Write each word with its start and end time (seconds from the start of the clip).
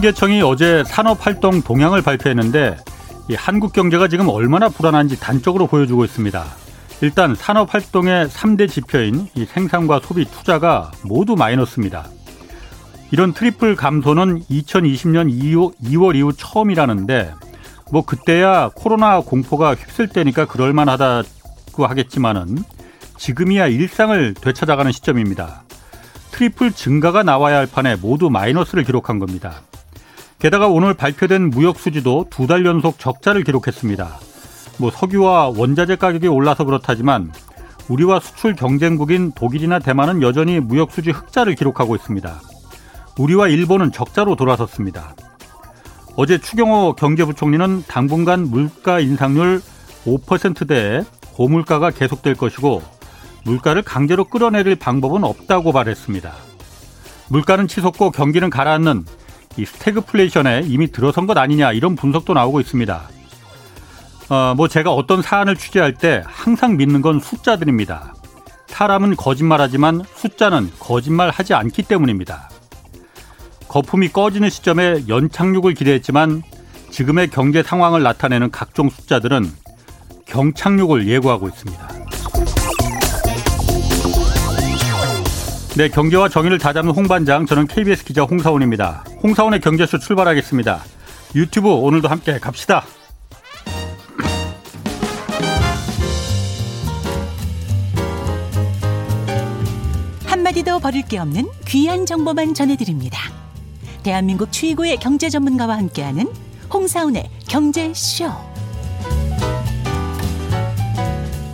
통계청이 0.00 0.40
어제 0.40 0.82
산업활동 0.82 1.60
동향을 1.60 2.00
발표했는데 2.00 2.78
이 3.28 3.34
한국 3.34 3.74
경제가 3.74 4.08
지금 4.08 4.30
얼마나 4.30 4.70
불안한지 4.70 5.20
단적으로 5.20 5.66
보여주고 5.66 6.06
있습니다. 6.06 6.42
일단 7.02 7.34
산업 7.34 7.74
활동의 7.74 8.28
3대 8.28 8.66
지표인 8.66 9.28
이 9.34 9.44
생산과 9.44 10.00
소비 10.02 10.24
투자가 10.24 10.90
모두 11.04 11.36
마이너스입니다. 11.36 12.08
이런 13.10 13.34
트리플 13.34 13.76
감소는 13.76 14.40
2020년 14.44 15.28
2월 15.82 16.16
이후 16.16 16.32
처음이라는데 16.32 17.34
뭐 17.92 18.02
그때야 18.02 18.70
코로나 18.74 19.20
공포가 19.20 19.74
휩쓸 19.74 20.08
때니까 20.08 20.46
그럴 20.46 20.72
만하다고 20.72 21.86
하겠지만은 21.86 22.56
지금이야 23.18 23.66
일상을 23.66 24.32
되찾아가는 24.32 24.92
시점입니다. 24.92 25.64
트리플 26.30 26.72
증가가 26.72 27.22
나와야 27.22 27.58
할 27.58 27.66
판에 27.66 27.96
모두 27.96 28.30
마이너스를 28.30 28.84
기록한 28.84 29.18
겁니다. 29.18 29.60
게다가 30.40 30.68
오늘 30.68 30.94
발표된 30.94 31.50
무역 31.50 31.78
수지도 31.78 32.26
두 32.30 32.46
달 32.46 32.64
연속 32.64 32.98
적자를 32.98 33.44
기록했습니다. 33.44 34.18
뭐 34.78 34.90
석유와 34.90 35.52
원자재 35.56 35.96
가격이 35.96 36.26
올라서 36.26 36.64
그렇다지만 36.64 37.30
우리와 37.88 38.20
수출 38.20 38.54
경쟁국인 38.54 39.32
독일이나 39.32 39.78
대만은 39.78 40.22
여전히 40.22 40.58
무역 40.58 40.92
수지 40.92 41.10
흑자를 41.10 41.54
기록하고 41.54 41.94
있습니다. 41.94 42.40
우리와 43.18 43.48
일본은 43.48 43.92
적자로 43.92 44.34
돌아섰습니다. 44.36 45.14
어제 46.16 46.38
추경호 46.38 46.94
경제부총리는 46.94 47.84
당분간 47.86 48.48
물가 48.48 48.98
인상률 48.98 49.60
5%대에 50.06 51.02
고물가가 51.34 51.90
계속될 51.90 52.34
것이고 52.34 52.82
물가를 53.44 53.82
강제로 53.82 54.24
끌어내릴 54.24 54.76
방법은 54.76 55.22
없다고 55.24 55.72
말했습니다. 55.72 56.32
물가는 57.28 57.68
치솟고 57.68 58.10
경기는 58.10 58.48
가라앉는 58.50 59.04
이 59.60 59.66
스태그플레이션에 59.66 60.62
이미 60.66 60.90
들어선 60.90 61.26
것 61.26 61.36
아니냐 61.36 61.72
이런 61.72 61.94
분석도 61.94 62.32
나오고 62.32 62.60
있습니다. 62.60 63.02
어, 64.30 64.54
뭐 64.56 64.68
제가 64.68 64.92
어떤 64.92 65.22
사안을 65.22 65.56
취재할 65.56 65.92
때 65.92 66.22
항상 66.26 66.76
믿는 66.76 67.02
건 67.02 67.20
숫자들입니다. 67.20 68.14
사람은 68.68 69.16
거짓말하지만 69.16 70.02
숫자는 70.14 70.70
거짓말하지 70.78 71.52
않기 71.54 71.82
때문입니다. 71.82 72.48
거품이 73.68 74.08
꺼지는 74.08 74.48
시점에 74.48 75.04
연착륙을 75.08 75.74
기대했지만 75.74 76.42
지금의 76.90 77.28
경제 77.28 77.62
상황을 77.62 78.02
나타내는 78.02 78.50
각종 78.50 78.88
숫자들은 78.88 79.50
경착륙을 80.26 81.06
예고하고 81.06 81.48
있습니다. 81.48 81.88
네, 85.76 85.88
경제와 85.88 86.28
정의를 86.28 86.58
다잡는 86.58 86.92
홍반장, 86.92 87.46
저는 87.46 87.66
KBS 87.66 88.04
기자 88.04 88.22
홍사원입니다. 88.22 89.04
홍사원의 89.22 89.60
경제쇼 89.60 89.98
출발하겠습니다. 89.98 90.80
유튜브 91.34 91.68
오늘도 91.68 92.08
함께 92.08 92.38
갑시다. 92.38 92.84
한마디도 100.24 100.78
버릴 100.78 101.02
게 101.02 101.18
없는 101.18 101.48
귀한 101.66 102.06
정보만 102.06 102.54
전해드립니다. 102.54 103.18
대한민국 104.02 104.50
최고의 104.50 104.96
경제 104.96 105.28
전문가와 105.28 105.76
함께하는 105.76 106.26
홍사운의 106.72 107.28
경제쇼. 107.46 108.30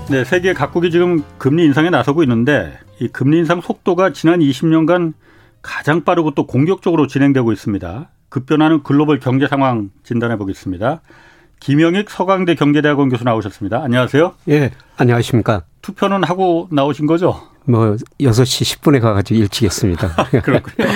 네, 0.08 0.24
세계 0.24 0.52
각국이 0.54 0.92
지금 0.92 1.24
금리 1.36 1.64
인상에 1.64 1.90
나서고 1.90 2.22
있는데 2.22 2.78
이 3.00 3.08
금리 3.08 3.38
인상 3.38 3.60
속도가 3.60 4.12
지난 4.12 4.38
20년간 4.38 5.14
가장 5.66 6.04
빠르고 6.04 6.30
또 6.30 6.46
공격적으로 6.46 7.08
진행되고 7.08 7.52
있습니다. 7.52 8.08
급변하는 8.28 8.84
글로벌 8.84 9.18
경제 9.18 9.48
상황 9.48 9.90
진단해 10.04 10.36
보겠습니다. 10.38 11.00
김영익 11.58 12.08
서강대 12.08 12.54
경제대학원 12.54 13.08
교수 13.08 13.24
나오셨습니다. 13.24 13.82
안녕하세요. 13.82 14.34
예, 14.48 14.70
안녕하십니까. 14.96 15.64
투표는 15.82 16.22
하고 16.22 16.68
나오신 16.70 17.06
거죠? 17.06 17.40
뭐 17.64 17.96
6시 18.20 18.78
10분에 18.78 19.00
가가지고 19.00 19.40
일찍 19.40 19.64
했습니다. 19.64 20.08
그렇군요. 20.44 20.88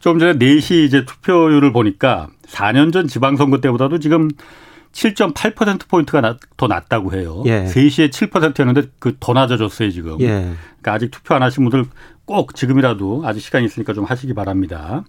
좀 0.00 0.18
전에 0.18 0.34
4시 0.34 0.86
이제 0.86 1.04
투표율을 1.04 1.72
보니까 1.72 2.28
4년 2.46 2.94
전 2.94 3.06
지방선거 3.06 3.60
때보다도 3.60 3.98
지금 3.98 4.30
7.8%포인트가 4.92 6.36
더 6.56 6.66
낮다고 6.66 7.12
해요. 7.12 7.42
예. 7.46 7.64
3시에 7.64 8.10
7%였는데 8.10 8.88
그 8.98 9.16
더 9.18 9.32
낮아졌어요, 9.32 9.90
지금. 9.90 10.20
예. 10.20 10.26
그러니까 10.26 10.92
아직 10.92 11.10
투표 11.10 11.34
안 11.34 11.42
하신 11.42 11.68
분들 11.68 11.86
꼭 12.24 12.54
지금이라도 12.54 13.22
아직 13.24 13.40
시간이 13.40 13.64
있으니까 13.66 13.92
좀 13.92 14.04
하시기 14.04 14.34
바랍니다. 14.34 15.04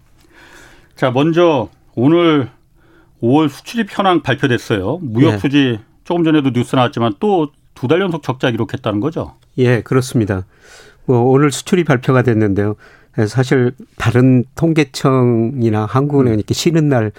자, 0.95 1.11
먼저 1.11 1.69
오늘 1.95 2.49
5월 3.21 3.49
수출입 3.49 3.87
현황 3.89 4.21
발표됐어요. 4.21 4.99
무역 5.01 5.33
예. 5.33 5.37
수지 5.37 5.79
조금 6.03 6.23
전에도 6.23 6.51
뉴스 6.51 6.75
나왔지만 6.75 7.13
또 7.19 7.51
두 7.75 7.87
달 7.87 7.99
연속 8.01 8.21
적자 8.23 8.51
기록했다는 8.51 8.99
거죠? 8.99 9.33
예, 9.57 9.81
그렇습니다. 9.81 10.45
뭐 11.05 11.19
오늘 11.21 11.51
수출이 11.51 11.83
발표가 11.83 12.21
됐는데요. 12.21 12.75
사실 13.27 13.73
다른 13.97 14.43
통계청이나 14.55 15.85
한국은행 15.85 16.35
이렇게 16.35 16.53
쉬는 16.53 16.87
날 16.87 17.11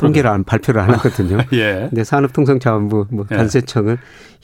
통계를 0.00 0.30
안 0.30 0.44
발표를 0.44 0.80
안 0.80 0.90
하거든요. 0.94 1.38
예. 1.52 1.86
근데 1.88 2.04
산업통상자원부 2.04 3.06
뭐 3.10 3.26
예. 3.30 3.36
관세청은 3.36 3.96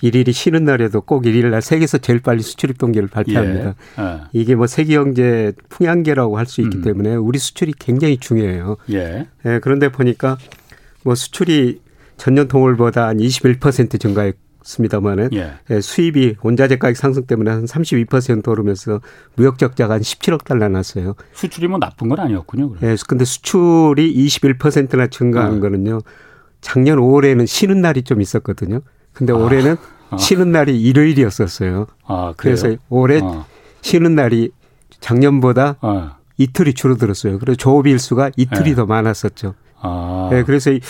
일일이 0.02 0.32
쉬는 0.32 0.64
날에도 0.64 1.00
꼭 1.00 1.26
일일 1.26 1.50
날 1.50 1.62
세계에서 1.62 1.98
제일 1.98 2.20
빨리 2.20 2.42
수출입 2.42 2.78
통계를 2.78 3.08
발표합니다. 3.08 3.74
예. 3.98 4.02
예. 4.02 4.20
이게 4.32 4.54
뭐 4.54 4.66
세계 4.66 4.94
경제 4.94 5.52
풍향계라고 5.68 6.38
할 6.38 6.46
수 6.46 6.60
있기 6.60 6.78
음. 6.78 6.82
때문에 6.82 7.16
우리 7.16 7.38
수출이 7.38 7.72
굉장히 7.78 8.18
중요해요. 8.18 8.76
예. 8.92 9.26
예. 9.44 9.58
그런데 9.60 9.90
보니까 9.90 10.38
뭐 11.02 11.14
수출이 11.14 11.80
전년 12.16 12.48
동월보다 12.48 13.08
한 13.08 13.18
21% 13.18 14.00
증가했고 14.00 14.45
습니다만은 14.66 15.30
예. 15.32 15.52
예. 15.70 15.80
수입이 15.80 16.36
원자재 16.42 16.76
가격 16.78 16.96
상승 16.96 17.24
때문에 17.26 17.50
한 17.50 17.64
32% 17.64 18.48
오르면서 18.48 19.00
무역 19.36 19.58
적자가 19.58 19.94
한 19.94 20.00
17억 20.00 20.44
달러 20.44 20.68
났어요. 20.68 21.14
수출이 21.32 21.68
뭐 21.68 21.78
나쁜 21.78 22.08
건 22.08 22.18
아니었군요. 22.18 22.70
그럼. 22.70 22.90
예. 22.90 22.96
근데 23.06 23.24
수출이 23.24 24.14
21%나 24.26 25.06
증가한 25.06 25.58
어. 25.58 25.60
거는요. 25.60 26.00
작년 26.60 26.98
5월에는 26.98 27.46
쉬는 27.46 27.80
날이 27.80 28.02
좀 28.02 28.20
있었거든요. 28.20 28.80
근데 29.12 29.32
아. 29.32 29.36
올해는 29.36 29.76
아. 30.10 30.16
쉬는 30.16 30.50
날이 30.52 30.80
일요일이었었어요. 30.80 31.86
아, 32.04 32.34
그래서 32.36 32.74
올해 32.88 33.20
어. 33.20 33.46
쉬는 33.82 34.16
날이 34.16 34.50
작년보다 35.00 35.76
어. 35.80 36.10
이틀이 36.38 36.74
줄어들었어요. 36.74 37.38
그래서 37.38 37.56
조업 37.56 37.86
일수가 37.86 38.32
이틀이 38.36 38.70
예. 38.70 38.74
더 38.74 38.84
많았었죠. 38.84 39.54
아. 39.86 40.28
네, 40.30 40.42
그래서 40.42 40.70
이 40.72 40.80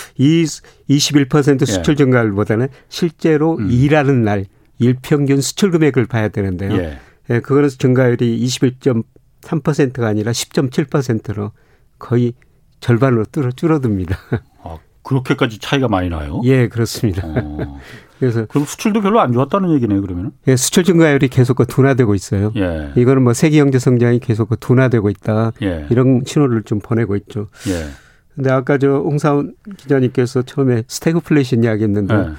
21% 0.89 1.65
수출 1.65 1.93
예. 1.93 1.95
증가율보다는 1.95 2.67
실제로 2.89 3.57
음. 3.57 3.69
일하는 3.69 4.23
날 4.23 4.45
일평균 4.79 5.41
수출 5.41 5.71
금액을 5.71 6.05
봐야 6.05 6.27
되는데요. 6.27 6.73
예. 6.77 6.99
네, 7.27 7.39
그거는 7.39 7.69
증가율이 7.69 8.39
21.3%가 8.45 10.07
아니라 10.07 10.31
10.7%로 10.31 11.51
거의 11.99 12.33
절반으로 12.79 13.25
줄어듭니다. 13.55 14.17
아, 14.63 14.77
그렇게까지 15.03 15.59
차이가 15.59 15.87
많이 15.87 16.09
나요? 16.09 16.41
예, 16.45 16.67
그렇습니다. 16.67 17.23
어. 17.25 17.79
그래서 18.19 18.45
그럼 18.47 18.65
수출도 18.65 19.01
별로 19.01 19.19
안 19.19 19.31
좋았다는 19.31 19.71
얘기네요, 19.75 20.01
그러면? 20.01 20.31
예, 20.47 20.55
수출 20.55 20.83
증가율이 20.83 21.27
계속 21.27 21.55
그 21.55 21.65
둔화되고 21.65 22.15
있어요. 22.15 22.51
예. 22.55 22.91
이거는 22.95 23.23
뭐 23.23 23.33
세계 23.33 23.57
경제 23.57 23.77
성장이 23.77 24.19
계속 24.19 24.49
그 24.49 24.57
둔화되고 24.57 25.09
있다. 25.09 25.51
예. 25.61 25.85
이런 25.89 26.23
신호를 26.25 26.63
좀 26.63 26.79
보내고 26.79 27.15
있죠. 27.15 27.47
예. 27.67 27.87
근데 28.37 28.51
아까 28.51 28.77
저 28.77 28.87
홍사훈 28.99 29.55
기자님께서 29.77 30.43
처음에 30.43 30.83
스태그플레이션 30.87 31.63
이야기했는데 31.63 32.15
네. 32.15 32.29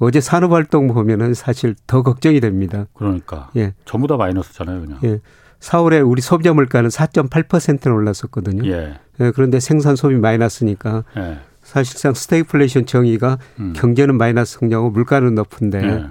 어제 0.00 0.20
산업활동 0.20 0.88
보면은 0.88 1.32
사실 1.32 1.76
더 1.86 2.02
걱정이 2.02 2.40
됩니다. 2.40 2.86
그러니까. 2.92 3.50
예. 3.56 3.72
전부 3.84 4.08
다 4.08 4.16
마이너스잖아요, 4.16 4.80
그냥. 4.80 4.98
예. 5.04 5.20
4월에 5.60 6.06
우리 6.06 6.20
소비자 6.20 6.52
물가는 6.52 6.90
4.8%는 6.90 7.94
올랐었거든요. 7.96 8.68
예. 8.68 8.98
예. 9.20 9.30
그런데 9.30 9.60
생산 9.60 9.94
소비 9.94 10.16
마이너스니까 10.16 11.04
예. 11.16 11.38
사실상 11.62 12.14
스태그플레이션 12.14 12.86
정의가 12.86 13.38
음. 13.60 13.72
경제는 13.76 14.16
마이너스 14.16 14.58
성장하고 14.58 14.90
물가는 14.90 15.32
높은데 15.36 15.82
예. 15.84 16.06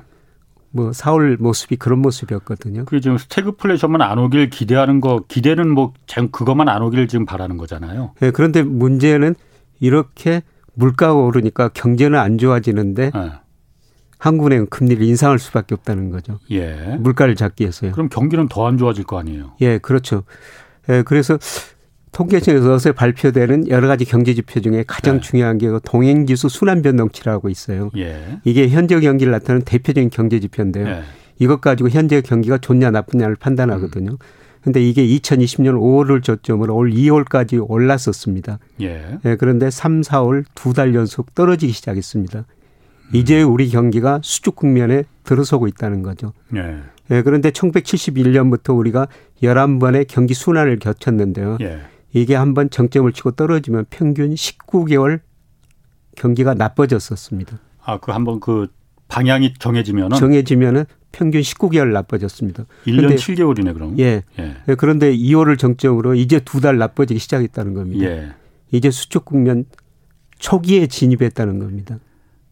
뭐 0.75 0.90
4월 0.90 1.40
모습이 1.40 1.75
그런 1.75 2.00
모습이었거든요. 2.00 2.86
그 2.86 3.00
지금 3.00 3.18
스태그플레이션만 3.20 4.02
안 4.02 4.18
오길 4.18 4.50
기대하는 4.50 5.02
거 5.02 5.22
기대는 5.28 5.70
뭐 5.70 5.94
그것만 6.31 6.68
안 6.68 6.81
오길 6.81 7.08
지금 7.08 7.25
바라는 7.25 7.58
거잖아요. 7.58 8.14
네, 8.20 8.31
그런데 8.31 8.64
문제는 8.64 9.36
이렇게 9.80 10.42
물가가 10.74 11.14
오르니까 11.14 11.70
경제는 11.70 12.18
안 12.18 12.40
좋아지는데 12.40 13.12
네. 13.14 13.31
한국은행은 14.18 14.68
금리를 14.70 15.06
인상할 15.06 15.38
수밖에 15.38 15.75
없다는 15.75 16.10
거죠. 16.10 16.40
예. 16.50 16.98
물가를 17.00 17.36
잡기 17.36 17.64
위해서요. 17.66 17.92
그럼 17.92 18.10
경기는 18.10 18.48
더 18.48 18.66
안 18.66 18.78
좋아질 18.78 19.04
거 19.04 19.19
아니에요. 19.19 19.52
예, 19.62 19.78
그렇죠. 19.78 20.24
예, 20.90 21.04
그래서 21.04 21.38
통계청에서 22.13 22.94
발표되는 22.94 23.68
여러 23.68 23.88
가지 23.88 24.06
경제 24.06 24.33
지표 24.33 24.62
중에 24.62 24.83
가장 24.88 25.15
네. 25.15 25.21
중요한 25.21 25.57
게그 25.57 25.81
동행 25.83 26.25
지수 26.25 26.48
순환 26.48 26.81
변동치라고 26.81 27.50
있어요. 27.50 27.89
예. 27.98 28.39
이게 28.44 28.69
현재 28.69 29.00
경기를 29.00 29.31
나타내는 29.31 29.65
대표적인 29.65 30.10
경제 30.12 30.39
지표인데요. 30.39 30.88
예. 30.88 31.01
이것 31.39 31.60
가지고 31.60 31.89
현재 31.89 32.21
경기가 32.21 32.60
좋냐 32.60 32.92
나쁘냐를 32.92 33.36
판단하거든요. 33.36 34.12
음. 34.12 34.18
근데 34.63 34.81
이게 34.81 35.06
2020년 35.06 35.74
5월을 35.77 36.24
저점으로 36.24 36.74
올 36.74 36.92
2월까지 36.92 37.63
올랐었습니다. 37.68 38.59
예. 38.81 39.19
예 39.25 39.36
그런데 39.36 39.69
3, 39.69 40.01
4월 40.01 40.45
두 40.56 40.74
달 40.74 40.95
연속 40.95 41.36
떨어지기 41.36 41.74
시작했습니다. 41.74 42.39
음. 42.39 43.09
이제 43.12 43.42
우리 43.42 43.69
경기가 43.69 44.21
수축 44.24 44.56
국면에 44.56 45.04
들어서고 45.24 45.68
있다는 45.68 46.04
거죠. 46.04 46.31
예. 46.56 46.77
예 47.12 47.21
그런데 47.24 47.50
1971년부터 47.50 48.77
우리가 48.77 49.07
11번의 49.42 50.06
경기 50.07 50.33
순환을 50.33 50.80
겪었는데요. 50.80 51.57
예. 51.62 51.80
이게 52.13 52.36
한번 52.36 52.69
정점을 52.69 53.12
치고 53.12 53.31
떨어지면 53.31 53.86
평균 53.89 54.33
19개월 54.33 55.19
경기가 56.15 56.54
나빠졌었습니다. 56.54 57.60
아, 57.83 57.98
그 57.98 58.12
한번 58.12 58.39
그 58.39 58.68
방향이 59.07 59.56
정해지면은 59.60 60.18
정해지면은 60.18 60.86
평균 61.12 61.42
19개월 61.42 61.92
나빠졌습니다. 61.92 62.63
1년 62.86 62.98
그런데, 62.98 63.15
7개월이네 63.15 63.74
그럼. 63.74 64.00
예. 64.00 64.24
예. 64.39 64.56
예 64.68 64.75
그런데 64.75 65.15
2월을 65.15 65.57
정점으로 65.57 66.15
이제 66.15 66.39
두 66.39 66.62
달 66.62 66.77
나빠지기 66.77 67.19
시작했다는 67.19 67.74
겁니다. 67.74 68.06
예. 68.06 68.31
이제 68.71 68.89
수축 68.89 69.25
국면 69.25 69.66
초기에 70.39 70.88
진입했다는 70.88 71.59
겁니다. 71.59 72.00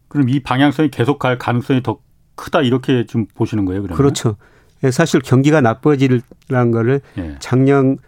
그럼 0.08 0.28
이 0.28 0.40
방향성이 0.40 0.90
계속 0.90 1.18
갈 1.18 1.38
가능성이 1.38 1.82
더 1.82 1.98
크다 2.34 2.62
이렇게 2.62 3.06
좀 3.06 3.26
보시는 3.34 3.64
거예요, 3.64 3.82
그러면? 3.82 3.96
그렇죠. 3.96 4.36
예, 4.84 4.90
사실 4.90 5.20
경기가 5.20 5.60
나빠지라는 5.60 6.70
거를 6.72 7.00
예. 7.18 7.36
작년 7.40 7.98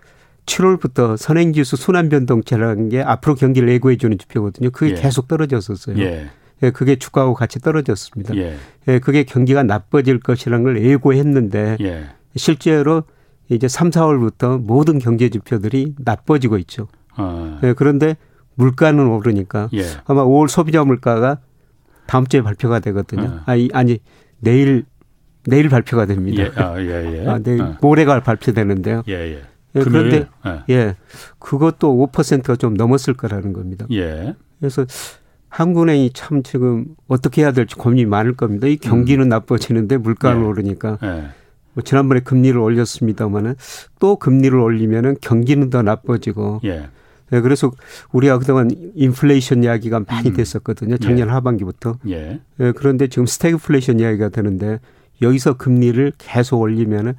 7월부터 0.46 1.16
선행지수 1.16 1.76
순환 1.76 2.08
변동치라는 2.08 2.88
게 2.90 3.02
앞으로 3.02 3.34
경기를 3.34 3.68
예고해 3.70 3.96
주는 3.96 4.16
지표거든요. 4.18 4.70
그게 4.70 4.92
예. 4.92 4.94
계속 4.94 5.28
떨어졌었어요. 5.28 5.98
예. 5.98 6.28
예, 6.62 6.70
그게 6.70 6.96
주가하고 6.96 7.34
같이 7.34 7.58
떨어졌습니다. 7.58 8.36
예. 8.36 8.56
예, 8.88 8.98
그게 8.98 9.24
경기가 9.24 9.62
나빠질 9.62 10.20
것이라는 10.20 10.64
걸 10.64 10.82
예고했는데 10.84 11.78
예. 11.80 12.04
실제로 12.36 13.04
이제 13.48 13.68
3, 13.68 13.90
4월부터 13.90 14.60
모든 14.60 14.98
경제 14.98 15.28
지표들이 15.28 15.94
나빠지고 15.98 16.58
있죠. 16.58 16.88
어. 17.16 17.58
예, 17.62 17.72
그런데 17.74 18.16
물가는 18.54 19.06
오르니까 19.06 19.68
예. 19.74 19.82
아마 20.06 20.24
5월 20.24 20.48
소비자 20.48 20.84
물가가 20.84 21.40
다음 22.06 22.26
주에 22.26 22.42
발표가 22.42 22.78
되거든요. 22.80 23.24
어. 23.24 23.40
아니, 23.46 23.68
아니 23.72 23.98
내일 24.40 24.84
내일 25.46 25.68
발표가 25.68 26.06
됩니다. 26.06 26.42
예. 26.42 26.50
아, 26.56 26.80
예, 26.80 27.22
예. 27.22 27.28
아, 27.28 27.38
내일 27.38 27.60
어. 27.60 27.76
모레가 27.80 28.20
발표되는데요. 28.20 29.02
예, 29.76 29.80
그런데 29.80 30.28
예. 30.46 30.74
예. 30.74 30.96
그것도 31.38 32.08
5%가 32.12 32.56
좀 32.56 32.74
넘었을 32.74 33.14
거라는 33.14 33.52
겁니다. 33.52 33.86
예. 33.90 34.34
그래서 34.60 34.86
한국은행이 35.48 36.10
참 36.14 36.42
지금 36.42 36.86
어떻게 37.06 37.42
해야 37.42 37.52
될지 37.52 37.76
고민이 37.76 38.06
많을 38.06 38.34
겁니다. 38.34 38.66
이 38.66 38.76
경기는 38.76 39.24
음. 39.24 39.28
나빠지는데 39.28 39.98
물가는 39.98 40.40
예. 40.40 40.44
오르니까. 40.44 40.98
예. 41.02 41.28
뭐 41.74 41.82
지난번에 41.82 42.20
금리를 42.20 42.58
올렸습니다마는 42.58 43.56
또 43.98 44.16
금리를 44.16 44.56
올리면은 44.58 45.16
경기는 45.20 45.70
더 45.70 45.82
나빠지고. 45.82 46.60
예. 46.64 46.88
네, 47.30 47.40
그래서 47.40 47.72
우리가 48.12 48.38
그동안 48.38 48.70
인플레이션 48.94 49.64
이야기가 49.64 50.04
많이 50.06 50.30
음. 50.30 50.34
됐었거든요. 50.34 50.98
작년 50.98 51.28
예. 51.28 51.32
하반기부터. 51.32 51.98
예. 52.08 52.40
네, 52.56 52.72
그런데 52.72 53.08
지금 53.08 53.26
스태그플레이션 53.26 53.98
이야기가 53.98 54.28
되는데 54.28 54.78
여기서 55.22 55.56
금리를 55.56 56.12
계속 56.18 56.60
올리면은 56.60 57.12
예, 57.12 57.16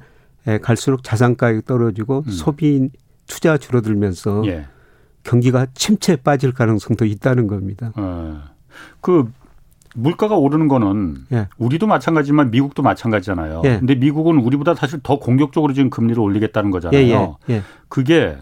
갈수록 0.62 1.02
자산 1.02 1.36
가격이 1.36 1.66
떨어지고 1.66 2.24
음. 2.26 2.30
소비 2.30 2.88
투자 3.26 3.58
줄어들면서 3.58 4.44
예. 4.46 4.66
경기가 5.24 5.66
침체에 5.74 6.16
빠질 6.16 6.52
가능성도 6.52 7.04
있다는 7.04 7.46
겁니다. 7.46 7.92
어. 7.96 8.42
그 9.00 9.30
물가가 9.94 10.36
오르는 10.36 10.68
거는 10.68 11.24
예. 11.32 11.48
우리도 11.58 11.86
마찬가지지만 11.86 12.50
미국도 12.50 12.82
마찬가지잖아요. 12.82 13.62
예. 13.64 13.78
근데 13.78 13.94
미국은 13.94 14.38
우리보다 14.38 14.74
사실 14.74 15.00
더 15.02 15.18
공격적으로 15.18 15.72
지금 15.72 15.90
금리를 15.90 16.20
올리겠다는 16.20 16.70
거잖아요. 16.70 17.00
예, 17.00 17.10
예, 17.52 17.54
예. 17.54 17.62
그게 17.88 18.36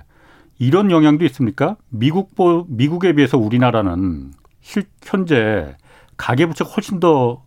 이런 0.59 0.91
영향도 0.91 1.25
있습니까? 1.27 1.77
미국 1.89 2.35
미국에 2.69 3.15
비해서 3.15 3.39
우리나라는 3.39 4.33
실, 4.61 4.85
현재 5.03 5.77
가계 6.17 6.47
부채가 6.47 6.71
훨씬 6.71 7.00
더 7.00 7.45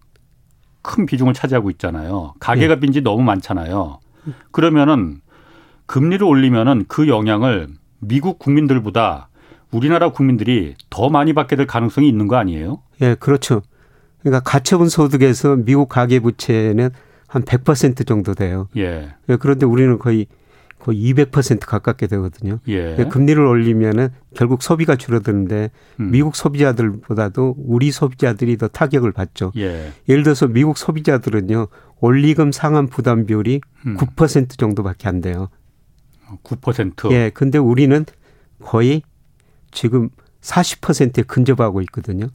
큰 0.88 1.06
비중을 1.06 1.34
차지하고 1.34 1.70
있잖아요. 1.72 2.34
가계가 2.40 2.76
예. 2.76 2.80
빈지 2.80 3.02
너무 3.02 3.22
많잖아요. 3.22 4.00
그러면은 4.52 5.22
금리를 5.86 6.26
올리면은 6.26 6.86
그 6.88 7.08
영향을 7.08 7.70
미국 8.00 8.40
국민들보다 8.40 9.30
우리나라 9.72 10.12
국민들이 10.12 10.76
더 10.90 11.10
많이 11.10 11.34
받게 11.34 11.56
될 11.56 11.68
가능성이 11.68 12.08
있는 12.08 12.28
거 12.28 12.36
아니에요? 12.38 12.82
예, 13.02 13.16
그렇죠. 13.16 13.62
그러니까 14.22 14.40
가처분 14.42 14.90
소득에서 14.90 15.56
미국 15.56 15.90
가계 15.90 16.20
부채는 16.20 16.90
한 17.28 17.44
100% 17.44 18.08
정도 18.08 18.34
돼요. 18.34 18.68
예. 18.78 19.10
예. 19.30 19.36
그런데 19.38 19.66
우리는 19.66 20.00
거의 20.00 20.28
거의 20.88 20.94
200% 20.94 21.66
가깝게 21.66 22.08
되거든요. 22.08 22.60
예. 22.70 22.96
예. 22.98 23.06
금리를 23.06 23.44
올리면은 23.46 24.08
결국 24.34 24.64
소비가 24.64 24.96
줄어드는데 24.96 25.70
음. 26.00 26.12
미국 26.12 26.38
소비자들보다도 26.38 27.56
우리 27.58 27.92
소비자들이 27.92 28.56
더 28.56 28.70
타격을 28.70 29.12
받죠. 29.12 29.52
예. 29.58 29.92
예를 30.08 30.24
들어서 30.24 30.48
미국 30.48 30.78
소비자들은요 30.78 31.68
원리금 32.00 32.54
상환 32.54 32.88
부담 32.88 33.26
비율이 33.26 33.60
음. 33.86 33.98
9% 33.98 34.58
정도밖에 34.58 35.10
안 35.10 35.20
돼요. 35.20 35.50
9%. 36.44 37.12
예. 37.12 37.32
근데 37.34 37.58
우리는 37.58 38.06
거의 38.64 39.02
지금 39.72 40.10
40%에 40.40 41.24
근접하고 41.24 41.82
있거든요. 41.82 42.28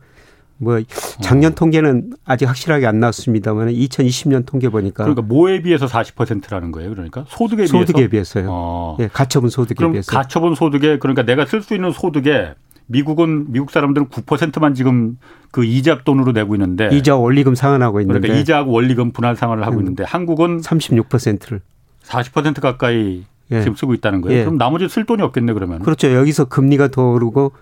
뭐 0.63 0.81
작년 1.21 1.53
어. 1.53 1.55
통계는 1.55 2.13
아직 2.25 2.47
확실하게 2.47 2.87
안 2.87 3.01
나왔습니다만 3.01 3.69
2020년 3.69 4.47
통계 4.47 4.69
보니까 4.69 5.03
그러니까 5.03 5.23
뭐에 5.23 5.61
비해서 5.61 5.87
40%라는 5.87 6.71
거예요. 6.71 6.91
그러니까 6.91 7.25
소득에 7.29 7.65
비해서 7.65 7.79
소득에 7.79 8.09
비해서요. 8.09 8.47
어. 8.49 8.97
예, 9.01 9.09
가처분 9.09 9.51
소득에 9.51 9.75
그럼 9.75 9.93
비해서. 9.93 10.13
가처분 10.13 10.55
소득에 10.55 10.99
그러니까 10.99 11.25
내가 11.25 11.47
쓸 11.47 11.63
수 11.63 11.75
있는 11.75 11.91
소득에 11.91 12.55
미국은 12.87 13.51
미국 13.51 13.73
사람들은 13.73 14.09
9%만 14.09 14.75
지금 14.75 15.19
그 15.51 15.65
이자 15.65 16.03
돈으로 16.05 16.31
내고 16.33 16.55
있는데 16.55 16.91
이자 16.93 17.17
원리금 17.17 17.57
상환하고 17.57 18.01
있는데 18.01 18.21
그러니까 18.21 18.41
이자하고 18.41 18.71
원리금 18.71 19.13
분할 19.13 19.35
상환을 19.35 19.65
하고 19.65 19.77
음, 19.77 19.81
있는데 19.81 20.05
한국은 20.05 20.61
36%를 20.61 21.61
40% 22.05 22.61
가까이 22.61 23.25
예. 23.51 23.61
지금 23.61 23.75
쓰고 23.75 23.95
있다는 23.95 24.21
거예요. 24.21 24.39
예. 24.39 24.45
그럼 24.45 24.59
나머지 24.59 24.89
쓸 24.89 25.05
돈이 25.05 25.23
없겠네 25.23 25.53
그러면. 25.55 25.81
그렇죠. 25.81 26.13
여기서 26.13 26.45
금리가 26.47 26.89
더 26.89 27.11
오르고 27.11 27.53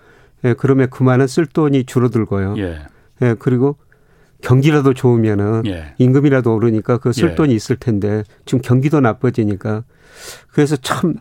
예, 0.43 0.53
그러면 0.53 0.89
그만은 0.89 1.27
쓸 1.27 1.45
돈이 1.45 1.85
줄어들고요. 1.85 2.55
예. 2.57 2.79
예, 3.21 3.35
그리고 3.37 3.75
경기라도 4.41 4.93
좋으면은 4.93 5.63
예. 5.67 5.93
임금이라도 5.99 6.53
오르니까 6.55 6.97
그 6.97 7.11
쓸 7.11 7.35
돈이 7.35 7.51
예. 7.51 7.55
있을 7.55 7.75
텐데 7.75 8.23
지금 8.45 8.61
경기도 8.61 8.99
나빠지니까 8.99 9.83
그래서 10.51 10.75
참 10.77 11.15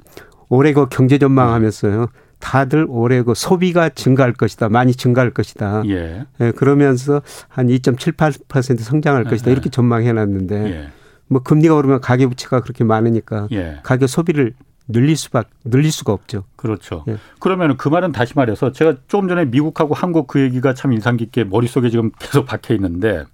올해 0.49 0.73
그 0.73 0.89
경제 0.89 1.19
전망하면서요. 1.19 2.09
다들 2.39 2.87
올해 2.89 3.23
그 3.23 3.35
소비가 3.35 3.91
증가할 3.91 4.33
것이다. 4.33 4.71
많이 4.71 4.95
증가할 4.95 5.31
것이다. 5.31 5.83
예. 5.89 6.25
예 6.41 6.51
그러면서 6.53 7.21
한 7.49 7.69
2.78% 7.69 8.79
성장할 8.79 9.25
것이다. 9.25 9.51
예. 9.51 9.53
이렇게 9.53 9.69
전망해 9.69 10.13
놨는데 10.13 10.65
예. 10.65 10.89
뭐 11.29 11.43
금리가 11.43 11.75
오르면 11.75 12.01
가계 12.01 12.27
부채가 12.27 12.61
그렇게 12.63 12.83
많으니까 12.85 13.49
예. 13.53 13.81
가계 13.83 14.07
소비를 14.07 14.55
늘릴 14.89 15.17
수밖 15.17 15.49
늘릴 15.65 15.93
수가 15.93 16.13
없죠. 16.13 16.45
그렇죠. 16.57 17.05
예. 17.09 17.17
그러면 17.39 17.77
그 17.77 17.89
말은 17.89 18.13
다시 18.13 18.35
말해서 18.37 18.73
제가 18.73 18.97
조금 19.09 19.29
전에 19.29 19.45
미국하고 19.45 19.95
한국 19.95 20.27
그 20.27 20.41
얘기가 20.41 20.75
참 20.75 20.93
인상 20.93 21.17
깊게 21.17 21.45
머릿속에 21.45 21.91
지금 21.91 22.11
계속 22.19 22.47
박혀 22.47 22.75
있는데 22.75 23.25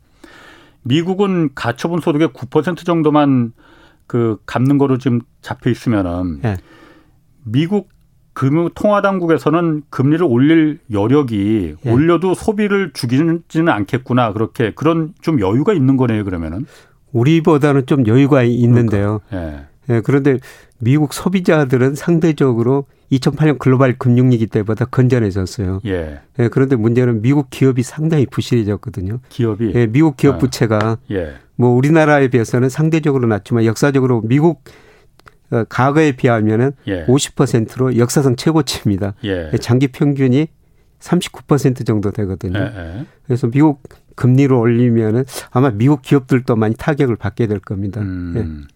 미국은 0.82 1.50
가처분 1.54 2.00
소득의 2.00 2.28
9% 2.28 2.84
정도만 2.84 3.52
그 4.06 4.38
갚는 4.46 4.78
거로 4.78 4.98
지금 4.98 5.20
잡혀 5.40 5.70
있으면은 5.70 6.40
예. 6.44 6.56
미국 7.44 7.88
금융 8.32 8.68
통화당국에서는 8.74 9.84
금리를 9.88 10.24
올릴 10.28 10.78
여력이 10.92 11.76
예. 11.84 11.90
올려도 11.90 12.34
소비를 12.34 12.92
죽이지는 12.92 13.68
않겠구나 13.68 14.32
그렇게 14.34 14.72
그런 14.74 15.14
좀 15.22 15.40
여유가 15.40 15.72
있는 15.72 15.96
거네요 15.96 16.22
그러면은 16.24 16.66
우리보다는 17.12 17.86
좀 17.86 18.06
여유가 18.06 18.42
있는데요. 18.42 19.22
그러니까. 19.28 19.64
예. 19.90 19.96
예, 19.96 20.00
그런데 20.00 20.38
미국 20.78 21.12
소비자들은 21.12 21.94
상대적으로 21.94 22.86
2008년 23.12 23.58
글로벌 23.58 23.96
금융위기 23.98 24.46
때보다 24.46 24.84
건전해졌어요. 24.84 25.80
예. 25.86 26.20
예. 26.38 26.48
그런데 26.48 26.76
문제는 26.76 27.22
미국 27.22 27.50
기업이 27.50 27.82
상당히 27.82 28.26
부실해졌거든요. 28.26 29.20
기업이? 29.28 29.72
예, 29.74 29.86
미국 29.86 30.16
기업 30.16 30.36
아. 30.36 30.38
부채가 30.38 30.98
예. 31.10 31.34
뭐 31.54 31.70
우리나라에 31.70 32.28
비해서는 32.28 32.68
상대적으로 32.68 33.26
낮지만 33.28 33.64
역사적으로 33.64 34.22
미국 34.22 34.62
어, 35.50 35.64
과거에 35.68 36.12
비하면은 36.12 36.72
예. 36.88 37.06
50%로 37.06 37.96
역사상 37.96 38.36
최고치입니다. 38.36 39.14
예. 39.24 39.50
예 39.52 39.58
장기 39.58 39.88
평균이 39.88 40.48
39% 40.98 41.86
정도 41.86 42.10
되거든요. 42.10 42.58
예, 42.58 42.64
예. 42.64 43.06
그래서 43.24 43.46
미국 43.48 43.82
금리를 44.16 44.52
올리면은 44.52 45.24
아마 45.50 45.70
미국 45.70 46.02
기업들도 46.02 46.56
많이 46.56 46.74
타격을 46.74 47.16
받게 47.16 47.46
될 47.46 47.60
겁니다. 47.60 48.00
음. 48.00 48.34
예. 48.36 48.75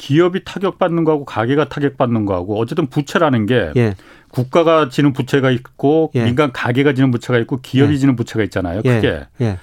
기업이 0.00 0.44
타격받는 0.46 1.04
거하고 1.04 1.26
가게가 1.26 1.68
타격받는 1.68 2.24
거하고 2.24 2.58
어쨌든 2.58 2.86
부채라는 2.86 3.44
게 3.44 3.70
예. 3.76 3.94
국가가 4.30 4.88
지는 4.88 5.12
부채가 5.12 5.50
있고 5.50 6.10
예. 6.14 6.24
민간 6.24 6.52
가게가 6.52 6.94
지는 6.94 7.10
부채가 7.10 7.38
있고 7.40 7.60
기업이 7.60 7.92
예. 7.92 7.96
지는 7.98 8.16
부채가 8.16 8.42
있잖아요. 8.44 8.80
예. 8.86 8.94
크게. 8.94 9.20
예. 9.42 9.58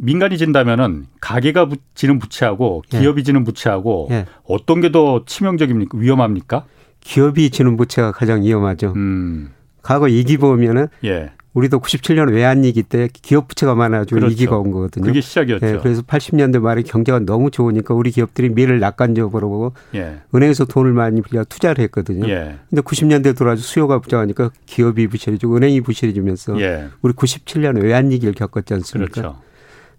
민간이 0.00 0.38
진다면은 0.38 1.08
가게가 1.20 1.68
지는 1.94 2.18
부채하고 2.18 2.84
예. 2.94 3.00
기업이 3.00 3.18
예. 3.20 3.22
지는 3.22 3.44
부채하고 3.44 4.08
예. 4.12 4.24
어떤 4.44 4.80
게 4.80 4.90
더 4.92 5.24
치명적입니까? 5.26 5.98
위험합니까? 5.98 6.64
기업이 7.00 7.50
지는 7.50 7.76
부채가 7.76 8.12
가장 8.12 8.42
위험하죠. 8.42 8.94
음. 8.96 9.50
과거 9.82 10.08
이기 10.08 10.38
보면은 10.38 10.88
예. 11.04 11.32
우리도 11.54 11.80
97년 11.80 12.32
외환위기 12.32 12.82
때 12.82 13.08
기업 13.12 13.48
부채가 13.48 13.74
많아지고 13.74 14.20
그렇죠. 14.20 14.32
위기가 14.32 14.58
온 14.58 14.70
거거든요. 14.70 15.06
그게 15.06 15.20
시작이었죠. 15.20 15.66
예, 15.66 15.78
그래서 15.82 16.02
80년대 16.02 16.60
말에 16.60 16.82
경제가 16.82 17.20
너무 17.20 17.50
좋으니까 17.50 17.94
우리 17.94 18.10
기업들이 18.10 18.50
미래를 18.50 18.80
낙관적으로 18.80 19.48
보고 19.48 19.72
예. 19.94 20.20
은행에서 20.34 20.66
돈을 20.66 20.92
많이 20.92 21.22
빌려 21.22 21.44
투자를 21.44 21.82
했거든요. 21.84 22.28
예. 22.28 22.58
근데 22.68 22.82
90년대 22.82 23.36
들어와서 23.36 23.62
수요가 23.62 23.98
부족하니까 23.98 24.50
기업이 24.66 25.08
부실해지고 25.08 25.56
은행이 25.56 25.80
부실해지면서 25.80 26.60
예. 26.60 26.88
우리 27.02 27.12
97년 27.14 27.82
외환위기를 27.82 28.34
겪었지 28.34 28.74
않습니까? 28.74 29.12
그렇죠. 29.12 29.40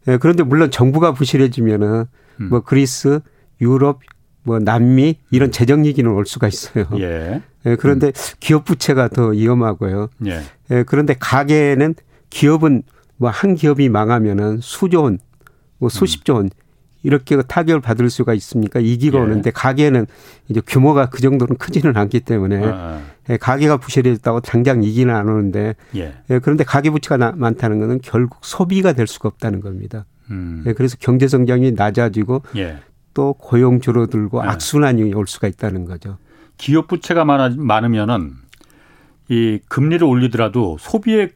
예, 0.07 0.17
그런데 0.17 0.43
물론 0.43 0.71
정부가 0.71 1.13
부실해지면은 1.13 2.05
음. 2.41 2.49
뭐 2.49 2.61
그리스, 2.61 3.19
유럽, 3.59 3.99
뭐 4.43 4.59
남미 4.59 5.17
이런 5.31 5.49
음. 5.49 5.51
재정 5.51 5.83
위기는 5.83 6.09
올 6.09 6.25
수가 6.25 6.47
있어요. 6.47 6.85
예. 6.99 7.41
예 7.65 7.75
그런데 7.75 8.07
음. 8.07 8.11
기업 8.39 8.65
부채가 8.65 9.09
더 9.09 9.27
위험하고요. 9.27 10.09
예. 10.27 10.41
예. 10.71 10.83
그런데 10.83 11.15
가계는 11.19 11.95
기업은 12.29 12.83
뭐 13.19 13.29
한 13.29 13.55
기업이 13.55 13.89
망하면은 13.89 14.59
수조 14.61 15.03
원, 15.03 15.19
뭐 15.77 15.89
수십조 15.89 16.35
원 16.35 16.49
이렇게 17.03 17.41
타격을 17.41 17.81
받을 17.81 18.09
수가 18.09 18.33
있습니까? 18.33 18.79
이기가 18.79 19.19
예. 19.19 19.21
오는데 19.21 19.51
가계는 19.51 20.05
이제 20.49 20.61
규모가 20.65 21.09
그 21.09 21.21
정도는 21.21 21.57
크지는 21.57 21.95
않기 21.95 22.21
때문에 22.21 22.65
아. 22.65 22.69
아. 22.69 23.01
예, 23.29 23.37
가계가 23.37 23.77
부실해졌다고 23.77 24.41
당장 24.41 24.83
이기는 24.83 25.13
안 25.13 25.29
오는데 25.29 25.75
예. 25.95 26.13
예, 26.29 26.39
그런데 26.39 26.63
가계 26.63 26.89
부채가 26.89 27.17
나, 27.17 27.31
많다는 27.35 27.79
것은 27.79 27.99
결국 28.01 28.39
소비가 28.43 28.93
될 28.93 29.07
수가 29.07 29.29
없다는 29.29 29.61
겁니다. 29.61 30.05
음. 30.31 30.63
예, 30.65 30.73
그래서 30.73 30.97
경제 30.99 31.27
성장이 31.27 31.71
낮아지고 31.71 32.41
예. 32.57 32.77
또 33.13 33.33
고용 33.33 33.81
줄어들고 33.81 34.41
네. 34.41 34.47
악순환이 34.49 35.13
올 35.13 35.27
수가 35.27 35.47
있다는 35.47 35.85
거죠. 35.85 36.17
기업 36.57 36.87
부채가 36.87 37.25
많아, 37.25 37.55
많으면은 37.57 38.33
이 39.29 39.59
금리를 39.67 40.05
올리더라도 40.05 40.77
소비의 40.79 41.31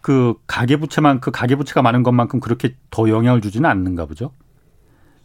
그 0.00 0.34
가계 0.46 0.76
부채만 0.76 1.20
그 1.20 1.30
가계 1.30 1.56
부채가 1.56 1.82
많은 1.82 2.02
것만큼 2.02 2.40
그렇게 2.40 2.76
더 2.90 3.08
영향을 3.08 3.40
주지는 3.40 3.68
않는가 3.68 4.06
보죠. 4.06 4.32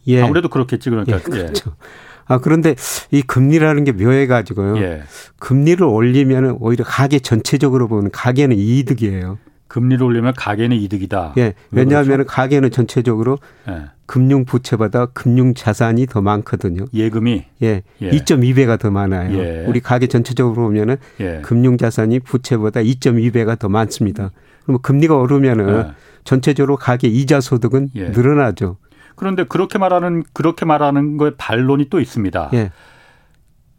예. 0.06 0.22
아무래도 0.22 0.48
그렇겠지 0.48 0.90
그러니까. 0.90 1.16
예, 1.16 1.20
그렇죠. 1.20 1.70
예. 1.70 1.86
아 2.26 2.38
그런데 2.38 2.74
이 3.10 3.22
금리라는 3.22 3.84
게 3.84 3.92
묘해 3.92 4.26
가지고요. 4.26 4.78
예. 4.78 5.02
금리를 5.38 5.84
올리면은 5.84 6.56
오히려 6.60 6.84
가계 6.84 7.18
전체적으로 7.18 7.88
보면 7.88 8.10
가계는 8.10 8.56
이득이에요. 8.56 9.38
금리를 9.72 10.04
올리면 10.04 10.34
가계는 10.36 10.76
이득이다. 10.76 11.32
예. 11.38 11.54
왜냐하면 11.70 12.18
그렇죠? 12.18 12.28
가계는 12.28 12.70
전체적으로 12.70 13.38
예. 13.70 13.84
금융 14.04 14.44
부채보다 14.44 15.06
금융 15.06 15.54
자산이 15.54 16.04
더 16.08 16.20
많거든요. 16.20 16.84
예금이 16.92 17.44
예. 17.62 17.82
예. 18.02 18.10
2.2배가 18.10 18.78
더 18.78 18.90
많아요. 18.90 19.38
예. 19.38 19.64
우리 19.66 19.80
가계 19.80 20.08
전체적으로 20.08 20.64
보면은 20.64 20.98
예. 21.20 21.40
금융 21.42 21.78
자산이 21.78 22.20
부채보다 22.20 22.80
2.2배가 22.80 23.58
더 23.58 23.70
많습니다. 23.70 24.30
그럼 24.64 24.78
금리가 24.82 25.16
오르면은 25.16 25.74
예. 25.74 25.92
전체적으로 26.24 26.76
가계 26.76 27.08
이자 27.08 27.40
소득은 27.40 27.88
예. 27.94 28.10
늘어나죠. 28.10 28.76
그런데 29.16 29.44
그렇게 29.44 29.78
말하는 29.78 30.22
그렇게 30.34 30.66
말하는 30.66 31.16
거에 31.16 31.30
반론이 31.38 31.88
또 31.88 31.98
있습니다. 31.98 32.50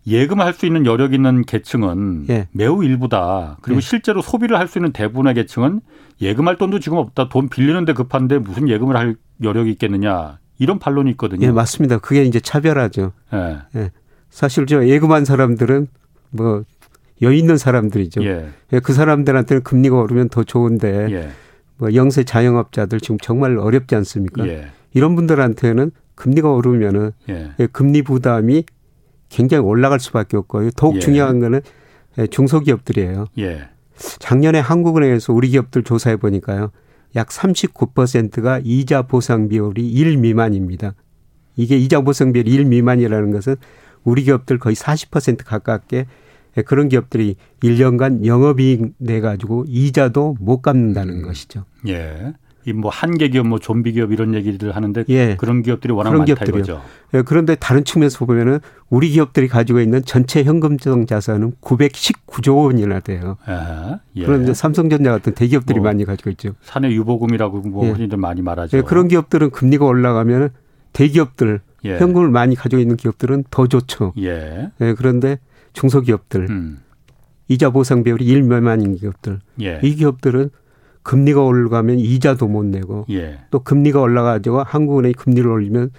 예. 0.07 0.11
예금할 0.11 0.53
수 0.53 0.65
있는 0.65 0.85
여력 0.85 1.13
있는 1.13 1.43
계층은 1.43 2.25
예. 2.29 2.47
매우 2.51 2.83
일부다. 2.83 3.57
그리고 3.61 3.77
예. 3.77 3.81
실제로 3.81 4.21
소비를 4.21 4.57
할 4.57 4.67
수 4.67 4.77
있는 4.79 4.91
대부분의 4.91 5.33
계층은 5.35 5.81
예금할 6.21 6.57
돈도 6.57 6.79
지금 6.79 6.97
없다. 6.97 7.29
돈 7.29 7.49
빌리는데 7.49 7.93
급한데 7.93 8.39
무슨 8.39 8.69
예금을 8.69 8.95
할 8.95 9.15
여력이 9.41 9.71
있겠느냐. 9.71 10.39
이런 10.59 10.79
반론이 10.79 11.09
있거든요. 11.11 11.47
예, 11.47 11.51
맞습니다. 11.51 11.97
그게 11.97 12.23
이제 12.23 12.39
차별하죠. 12.39 13.11
예. 13.33 13.57
예. 13.75 13.91
사실 14.29 14.65
저 14.65 14.85
예금한 14.87 15.25
사람들은 15.25 15.87
뭐 16.31 16.63
여유 17.21 17.35
있는 17.37 17.57
사람들이죠. 17.57 18.23
예. 18.23 18.49
예. 18.73 18.79
그 18.79 18.93
사람들한테는 18.93 19.63
금리가 19.63 19.95
오르면 19.95 20.29
더 20.29 20.43
좋은데 20.43 21.07
예. 21.11 21.29
뭐 21.77 21.93
영세 21.95 22.23
자영업자들 22.23 22.99
지금 22.99 23.17
정말 23.21 23.57
어렵지 23.57 23.95
않습니까? 23.95 24.47
예. 24.47 24.67
이런 24.93 25.15
분들한테는 25.15 25.91
금리가 26.15 26.51
오르면은 26.51 27.11
금리 27.71 28.03
부담이 28.03 28.63
굉장히 29.33 29.63
올라갈 29.63 29.99
수밖에 29.99 30.37
없고요. 30.37 30.69
더욱 30.71 30.95
예. 30.95 30.99
중요한 30.99 31.39
거는 31.39 31.61
예, 32.19 32.27
중소기업들이에요. 32.27 33.25
예. 33.39 33.67
작년에 34.19 34.59
한국은행에서 34.59 35.33
우리 35.33 35.49
기업들 35.49 35.83
조사해 35.83 36.17
보니까요. 36.17 36.71
약 37.15 37.29
39%가 37.29 38.61
이자 38.63 39.03
보상 39.03 39.47
비율이 39.47 39.87
1 39.87 40.17
미만입니다. 40.17 40.93
이게 41.55 41.77
이자 41.77 42.01
보상 42.01 42.31
비율이 42.31 42.51
1 42.51 42.65
미만이라는 42.65 43.31
것은 43.31 43.55
우리 44.03 44.23
기업들 44.23 44.59
거의 44.59 44.75
40% 44.75 45.43
가깝게 45.45 46.05
예, 46.57 46.61
그런 46.61 46.87
기업들이 46.87 47.35
1년간 47.63 48.25
영업이익 48.25 48.93
내 48.99 49.19
가지고 49.19 49.65
이자도 49.67 50.37
못 50.39 50.61
갚는다는 50.61 51.19
음. 51.19 51.21
것이죠. 51.23 51.65
예. 51.87 52.33
이뭐 52.65 52.89
한계 52.89 53.29
기업, 53.29 53.47
뭐 53.47 53.59
좀비 53.59 53.93
기업 53.93 54.11
이런 54.11 54.33
얘기를 54.33 54.75
하는데 54.75 55.03
예. 55.09 55.35
그런 55.37 55.61
기업들이 55.61 55.93
워낙 55.93 56.09
그런 56.09 56.19
많다 56.19 56.35
기업들이요. 56.35 56.57
이거죠. 56.63 56.81
예, 57.13 57.21
그런데 57.21 57.55
다른 57.55 57.83
측면에서 57.83 58.25
보면은 58.25 58.59
우리 58.89 59.09
기업들이 59.09 59.47
가지고 59.47 59.79
있는 59.79 60.03
전체 60.05 60.43
현금성 60.43 61.05
자산은 61.05 61.53
919조 61.61 62.65
원이나 62.65 62.99
돼요. 62.99 63.37
아, 63.45 63.99
예. 64.15 64.25
그런데 64.25 64.53
삼성전자 64.53 65.11
같은 65.11 65.33
대기업들이 65.33 65.79
뭐 65.79 65.89
많이 65.89 66.05
가지고 66.05 66.29
있죠. 66.31 66.53
사내 66.61 66.89
유보금이라고 66.91 67.61
뭐 67.61 67.85
예. 67.85 67.91
흔히들 67.91 68.17
많이 68.17 68.41
말하죠. 68.41 68.77
예, 68.77 68.81
그런 68.81 69.07
기업들은 69.07 69.51
금리가 69.51 69.85
올라가면 69.85 70.49
대기업들 70.93 71.61
예. 71.85 71.97
현금을 71.97 72.29
많이 72.29 72.55
가지고 72.55 72.81
있는 72.81 72.95
기업들은 72.95 73.45
더 73.49 73.67
좋죠. 73.67 74.13
예. 74.19 74.69
예 74.79 74.93
그런데 74.93 75.37
중소기업들 75.73 76.49
음. 76.49 76.79
이자 77.47 77.71
보상 77.71 78.03
비율이 78.03 78.25
1몇만인 78.25 78.99
기업들 78.99 79.39
예. 79.61 79.79
이 79.83 79.95
기업들은 79.95 80.49
금리가 81.03 81.41
올라가면 81.41 81.99
이자도 81.99 82.47
못 82.47 82.65
내고 82.65 83.05
예. 83.09 83.39
또 83.51 83.59
금리가 83.59 84.01
올라가지고 84.01 84.63
한국은행이 84.63 85.13
금리를 85.13 85.47
올리면 85.49 85.91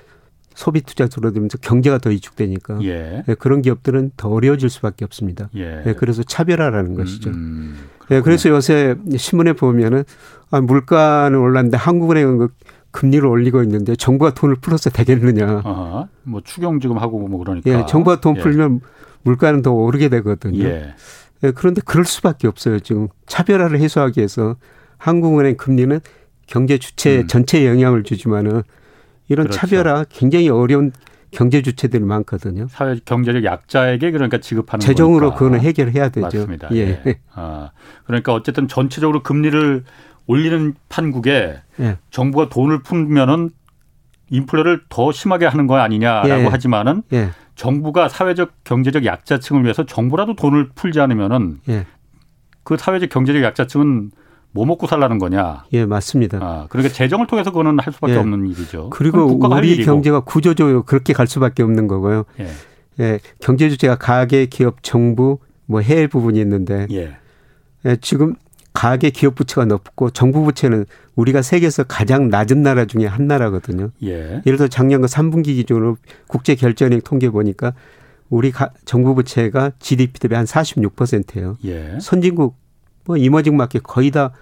소비 0.55 0.81
투자 0.83 1.09
줄어들면서 1.09 1.59
경제가 1.59 1.99
더 1.99 2.11
위축되니까 2.11 2.79
예. 2.83 3.23
네, 3.27 3.35
그런 3.35 3.61
기업들은 3.61 4.13
더 4.17 4.29
어려워질 4.31 4.71
수밖에 4.71 5.05
없습니다. 5.05 5.51
예. 5.55 5.83
네, 5.85 5.95
그래서 5.95 6.23
차별화라는 6.23 6.93
음, 6.93 6.97
것이죠. 6.97 7.31
음, 7.31 7.77
네, 8.09 8.21
그래서 8.21 8.49
요새 8.49 8.97
신문에 9.17 9.53
보면은 9.53 10.05
아, 10.51 10.61
물가는 10.61 11.37
올랐는데 11.37 11.77
한국은행은 11.77 12.39
그 12.39 12.49
금리를 12.93 13.27
올리고 13.27 13.63
있는데 13.65 13.97
정부가 13.97 14.33
돈을 14.35 14.57
풀어서 14.57 14.89
되겠느냐. 14.89 15.63
아하, 15.65 16.07
뭐 16.23 16.41
추경 16.45 16.79
지금 16.79 16.99
하고 16.99 17.19
뭐 17.27 17.41
그러니까. 17.41 17.69
예, 17.71 17.85
정부가 17.87 18.21
돈 18.21 18.37
예. 18.37 18.41
풀면 18.41 18.81
물가는 19.25 19.61
더 19.63 19.73
오르게 19.73 20.09
되거든요. 20.09 20.63
예. 20.63 20.95
예, 21.43 21.51
그런데 21.51 21.83
그럴 21.85 22.05
수밖에 22.05 22.47
없어요. 22.47 22.79
지금 22.79 23.09
차별화를 23.27 23.81
해소하기 23.81 24.21
위해서 24.21 24.57
한국은행 25.05 25.59
금리는 25.59 26.01
경제 26.47 26.79
주체 26.79 27.19
음. 27.21 27.27
전체에 27.27 27.67
영향을 27.67 28.05
주지만은 28.05 28.63
이런 29.29 29.47
그렇죠. 29.47 29.59
차별화 29.59 30.07
굉장히 30.09 30.49
어려운 30.49 30.93
경제 31.31 31.61
주체들이 31.61 32.03
많거든요. 32.05 32.69
사회 32.71 32.97
경제적 33.05 33.45
약자에게 33.45 34.13
그러니까 34.13 34.39
지급하는 34.39 34.81
재정으로 34.81 35.31
거니까. 35.31 35.39
그거는 35.39 35.61
해결해야 35.61 36.09
되죠. 36.09 36.23
맞습니다. 36.23 36.69
예. 36.73 37.03
예. 37.07 37.21
아, 37.35 37.71
그러니까 38.07 38.33
어쨌든 38.33 38.67
전체적으로 38.67 39.23
금리를 39.23 39.85
올리는 40.27 40.75
판국에 40.89 41.59
예. 41.81 41.99
정부가 42.11 42.49
돈을 42.49 42.83
풀면은 42.83 43.51
인플레를 44.31 44.85
더 44.89 45.13
심하게 45.13 45.45
하는 45.45 45.67
거 45.67 45.77
아니냐라고 45.77 46.45
예. 46.45 46.47
하지만은 46.47 47.03
예. 47.13 47.31
정부가 47.57 48.09
사회적 48.09 48.53
경제적 48.65 49.05
약자층을 49.05 49.65
위해서 49.65 49.85
정부라도 49.85 50.35
돈을 50.35 50.71
풀지 50.75 50.99
않으면은 51.01 51.61
예. 51.69 51.85
그 52.63 52.79
사회적 52.79 53.11
경제적 53.11 53.43
약자층은 53.43 54.13
뭐 54.55 54.65
먹고 54.65 54.87
살라는 54.87 55.19
거냐? 55.19 55.65
예, 55.73 55.85
맞습니다. 55.85 56.39
아, 56.41 56.67
그러니까 56.71 56.95
재정을 56.95 57.27
통해서 57.27 57.51
그거는 57.51 57.81
할 57.81 57.93
수밖에 57.93 58.15
예. 58.15 58.19
없는 58.19 58.47
일이죠. 58.47 58.89
그리고 58.91 59.25
우리 59.27 59.85
경제가 59.85 60.21
구조적으로 60.21 60.85
그렇게 60.85 61.13
갈 61.13 61.27
수밖에 61.27 61.65
없는 61.65 61.89
거고요. 61.89 62.25
예. 62.39 62.47
예, 63.01 63.19
경제 63.41 63.69
주체가 63.69 63.97
가계, 63.97 64.47
기업, 64.47 64.77
정부, 64.85 65.39
뭐 65.67 65.81
해외 65.81 66.07
부분이 66.07 66.39
있는데 66.41 66.87
예. 66.93 67.17
예, 67.85 67.97
지금 68.01 68.37
가계 68.73 69.11
기업 69.11 69.35
부채가 69.35 69.65
높고 69.65 70.11
정부 70.11 70.45
부채는 70.45 70.87
우리가 71.17 71.43
세계에서 71.43 71.83
가장 71.85 72.29
낮은 72.29 72.63
나라 72.63 72.85
중에 72.85 73.07
한 73.07 73.27
나라거든요. 73.27 73.91
예. 74.05 74.41
예를 74.47 74.57
들어 74.57 74.69
작년 74.69 75.01
그 75.01 75.09
3분기 75.09 75.47
기준으로 75.47 75.97
국제 76.29 76.55
결제은행 76.55 77.01
통계 77.01 77.29
보니까 77.29 77.75
우리 78.31 78.53
가, 78.53 78.71
정부 78.85 79.17
부채가 79.17 79.73
GDP 79.81 80.21
대비 80.21 80.37
한 80.37 80.45
46%예요. 80.45 81.57
예. 81.65 81.99
선진국 82.01 82.57
뭐 83.05 83.17
이머징 83.17 83.57
마켓 83.57 83.83
거의 83.83 84.11
다 84.11 84.33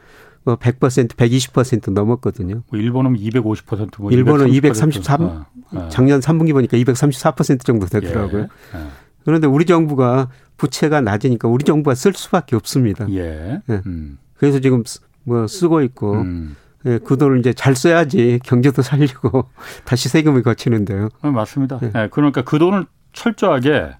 뭐 0.44 0.56
100%, 0.56 1.14
120% 1.14 1.92
넘었거든요. 1.92 2.62
뭐 2.68 2.80
일본은 2.80 3.14
250%, 3.14 4.00
뭐 4.00 4.10
일본은 4.10 4.48
233, 4.48 5.22
아, 5.22 5.46
아. 5.70 5.88
작년 5.88 6.20
3분기 6.20 6.52
보니까 6.52 6.76
234% 6.76 7.64
정도 7.64 7.86
되더라고요. 7.86 8.42
예, 8.42 8.78
예. 8.78 8.86
그런데 9.24 9.46
우리 9.46 9.64
정부가 9.66 10.28
부채가 10.56 11.00
낮으니까 11.00 11.48
우리 11.48 11.64
정부가 11.64 11.94
쓸 11.94 12.12
수밖에 12.12 12.56
없습니다. 12.56 13.06
예. 13.10 13.60
예. 13.68 13.82
음. 13.86 14.18
그래서 14.34 14.58
지금 14.58 14.82
뭐 15.24 15.46
쓰고 15.46 15.82
있고, 15.82 16.14
음. 16.14 16.56
예, 16.86 16.98
그 16.98 17.16
돈을 17.16 17.38
이제 17.38 17.52
잘 17.52 17.76
써야지 17.76 18.40
경제도 18.44 18.82
살리고 18.82 19.48
다시 19.84 20.08
세금을 20.08 20.42
거치는데요. 20.42 21.08
네, 21.22 21.30
맞습니다. 21.30 21.78
네. 21.78 21.92
네, 21.92 22.08
그러니까 22.10 22.42
그 22.42 22.58
돈을 22.58 22.86
철저하게 23.12 23.96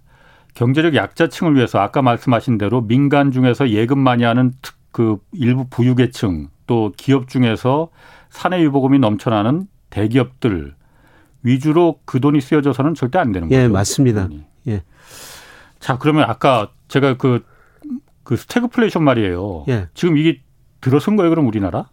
경제적 0.54 0.94
약자층을 0.94 1.54
위해서 1.54 1.78
아까 1.78 2.02
말씀하신 2.02 2.58
대로 2.58 2.80
민간 2.82 3.30
중에서 3.30 3.70
예금 3.70 3.98
많이 3.98 4.24
하는 4.24 4.52
특, 4.60 4.74
그 4.92 5.18
일부 5.32 5.66
부유계층 5.68 6.48
또 6.66 6.92
기업 6.96 7.28
중에서 7.28 7.88
사내 8.30 8.62
유보금이 8.62 8.98
넘쳐나는 8.98 9.66
대기업들 9.90 10.74
위주로 11.42 12.00
그 12.04 12.20
돈이 12.20 12.40
쓰여져서는 12.40 12.94
절대 12.94 13.18
안 13.18 13.32
되는 13.32 13.50
예, 13.50 13.56
거죠. 13.56 13.64
예, 13.64 13.68
맞습니다. 13.68 14.28
예. 14.68 14.82
자, 15.80 15.98
그러면 15.98 16.24
아까 16.28 16.70
제가 16.88 17.16
그, 17.16 17.44
그 18.22 18.36
스태그플레이션 18.36 19.02
말이에요. 19.02 19.64
예. 19.68 19.88
지금 19.94 20.16
이게 20.16 20.40
들어선 20.80 21.16
거예요, 21.16 21.30
그럼 21.30 21.46
우리나라? 21.46 21.88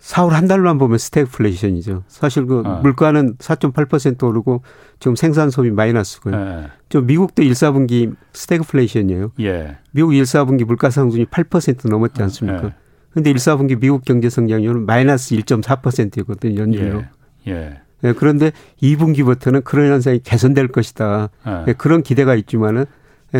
4월 0.00 0.30
한 0.30 0.48
달만 0.48 0.78
보면 0.78 0.98
스태그플레이션이죠. 0.98 2.04
사실 2.08 2.46
그 2.46 2.62
어. 2.64 2.80
물가는 2.82 3.36
4.8% 3.36 4.22
오르고 4.22 4.62
지금 4.98 5.14
생산 5.14 5.50
소비 5.50 5.70
마이너스고요. 5.70 6.34
예. 6.34 6.66
저 6.88 7.00
미국도 7.00 7.42
1, 7.42 7.52
4분기 7.52 8.14
스태그플레이션이에요. 8.32 9.32
예. 9.40 9.78
미국 9.92 10.14
1, 10.14 10.22
4분기 10.22 10.64
물가 10.64 10.90
상승이 10.90 11.26
8% 11.26 11.88
넘었지 11.88 12.22
않습니까? 12.22 12.64
예. 12.64 12.74
근데 13.12 13.30
1, 13.30 13.36
4분기 13.36 13.78
미국 13.78 14.04
경제 14.04 14.30
성장률은 14.30 14.86
마이너스 14.86 15.34
1.4%이거든요, 15.36 16.60
연율로. 16.60 17.04
예. 17.46 17.52
예. 17.52 17.80
예. 18.04 18.12
그런데 18.14 18.52
2분기부터는 18.82 19.64
그런 19.64 19.90
현상이 19.90 20.20
개선될 20.20 20.68
것이다. 20.68 21.28
그런 21.76 22.02
기대가 22.02 22.34
있지만은 22.34 22.82
예, 22.82 22.86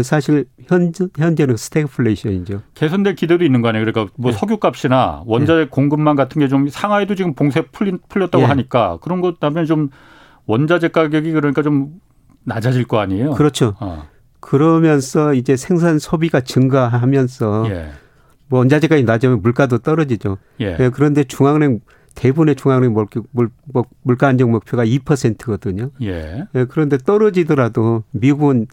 사실 0.04 0.44
현재, 0.66 1.06
현재는 1.16 1.56
스태그플레이션이죠. 1.56 2.62
개선될 2.74 3.16
기대도 3.16 3.44
있는 3.44 3.60
거 3.60 3.68
아니에요? 3.68 3.84
그러니까 3.84 4.12
뭐 4.16 4.30
네. 4.30 4.38
석유값이나 4.38 5.22
원자재 5.26 5.64
네. 5.64 5.68
공급망 5.68 6.16
같은 6.16 6.40
게 6.40 6.48
좀 6.48 6.68
상하이도 6.68 7.14
지금 7.14 7.34
봉쇄 7.34 7.62
풀린, 7.72 7.98
풀렸다고 8.08 8.42
네. 8.42 8.48
하니까 8.48 8.98
그런 9.02 9.20
것 9.20 9.40
때문에 9.40 9.64
좀 9.66 9.90
원자재 10.46 10.88
가격이 10.88 11.32
그러니까 11.32 11.62
좀 11.62 12.00
낮아질 12.44 12.84
거 12.86 12.98
아니에요? 13.00 13.32
그렇죠. 13.32 13.74
어. 13.80 14.08
그러면서 14.40 15.34
이제 15.34 15.56
생산 15.56 15.98
소비가 15.98 16.40
증가하면서 16.40 17.66
예. 17.70 17.90
뭐 18.48 18.60
원자재가 18.60 19.00
낮으면 19.02 19.42
물가도 19.42 19.78
떨어지죠. 19.78 20.38
예. 20.60 20.76
네, 20.76 20.88
그런데 20.88 21.24
중앙은행 21.24 21.80
대부분의 22.14 22.56
중앙은행 22.56 22.92
물, 22.92 23.06
물, 23.32 23.50
물가 24.02 24.26
안정 24.28 24.50
목표가 24.50 24.84
2%거든요. 24.84 25.90
예. 26.02 26.46
네, 26.52 26.64
그런데 26.64 26.98
떨어지더라도 26.98 28.02
미국은 28.12 28.66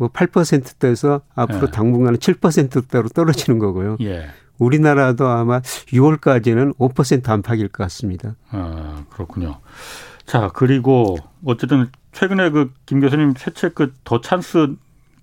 뭐 0.00 0.08
8%대에서 0.08 1.20
앞으로 1.34 1.66
예. 1.66 1.70
당분간은 1.70 2.18
7%대로 2.18 3.08
떨어지는 3.10 3.58
거고요. 3.58 3.98
예. 4.00 4.28
우리나라도 4.58 5.28
아마 5.28 5.60
6월까지는 5.60 6.74
5% 6.78 7.28
안팎일 7.28 7.68
것 7.68 7.84
같습니다. 7.84 8.34
아, 8.50 9.04
그렇군요. 9.10 9.56
자, 10.24 10.50
그리고 10.54 11.18
어쨌든 11.44 11.88
최근에 12.12 12.48
그 12.50 12.70
김 12.86 13.00
교수님 13.00 13.34
새 13.36 13.50
책 13.52 13.74
그 13.74 13.92
더 14.04 14.22
찬스 14.22 14.74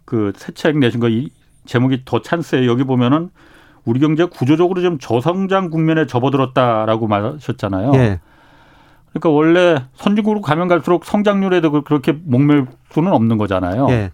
그새 0.05 0.51
책 0.53 0.77
내신 0.77 0.99
거 0.99 1.07
이 1.09 1.31
제목이 1.65 2.03
더 2.05 2.21
찬스에 2.21 2.67
여기 2.67 2.83
보면은 2.83 3.31
우리 3.83 3.99
경제 3.99 4.25
구조적으로 4.25 4.81
좀 4.81 4.99
저성장 4.99 5.71
국면에 5.71 6.05
접어들었다라고 6.05 7.07
말하셨잖아요. 7.07 7.93
예. 7.95 8.19
그러니까 9.09 9.29
원래 9.29 9.85
선진국으로 9.95 10.41
가면 10.41 10.67
갈수록 10.67 11.03
성장률에도 11.05 11.83
그렇게 11.83 12.11
목맬 12.11 12.67
수는 12.91 13.11
없는 13.11 13.37
거잖아요. 13.39 13.87
예. 13.89 14.11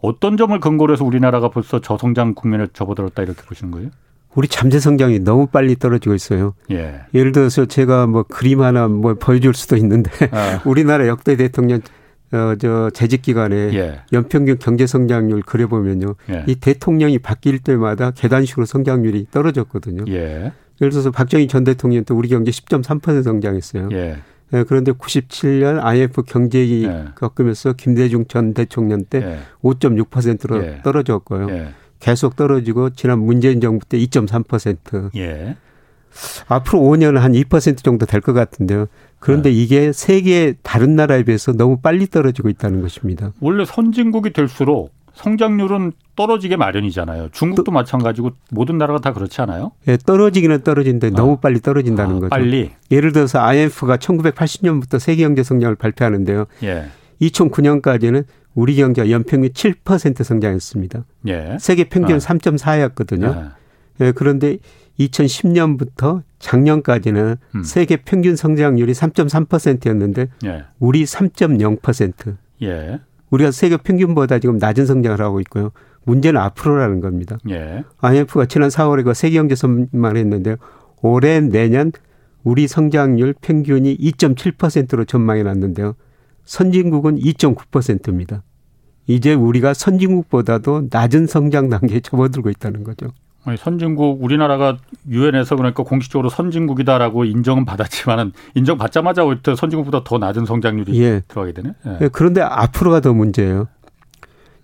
어떤 0.00 0.36
점을 0.36 0.58
근거로 0.58 0.92
해서 0.92 1.04
우리나라가 1.04 1.50
벌써 1.50 1.80
저성장 1.80 2.34
국면에 2.34 2.66
접어들었다 2.72 3.22
이렇게 3.22 3.42
보시는 3.42 3.70
거예요? 3.72 3.90
우리 4.34 4.46
잠재 4.46 4.78
성장이 4.78 5.20
너무 5.20 5.46
빨리 5.46 5.76
떨어지고 5.76 6.14
있어요. 6.14 6.54
예. 6.70 7.00
예를 7.14 7.32
들어서 7.32 7.66
제가 7.66 8.06
뭐 8.06 8.22
그림 8.22 8.60
하나 8.60 8.86
뭐 8.86 9.14
보여줄 9.14 9.54
수도 9.54 9.76
있는데 9.76 10.10
아. 10.30 10.60
우리나라 10.66 11.08
역대 11.08 11.36
대통령 11.36 11.80
어, 12.30 12.54
저 12.60 12.90
재직 12.90 13.22
기간에 13.22 13.56
예. 13.74 14.00
연평균 14.12 14.58
경제 14.58 14.86
성장률 14.86 15.42
그려보면요. 15.42 16.14
예. 16.30 16.44
이 16.46 16.56
대통령이 16.56 17.18
바뀔 17.18 17.58
때마다 17.58 18.10
계단식으로 18.10 18.66
성장률이 18.66 19.28
떨어졌거든요. 19.30 20.04
예. 20.08 20.52
예를 20.80 20.90
들어서 20.92 21.10
박정희 21.10 21.48
전 21.48 21.64
대통령 21.64 22.04
때 22.04 22.14
우리 22.14 22.28
경제 22.28 22.50
10.3% 22.50 23.22
성장했어요. 23.24 23.88
예. 23.92 24.18
예, 24.54 24.64
그런데 24.64 24.92
97년 24.92 25.82
IMF 25.84 26.22
경제위 26.22 26.84
예. 26.84 27.04
겪으면서 27.16 27.74
김대중 27.74 28.26
전 28.26 28.54
대통령 28.54 29.04
때 29.04 29.18
예. 29.22 29.38
5.6%로 29.62 30.64
예. 30.64 30.80
떨어졌고요. 30.82 31.50
예. 31.50 31.68
계속 32.00 32.36
떨어지고 32.36 32.90
지난 32.90 33.18
문재인 33.18 33.60
정부 33.60 33.84
때 33.84 33.98
2.3%. 33.98 35.10
예. 35.16 35.56
앞으로 36.48 36.80
5년은 36.80 37.20
한2% 37.20 37.82
정도 37.84 38.06
될 38.06 38.20
것 38.20 38.32
같은데요. 38.32 38.86
그런데 39.20 39.50
네. 39.50 39.56
이게 39.56 39.92
세계 39.92 40.54
다른 40.62 40.96
나라에 40.96 41.22
비해서 41.24 41.52
너무 41.52 41.78
빨리 41.80 42.06
떨어지고 42.06 42.48
있다는 42.48 42.80
것입니다. 42.80 43.32
원래 43.40 43.64
선진국이 43.64 44.32
될수록 44.32 44.92
성장률은 45.18 45.92
떨어지게 46.14 46.56
마련이잖아요. 46.56 47.30
중국도 47.32 47.64
또, 47.64 47.72
마찬가지고 47.72 48.30
모든 48.50 48.78
나라가 48.78 49.00
다 49.00 49.12
그렇지 49.12 49.40
않아요? 49.42 49.72
예, 49.88 49.96
떨어지기는 49.96 50.62
떨어진데 50.62 51.08
아. 51.08 51.10
너무 51.10 51.38
빨리 51.38 51.60
떨어진다는 51.60 52.16
아, 52.16 52.20
거죠. 52.20 52.28
빨리. 52.28 52.70
예를 52.90 53.12
들어서 53.12 53.40
IMF가 53.40 53.96
1980년부터 53.96 55.00
세계 55.00 55.24
경제 55.24 55.42
성장을 55.42 55.74
발표하는데요. 55.74 56.46
예. 56.62 56.86
2009년까지는 57.20 58.24
우리 58.54 58.76
경제가 58.76 59.10
연평균 59.10 59.50
7% 59.50 60.22
성장했습니다. 60.22 61.04
예. 61.26 61.56
세계 61.58 61.84
평균 61.84 62.16
아. 62.16 62.18
3.4였거든요. 62.18 63.52
예. 64.00 64.06
예, 64.06 64.12
그런데 64.12 64.58
2010년부터 65.00 66.22
작년까지는 66.38 67.36
음. 67.56 67.62
세계 67.64 67.96
평균 67.96 68.36
성장률이 68.36 68.92
3.3%였는데 68.92 70.28
예. 70.44 70.64
우리 70.78 71.02
3.0%. 71.02 72.36
예. 72.62 73.00
우리가 73.30 73.50
세계 73.50 73.76
평균보다 73.76 74.38
지금 74.38 74.58
낮은 74.58 74.86
성장을 74.86 75.20
하고 75.20 75.40
있고요. 75.40 75.70
문제는 76.04 76.40
앞으로라는 76.40 77.00
겁니다. 77.00 77.38
예. 77.50 77.84
IMF가 77.98 78.46
지난 78.46 78.68
4월에 78.70 79.04
그 79.04 79.14
세계 79.14 79.36
경제 79.38 79.54
선만 79.54 80.16
했는데요. 80.16 80.56
올해 81.02 81.40
내년 81.40 81.92
우리 82.42 82.66
성장률 82.66 83.34
평균이 83.40 83.96
2.7%로 83.98 85.04
전망해 85.04 85.42
놨는데요. 85.42 85.94
선진국은 86.44 87.18
2.9%입니다. 87.18 88.42
이제 89.06 89.34
우리가 89.34 89.74
선진국보다도 89.74 90.88
낮은 90.90 91.26
성장 91.26 91.68
단계에 91.68 92.00
접어들고 92.04 92.50
있다는 92.50 92.84
거죠. 92.84 93.08
선진국 93.56 94.22
우리나라가 94.22 94.76
유엔에서 95.08 95.56
그러니까 95.56 95.82
공식적으로 95.82 96.28
선진국이다라고 96.28 97.24
인정은 97.24 97.64
받았지만은 97.64 98.32
인정받자마자 98.54 99.24
오히려 99.24 99.56
선진국보다 99.56 100.04
더 100.04 100.18
낮은 100.18 100.44
성장률이 100.44 101.00
예. 101.02 101.22
들어가게 101.28 101.52
되네. 101.52 101.72
예. 101.86 101.98
예. 102.02 102.08
그런데 102.12 102.40
앞으로가 102.42 103.00
더 103.00 103.12
문제예요. 103.14 103.68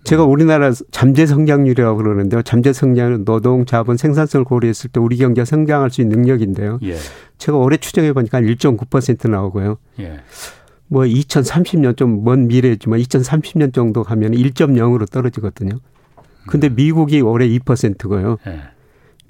제가 0.03 0.23
우리나라 0.23 0.71
잠재 0.91 1.25
성장률이라고 1.25 1.97
그러는데요. 1.97 2.43
잠재 2.43 2.73
성장은 2.73 3.25
노동, 3.25 3.65
자본, 3.65 3.97
생산성을 3.97 4.43
고려했을 4.45 4.91
때 4.91 4.99
우리 4.99 5.17
경제가 5.17 5.45
성장할 5.45 5.89
수 5.89 6.01
있는 6.01 6.19
능력인데요. 6.19 6.77
예. 6.83 6.95
제가 7.39 7.57
올해 7.57 7.77
추정해 7.77 8.13
보니까 8.13 8.39
1.9% 8.39 9.29
나오고요. 9.29 9.77
예. 9.99 10.19
뭐 10.87 11.03
2030년 11.03 11.97
좀 11.97 12.23
먼 12.23 12.47
미래지만 12.47 12.99
2030년 12.99 13.73
정도 13.73 14.03
가면 14.03 14.33
1.0으로 14.33 15.09
떨어지거든요. 15.09 15.79
근데 16.47 16.67
음. 16.67 16.75
미국이 16.75 17.21
올해 17.21 17.47
2%고요. 17.47 18.37
예. 18.45 18.61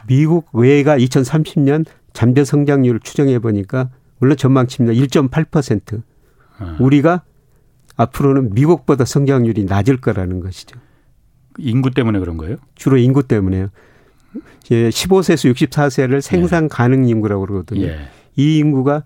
미국 0.07 0.49
외가 0.53 0.97
2030년 0.97 1.85
잠재 2.13 2.43
성장률을 2.43 2.99
추정해 3.01 3.39
보니까 3.39 3.89
물론 4.19 4.37
전망치입니다. 4.37 4.99
1.8%. 5.05 6.01
음. 6.61 6.77
우리가 6.79 7.23
앞으로는 7.97 8.53
미국보다 8.53 9.05
성장률이 9.05 9.65
낮을 9.65 9.97
거라는 9.97 10.39
것이죠. 10.39 10.79
인구 11.57 11.91
때문에 11.91 12.19
그런 12.19 12.37
거예요? 12.37 12.57
주로 12.75 12.97
인구 12.97 13.23
때문에요. 13.23 13.69
15세에서 14.63 15.53
64세를 15.53 16.21
생산 16.21 16.65
예. 16.65 16.67
가능 16.67 17.07
인구라고 17.07 17.45
그러거든요. 17.45 17.85
예. 17.85 18.09
이 18.35 18.57
인구가 18.57 19.03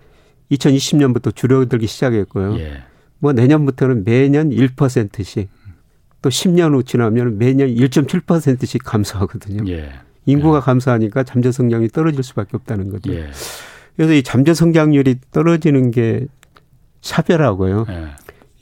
2020년부터 0.52 1.36
줄어들기 1.36 1.86
시작했고요. 1.86 2.58
예. 2.60 2.84
뭐 3.20 3.34
내년부터는 3.34 4.04
매년 4.06 4.50
1%씩 4.50 5.50
또 6.22 6.30
10년 6.30 6.74
후 6.74 6.84
지나면 6.84 7.38
매년 7.38 7.68
1.7%씩 7.70 8.84
감소하거든요. 8.84 9.72
예. 9.72 9.92
인구가 10.30 10.58
예. 10.58 10.62
감소하니까 10.62 11.24
잠재 11.24 11.52
성장이 11.52 11.89
떨어질 11.89 12.24
수밖에 12.24 12.52
없다는 12.58 12.89
거죠. 12.89 13.13
예. 13.13 13.30
그래서 13.96 14.13
이 14.13 14.24
잠재 14.24 14.54
성장률이 14.54 15.18
떨어지는 15.32 15.92
게 15.92 16.28
차별하고요. 17.02 17.86
예. 17.89 18.08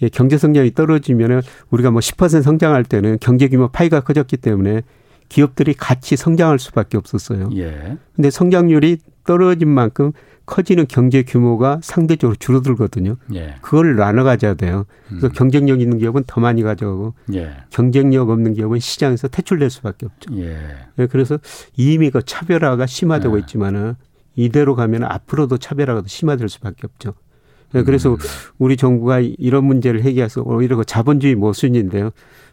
예, 0.03 0.09
경제 0.09 0.37
성장이 0.37 0.73
떨어지면은 0.73 1.41
우리가 1.71 1.91
뭐 1.91 1.99
10% 2.01 2.43
성장할 2.43 2.83
때는 2.83 3.17
경제 3.19 3.47
규모 3.47 3.67
파이가 3.67 4.01
커졌기 4.01 4.37
때문에 4.37 4.81
기업들이 5.29 5.73
같이 5.73 6.15
성장할 6.15 6.59
수밖에 6.59 6.97
없었어요. 6.97 7.49
예. 7.55 7.97
근데 8.15 8.29
성장률이 8.29 8.97
떨어진 9.27 9.67
만큼 9.67 10.13
커지는 10.47 10.87
경제 10.87 11.21
규모가 11.21 11.81
상대적으로 11.83 12.35
줄어들거든요. 12.37 13.17
예. 13.35 13.55
그걸 13.61 13.97
나눠 13.97 14.23
가져야 14.23 14.53
돼요. 14.53 14.85
그래서 15.09 15.27
음. 15.27 15.31
경쟁력 15.33 15.81
있는 15.81 15.97
기업은 15.99 16.23
더 16.25 16.39
많이 16.39 16.63
가져가고 16.63 17.13
예. 17.33 17.57
경쟁력 17.69 18.29
없는 18.29 18.53
기업은 18.53 18.79
시장에서 18.79 19.27
퇴출될 19.27 19.69
수밖에 19.69 20.05
없죠. 20.05 20.35
예. 20.37 20.57
예 20.97 21.05
그래서 21.07 21.37
이미 21.75 22.09
그 22.09 22.23
차별화가 22.23 22.87
심화되고 22.87 23.35
예. 23.35 23.41
있지만은 23.41 23.95
이대로 24.35 24.75
가면 24.75 25.03
앞으로도 25.03 25.57
차별화가 25.57 26.01
더 26.01 26.07
심화될 26.07 26.47
수밖에 26.47 26.87
없죠. 26.87 27.13
네, 27.73 27.83
그래서 27.83 28.13
음. 28.13 28.17
우리 28.57 28.77
정부가 28.77 29.19
이런 29.19 29.65
문제를 29.65 30.01
해결해서 30.03 30.43
오히려 30.43 30.77
그 30.77 30.85
자본주의 30.85 31.35
모순인데요. 31.35 32.11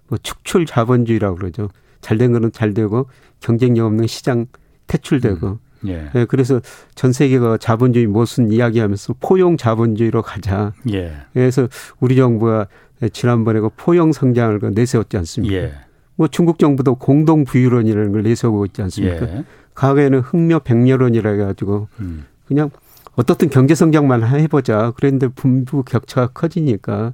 뭐 0.09 0.19
축출 0.21 0.67
자본주의라고 0.67 1.37
그러죠. 1.37 1.69
잘된 2.01 2.33
거는 2.33 2.51
잘 2.51 2.75
되고 2.75 3.09
경쟁력 3.39 3.87
없는 3.87 4.09
시장 4.09 4.47
퇴출되고. 4.89 5.47
음. 5.47 5.59
예. 5.87 6.11
네, 6.13 6.25
그래서 6.25 6.61
전 6.95 7.13
세계가 7.13 7.59
자본주의 7.59 8.07
모순 8.07 8.51
이야기하면서 8.51 9.15
포용 9.21 9.57
자본주의로 9.57 10.23
가자. 10.23 10.73
예. 10.93 11.13
그래서 11.33 11.69
우리 12.01 12.17
정부가 12.17 12.67
지난번에 13.13 13.61
그 13.61 13.71
포용 13.77 14.13
성장을 14.13 14.59
그 14.61 14.67
내세웠지 14.67 15.17
않습니까? 15.17 15.55
예. 15.55 15.73
뭐 16.17 16.29
중국 16.29 16.59
정부도 16.59 16.95
공동 16.95 17.45
부유론이라는 17.45 18.13
걸 18.13 18.23
내세우고 18.23 18.67
있지 18.67 18.83
않습니까? 18.83 19.23
예. 19.27 19.45
과거에는 19.75 20.21
흑묘 20.21 20.61
백렬론이라 20.61 21.31
해가지고 21.31 21.89
음. 22.01 22.27
그냥 22.47 22.71
어떻든 23.17 23.51
경제 23.51 23.75
성장만 23.75 24.25
해보자. 24.25 24.93
그랬는데 24.93 25.29
분부 25.29 25.83
격차가 25.85 26.29
커지니까 26.29 27.13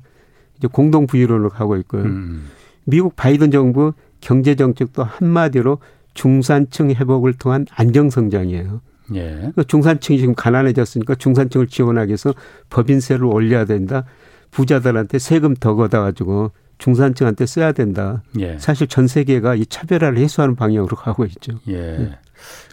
이제 0.58 0.68
공동 0.70 1.06
부유론으로 1.06 1.50
가고 1.50 1.76
있고요. 1.76 2.02
음. 2.02 2.46
미국 2.84 3.16
바이든 3.16 3.50
정부 3.50 3.92
경제 4.20 4.54
정책도 4.54 5.02
한마디로 5.02 5.78
중산층 6.14 6.90
회복을 6.90 7.34
통한 7.34 7.66
안정 7.74 8.10
성장이에요. 8.10 8.80
예. 9.14 9.30
그러니까 9.36 9.62
중산층이 9.64 10.18
지금 10.18 10.34
가난해졌으니까 10.34 11.16
중산층을 11.16 11.66
지원하기 11.66 12.10
위해서 12.10 12.32
법인세를 12.70 13.24
올려야 13.24 13.64
된다. 13.64 14.04
부자들한테 14.50 15.18
세금 15.18 15.54
더 15.54 15.74
걷어가지고 15.74 16.52
중산층한테 16.78 17.46
써야 17.46 17.72
된다. 17.72 18.22
예. 18.38 18.58
사실 18.58 18.86
전 18.86 19.06
세계가 19.06 19.54
이 19.54 19.66
차별화를 19.66 20.18
해소하는 20.18 20.56
방향으로 20.56 20.96
가고 20.96 21.24
있죠. 21.26 21.58
예. 21.68 21.74
예. 21.74 22.18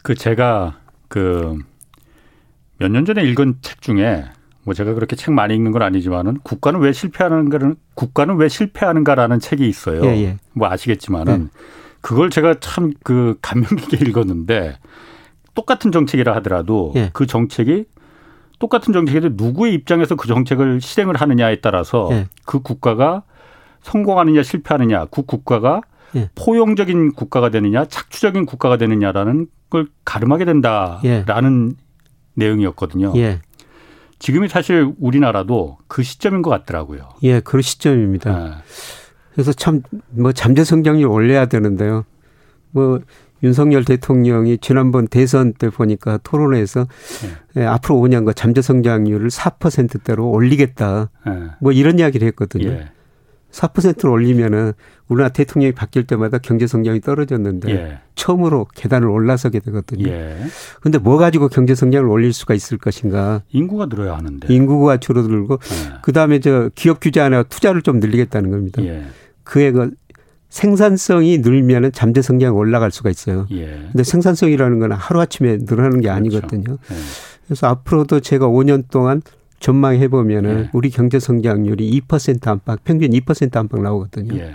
그 0.04 0.15
제가 0.15 0.80
그 1.08 1.58
몇 2.80 2.91
년 2.91 3.06
전에 3.06 3.23
읽은 3.23 3.56
책 3.62 3.82
중에 3.82 4.23
뭐 4.63 4.73
제가 4.73 4.93
그렇게 4.93 5.15
책 5.15 5.34
많이 5.34 5.56
읽는 5.56 5.71
건 5.71 5.82
아니지만은 5.82 6.38
국가는 6.43 6.80
왜 6.80 6.91
실패하는가는 6.93 7.76
국가는 7.95 8.36
왜 8.36 8.47
실패하는가라는 8.50 9.39
책이 9.39 9.67
있어요. 9.67 10.06
예, 10.06 10.10
예. 10.23 10.38
뭐 10.54 10.69
아시겠지만은 10.69 11.39
네. 11.45 11.47
그걸 12.02 12.30
제가 12.30 12.56
참 12.60 12.94
그 13.04 13.38
감명 13.42 13.70
깊게 13.76 13.98
읽었는데 14.10 14.78
똑같은 15.54 15.92
정책이라 15.92 16.36
하더라도 16.36 16.94
예. 16.96 17.10
그 17.14 17.26
정책이 17.26 17.86
똑같은 18.60 18.94
정책에도 18.94 19.30
누구의 19.34 19.74
입장에서 19.74 20.16
그 20.16 20.28
정책을 20.28 20.82
실행을 20.82 21.16
하느냐에 21.16 21.62
따라서 21.62 22.10
예. 22.12 22.28
그 22.46 22.62
국가가 22.62 23.24
성공하느냐 23.82 24.44
실패하느냐 24.44 25.06
그 25.06 25.24
국가가 25.24 25.82
예. 26.16 26.30
포용적인 26.36 27.14
국가가 27.14 27.50
되느냐 27.50 27.86
착취적인 27.86 28.46
국가가 28.46 28.78
되느냐라는 28.78 29.48
걸 29.70 29.88
가름하게 30.06 30.46
된다라는 30.46 31.72
예. 31.76 31.76
내용이었거든요. 32.36 33.14
예. 33.18 33.42
지금이 34.20 34.48
사실 34.48 34.94
우리나라도 35.00 35.78
그 35.88 36.02
시점인 36.04 36.42
것 36.42 36.50
같더라고요. 36.50 37.10
예, 37.24 37.40
그 37.40 37.62
시점입니다. 37.62 38.44
네. 38.44 38.52
그래서 39.38 39.54
참 39.54 39.84
뭐 40.10 40.32
잠재 40.32 40.63
성장률 40.63 41.08
올려야 41.08 41.45
되는데요. 41.45 42.06
뭐 42.71 43.00
윤석열 43.43 43.86
대통령이 43.86 44.58
지난번 44.58 45.08
대선 45.08 45.54
때 45.54 45.69
보니까 45.69 46.17
토론회에서 46.23 46.88
네. 47.54 47.62
예, 47.62 47.65
앞으로 47.67 47.97
5년간 47.97 48.36
잠재 48.36 48.63
성장률을 48.63 49.30
4%대로 49.30 50.28
올리겠다. 50.32 51.12
네. 51.28 51.32
뭐 51.62 51.71
이런 51.71 52.00
이야기를 52.00 52.28
했거든요. 52.30 52.69
예. 52.69 52.89
4%를 53.52 54.10
올리면은 54.10 54.73
우리나라 55.08 55.30
대통령이 55.30 55.73
바뀔 55.73 56.06
때마다 56.08 56.39
경제 56.39 56.65
성장이 56.65 57.00
떨어졌는데 57.02 57.71
예. 57.71 58.00
처음으로 58.15 58.65
계단을 58.73 59.08
올라서게 59.08 59.60
되거든요. 59.60 60.10
예. 60.10 60.36
근데 60.82 60.97
뭐 60.97 61.17
가지고 61.17 61.47
경제 61.47 61.76
성장을 61.76 62.10
올릴 62.10 62.34
수가 62.34 62.56
있을 62.56 62.80
것인가? 62.80 63.43
인구가 63.52 63.86
늘어야 63.86 64.17
하는데. 64.17 64.52
인구가 64.52 64.97
줄어들고 64.97 65.60
예. 65.62 65.93
그다음에 66.02 66.39
저 66.39 66.71
기업 66.73 67.00
규제 67.00 67.21
안에 67.21 67.43
투자를 67.50 67.84
좀 67.84 68.00
늘리겠다는 68.00 68.50
겁니다. 68.50 68.82
예. 69.48 69.52
그에 69.52 69.72
그 69.72 69.92
생산성이 70.50 71.40
늘면은 71.40 71.92
잠재 71.92 72.22
성장이 72.22 72.56
올라갈 72.56 72.92
수가 72.92 73.10
있어요. 73.10 73.48
예. 73.52 73.66
근데 73.92 74.04
생산성이라는 74.04 74.80
건 74.80 74.92
하루아침에 74.92 75.58
늘어나는 75.62 76.02
게 76.02 76.08
그렇죠. 76.08 76.12
아니거든요. 76.12 76.78
예. 76.92 76.96
그래서 77.46 77.68
앞으로도 77.68 78.20
제가 78.22 78.48
5년 78.48 78.86
동안 78.90 79.22
전망해 79.60 80.08
보면은 80.08 80.60
예. 80.60 80.70
우리 80.74 80.90
경제 80.90 81.20
성장률이 81.20 82.02
2% 82.08 82.48
안팎, 82.48 82.84
평균 82.84 83.12
2% 83.12 83.56
안팎 83.56 83.82
나오거든요. 83.82 84.36
예. 84.38 84.52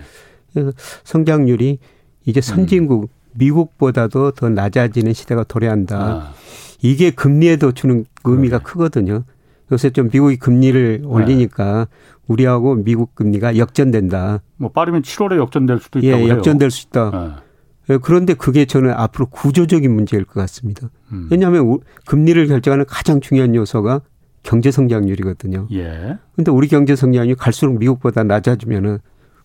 그래서 0.52 0.72
성장률이 1.04 1.78
이제 2.24 2.40
선진국 2.40 3.04
음. 3.04 3.08
미국보다도 3.34 4.32
더 4.32 4.48
낮아지는 4.48 5.12
시대가 5.12 5.44
도래한다. 5.44 5.98
아. 5.98 6.34
이게 6.82 7.10
금리에도 7.10 7.72
주는 7.72 8.04
의미가 8.24 8.58
그래. 8.58 8.72
크거든요. 8.72 9.24
요새 9.70 9.90
좀 9.90 10.10
미국이 10.12 10.36
금리를 10.36 11.00
네. 11.00 11.06
올리니까 11.06 11.88
우리하고 12.26 12.76
미국 12.76 13.14
금리가 13.14 13.56
역전된다. 13.56 14.40
뭐 14.56 14.70
빠르면 14.70 15.02
7월에 15.02 15.36
역전될 15.36 15.78
수도 15.80 15.98
있다. 15.98 16.06
예, 16.20 16.28
역전될 16.28 16.70
수 16.70 16.86
있다. 16.88 17.42
네. 17.88 17.98
그런데 18.02 18.34
그게 18.34 18.64
저는 18.64 18.92
앞으로 18.92 19.26
구조적인 19.26 19.92
문제일 19.92 20.24
것 20.24 20.34
같습니다. 20.40 20.88
음. 21.12 21.28
왜냐하면 21.30 21.78
금리를 22.06 22.46
결정하는 22.46 22.84
가장 22.86 23.20
중요한 23.20 23.54
요소가 23.54 24.00
경제 24.42 24.70
성장률이거든요. 24.70 25.68
예. 25.72 26.16
근데 26.36 26.50
우리 26.50 26.68
경제 26.68 26.96
성장률이 26.96 27.34
갈수록 27.36 27.78
미국보다 27.78 28.22
낮아지면은 28.24 28.98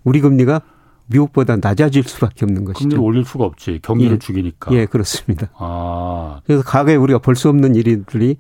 우리 0.04 0.22
금리가 0.22 0.62
미국보다 1.08 1.58
낮아질 1.58 2.04
수밖에 2.04 2.46
없는 2.46 2.64
것이죠. 2.66 2.84
금리를 2.90 3.04
올릴 3.04 3.26
수가 3.26 3.44
없지. 3.46 3.80
경기를 3.82 4.14
예. 4.16 4.20
죽이니까. 4.20 4.74
예, 4.74 4.86
그렇습니다. 4.86 5.50
아. 5.58 6.40
그래서 6.46 6.64
과거에 6.64 6.96
우리가 6.96 7.20
볼 7.20 7.36
수 7.36 7.50
없는 7.50 7.76
일들이 7.76 8.38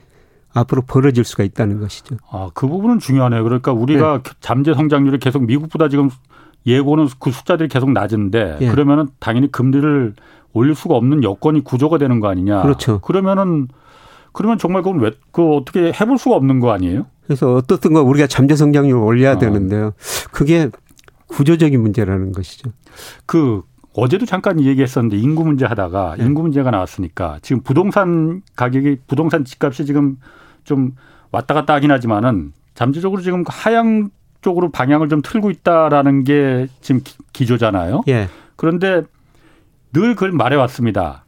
앞으로 0.60 0.82
벌어질 0.82 1.24
수가 1.24 1.43
있다는 1.43 1.80
것이죠. 1.80 2.17
아, 2.32 2.50
그 2.54 2.67
부분은 2.67 3.00
중요하네요. 3.00 3.43
그러니까 3.43 3.72
우리가 3.72 4.22
네. 4.24 4.32
잠재 4.39 4.74
성장률이 4.74 5.20
계속 5.20 5.46
미국보다 5.46 5.89
지금 5.89 6.10
예고는 6.65 7.08
그 7.20 7.32
숫자들이 7.32 7.70
계속 7.70 7.91
낮은데 7.91 8.58
예. 8.62 8.67
그러면은 8.67 9.08
당연히 9.20 9.52
금리를 9.52 10.13
올릴 10.54 10.76
수가 10.76 10.96
없는 10.96 11.24
여건이 11.24 11.63
구조가 11.63 11.98
되는 11.98 12.20
거 12.20 12.30
아니냐. 12.30 12.62
그렇죠. 12.63 13.00
그러면은 13.00 13.67
그러면 14.34 14.58
정말 14.58 14.82
그건 14.82 15.00
왜, 15.00 15.12
그 15.32 15.56
어떻게 15.56 15.91
해볼 15.91 16.17
수가 16.17 16.36
없는 16.36 16.60
거 16.60 16.72
아니에요? 16.72 17.06
그래서 17.26 17.54
어떻든 17.54 17.93
거 17.93 18.02
우리가 18.04 18.28
잠재 18.28 18.56
성장률을 18.56 19.02
올려야 19.02 19.34
아. 19.34 19.38
되는데요. 19.38 19.93
그게 20.32 20.70
구조적인 21.28 21.82
문제라는 21.82 22.32
것이죠. 22.32 22.72
그 23.26 23.62
어제도 23.93 24.26
잠깐 24.26 24.62
얘기했었는데 24.62 25.17
인구 25.17 25.43
문제 25.43 25.65
하다가 25.65 26.15
네. 26.17 26.26
인구 26.26 26.43
문제가 26.43 26.70
나왔으니까 26.70 27.39
지금 27.41 27.63
부동산 27.63 28.43
가격이 28.56 28.98
부동산 29.08 29.43
집값이 29.43 29.86
지금 29.86 30.17
좀 30.67 30.91
왔다 31.32 31.53
갔다 31.53 31.73
하긴 31.75 31.91
하지만은 31.91 32.51
잠재적으로 32.75 33.21
지금 33.21 33.43
하향 33.47 34.10
쪽으로 34.41 34.69
방향을 34.69 35.08
좀 35.10 35.21
틀고 35.23 35.49
있다라는 35.49 36.25
게 36.25 36.67
지금 36.82 37.01
기조잖아요. 37.34 38.03
예. 38.10 38.27
그런데 38.56 39.01
늘 39.93 40.13
그걸 40.13 40.34
말해왔습니다. 40.34 41.25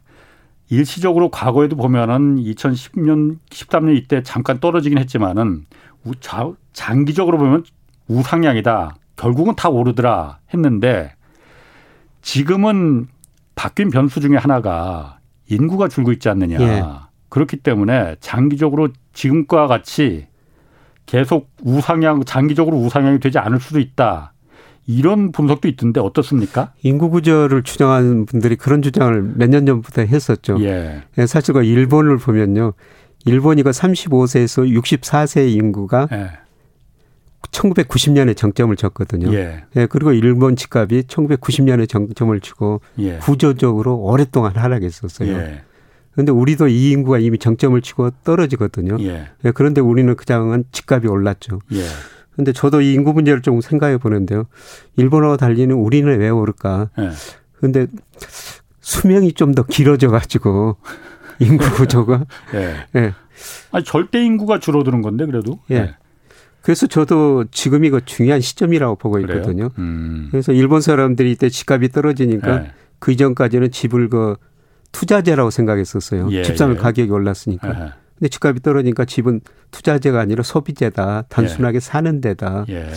일시적으로 0.68 1.30
과거에도 1.30 1.74
보면은 1.74 2.36
2010년, 2.36 3.38
13년 3.48 3.96
이때 3.96 4.22
잠깐 4.22 4.60
떨어지긴 4.60 4.98
했지만은 4.98 5.64
장기적으로 6.72 7.38
보면 7.38 7.64
우상향이다. 8.08 8.94
결국은 9.16 9.56
다 9.56 9.68
오르더라 9.70 10.38
했는데 10.54 11.14
지금은 12.22 13.08
바뀐 13.54 13.90
변수 13.90 14.20
중에 14.20 14.36
하나가 14.36 15.18
인구가 15.48 15.88
줄고 15.88 16.12
있지 16.12 16.28
않느냐. 16.28 16.60
예. 16.60 16.84
그렇기 17.30 17.58
때문에 17.58 18.16
장기적으로 18.20 18.88
지금과 19.14 19.66
같이 19.66 20.26
계속 21.06 21.50
우상향, 21.62 22.24
장기적으로 22.24 22.76
우상향이 22.76 23.20
되지 23.20 23.38
않을 23.38 23.60
수도 23.60 23.80
있다. 23.80 24.32
이런 24.86 25.32
분석도 25.32 25.68
있던데 25.68 26.00
어떻습니까? 26.00 26.72
인구 26.82 27.10
구조를 27.10 27.62
추정하는 27.62 28.26
분들이 28.26 28.56
그런 28.56 28.82
주장을 28.82 29.22
몇 29.36 29.48
년 29.48 29.64
전부터 29.66 30.02
했었죠. 30.02 30.56
예. 30.60 31.02
예 31.16 31.26
사실 31.26 31.54
그 31.54 31.62
일본을 31.62 32.18
보면요. 32.18 32.72
일본이 33.24 33.62
그 33.62 33.70
35세에서 33.70 34.68
64세 34.80 35.52
인구가 35.52 36.08
예. 36.12 36.30
1990년에 37.52 38.36
정점을 38.36 38.74
쳤거든요. 38.76 39.32
예. 39.34 39.64
예. 39.76 39.86
그리고 39.86 40.12
일본 40.12 40.56
집값이 40.56 41.04
1990년에 41.08 41.88
정점을 41.88 42.38
치고 42.40 42.80
예. 43.00 43.18
구조적으로 43.18 43.96
오랫동안 43.96 44.56
하락했었어요. 44.56 45.32
예. 45.32 45.62
그런데 46.12 46.32
우리도 46.32 46.68
이 46.68 46.90
인구가 46.90 47.18
이미 47.18 47.38
정점을 47.38 47.80
치고 47.80 48.10
떨어지거든요. 48.24 48.96
예. 49.00 49.28
예. 49.44 49.50
그런데 49.52 49.80
우리는 49.80 50.14
그장은 50.16 50.64
집값이 50.72 51.06
올랐죠. 51.08 51.60
예. 51.72 51.84
근데 52.34 52.52
저도 52.52 52.80
이 52.80 52.92
인구 52.94 53.12
문제를 53.12 53.42
좀 53.42 53.60
생각해 53.60 53.98
보는데요. 53.98 54.44
일본하고 54.96 55.36
달리는 55.36 55.74
우리는 55.74 56.18
왜 56.18 56.28
오를까? 56.28 56.90
예. 56.98 57.10
근데 57.60 57.86
수명이 58.80 59.32
좀 59.34 59.54
더 59.54 59.62
길어져 59.64 60.08
가지고 60.08 60.76
인구 61.38 61.64
구조가 61.74 62.24
예. 62.54 62.86
예. 62.96 63.14
아니 63.72 63.84
절대 63.84 64.22
인구가 64.24 64.58
줄어드는 64.58 65.02
건데 65.02 65.26
그래도. 65.26 65.60
예. 65.70 65.74
예. 65.76 65.94
그래서 66.62 66.86
저도 66.86 67.44
지금이 67.50 67.88
그 67.90 68.04
중요한 68.04 68.40
시점이라고 68.40 68.96
보고 68.96 69.18
있거든요. 69.20 69.70
음. 69.78 70.28
그래서 70.30 70.52
일본 70.52 70.82
사람들이 70.82 71.30
이때 71.32 71.48
집값이 71.48 71.88
떨어지니까 71.88 72.64
예. 72.64 72.72
그 72.98 73.12
이전까지는 73.12 73.70
집을 73.70 74.10
그 74.10 74.36
투자재라고 74.92 75.50
생각했었어요. 75.50 76.28
예, 76.32 76.42
집 76.42 76.56
사는 76.56 76.74
예. 76.74 76.78
가격이 76.78 77.10
올랐으니까. 77.10 77.94
근데 78.18 78.28
집값이 78.28 78.62
떨어지니까 78.62 79.04
집은 79.04 79.40
투자재가 79.70 80.20
아니라 80.20 80.42
소비재다. 80.42 81.24
단순하게 81.28 81.76
예. 81.76 81.80
사는 81.80 82.20
데다. 82.20 82.66
예. 82.68 82.90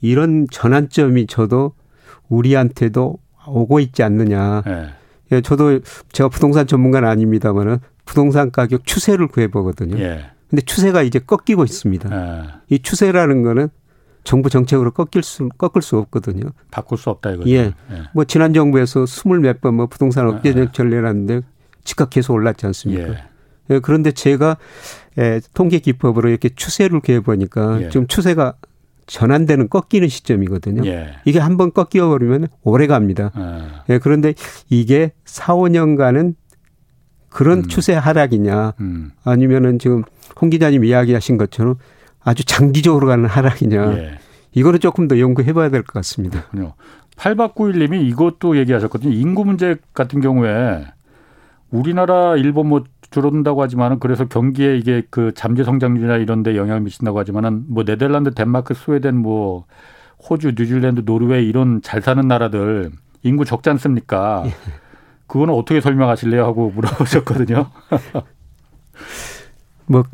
이런 0.00 0.46
전환점이 0.50 1.26
저도 1.26 1.74
우리한테도 2.28 3.18
오고 3.46 3.80
있지 3.80 4.02
않느냐. 4.02 4.62
예. 4.66 4.88
예, 5.32 5.40
저도 5.40 5.80
제가 6.12 6.28
부동산 6.28 6.66
전문가는 6.66 7.08
아닙니다만은 7.08 7.78
부동산 8.04 8.50
가격 8.50 8.84
추세를 8.84 9.28
구해 9.28 9.48
보거든요. 9.48 9.98
예. 9.98 10.26
근데 10.48 10.62
추세가 10.62 11.02
이제 11.02 11.18
꺾이고 11.18 11.64
있습니다. 11.64 12.10
예. 12.14 12.44
이 12.68 12.78
추세라는 12.80 13.42
거는 13.42 13.68
정부 14.24 14.48
정책으로 14.50 14.90
꺾일 14.92 15.22
수 15.22 15.48
꺾을 15.58 15.82
수 15.82 15.98
없거든요. 15.98 16.50
바꿀 16.70 16.98
수 16.98 17.10
없다 17.10 17.32
이거죠. 17.32 17.50
예. 17.50 17.56
예. 17.90 18.02
뭐 18.14 18.24
지난 18.24 18.52
정부에서 18.54 19.06
스물 19.06 19.40
몇 19.40 19.60
번 19.60 19.74
뭐 19.74 19.86
부동산 19.86 20.28
억제 20.28 20.52
정책을 20.52 20.90
내놨는데 20.90 21.40
집값 21.84 22.10
계속 22.10 22.34
올랐지 22.34 22.66
않습니까? 22.66 23.08
예. 23.08 23.16
예. 23.70 23.78
그런데 23.80 24.12
제가 24.12 24.56
예, 25.18 25.40
통계 25.54 25.78
기법으로 25.78 26.28
이렇게 26.28 26.48
추세를 26.50 27.00
구해 27.00 27.20
보니까 27.20 27.82
예. 27.82 27.88
좀 27.88 28.06
추세가 28.06 28.54
전환되는 29.06 29.68
꺾이는 29.68 30.06
시점이거든요. 30.08 30.86
예. 30.88 31.14
이게 31.24 31.38
한번 31.40 31.72
꺾여 31.72 32.08
버리면 32.08 32.46
오래 32.62 32.86
갑니다. 32.86 33.30
아. 33.34 33.82
예, 33.90 33.98
그런데 33.98 34.34
이게 34.70 35.12
4, 35.24 35.54
5년간은 35.54 36.34
그런 37.28 37.58
음. 37.60 37.62
추세 37.68 37.94
하락이냐 37.94 38.74
음. 38.80 39.10
아니면은 39.24 39.78
지금 39.78 40.04
홍 40.40 40.50
기자님 40.50 40.84
이야기하신 40.84 41.38
것처럼 41.38 41.76
아주 42.24 42.44
장기적으로 42.44 43.06
가는 43.08 43.24
하락이냐 43.26 43.92
예. 43.98 44.18
이거는 44.52 44.80
조금 44.80 45.08
더 45.08 45.18
연구해 45.18 45.52
봐야 45.52 45.70
될 45.70 45.82
것 45.82 45.92
같습니다. 45.94 46.42
그렇군요. 46.42 46.74
8891님이 47.16 48.02
이것도 48.08 48.56
얘기하셨거든요. 48.58 49.12
인구 49.14 49.44
문제 49.44 49.76
같은 49.94 50.20
경우에 50.20 50.84
우리나라 51.70 52.36
일본 52.36 52.68
뭐 52.68 52.84
줄어든다고 53.10 53.62
하지만은 53.62 53.98
그래서 53.98 54.26
경기에 54.26 54.76
이게 54.76 55.02
그 55.10 55.32
잠재 55.34 55.64
성장률이나 55.64 56.16
이런 56.16 56.42
데 56.42 56.56
영향을 56.56 56.80
미친다고 56.82 57.18
하지만은 57.18 57.64
뭐 57.68 57.84
네덜란드, 57.84 58.32
덴마크, 58.32 58.74
스웨덴 58.74 59.16
뭐 59.16 59.64
호주, 60.28 60.52
뉴질랜드, 60.56 61.02
노르웨이 61.04 61.46
이런 61.48 61.82
잘 61.82 62.00
사는 62.02 62.26
나라들 62.26 62.90
인구 63.22 63.44
적지 63.44 63.70
않습니까? 63.70 64.44
예. 64.46 64.52
그거는 65.26 65.54
어떻게 65.54 65.80
설명하실래요? 65.80 66.44
하고 66.44 66.70
물어보셨거든요. 66.70 67.66
뭐, 69.86 70.04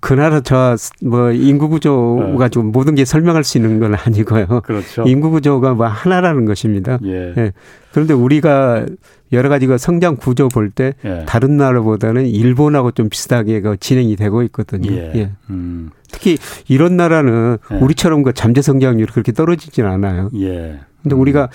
그 0.00 0.14
나라 0.14 0.40
저, 0.40 0.76
뭐, 1.02 1.30
인구 1.32 1.68
구조가 1.68 2.44
네. 2.44 2.48
좀 2.48 2.72
모든 2.72 2.94
게 2.94 3.04
설명할 3.04 3.44
수 3.44 3.58
있는 3.58 3.78
건 3.80 3.94
아니고요. 3.94 4.62
그렇죠. 4.64 5.04
인구 5.06 5.30
구조가 5.30 5.74
뭐 5.74 5.86
하나라는 5.86 6.44
것입니다. 6.44 6.98
예. 7.04 7.34
예. 7.36 7.52
그런데 7.92 8.14
우리가 8.14 8.86
여러 9.32 9.48
가지 9.48 9.66
그 9.66 9.78
성장 9.78 10.16
구조 10.16 10.48
볼때 10.48 10.94
예. 11.04 11.24
다른 11.26 11.56
나라보다는 11.56 12.26
일본하고 12.26 12.92
좀 12.92 13.08
비슷하게 13.08 13.60
그 13.60 13.76
진행이 13.78 14.16
되고 14.16 14.42
있거든요. 14.44 14.90
예. 14.92 15.12
예. 15.14 15.30
음. 15.50 15.90
특히 16.10 16.38
이런 16.68 16.96
나라는 16.96 17.58
예. 17.72 17.76
우리처럼 17.76 18.22
그 18.22 18.32
잠재 18.32 18.62
성장률이 18.62 19.12
그렇게 19.12 19.32
떨어지진 19.32 19.84
않아요. 19.84 20.30
예. 20.36 20.80
근데 21.02 21.14
음. 21.14 21.20
우리가 21.20 21.48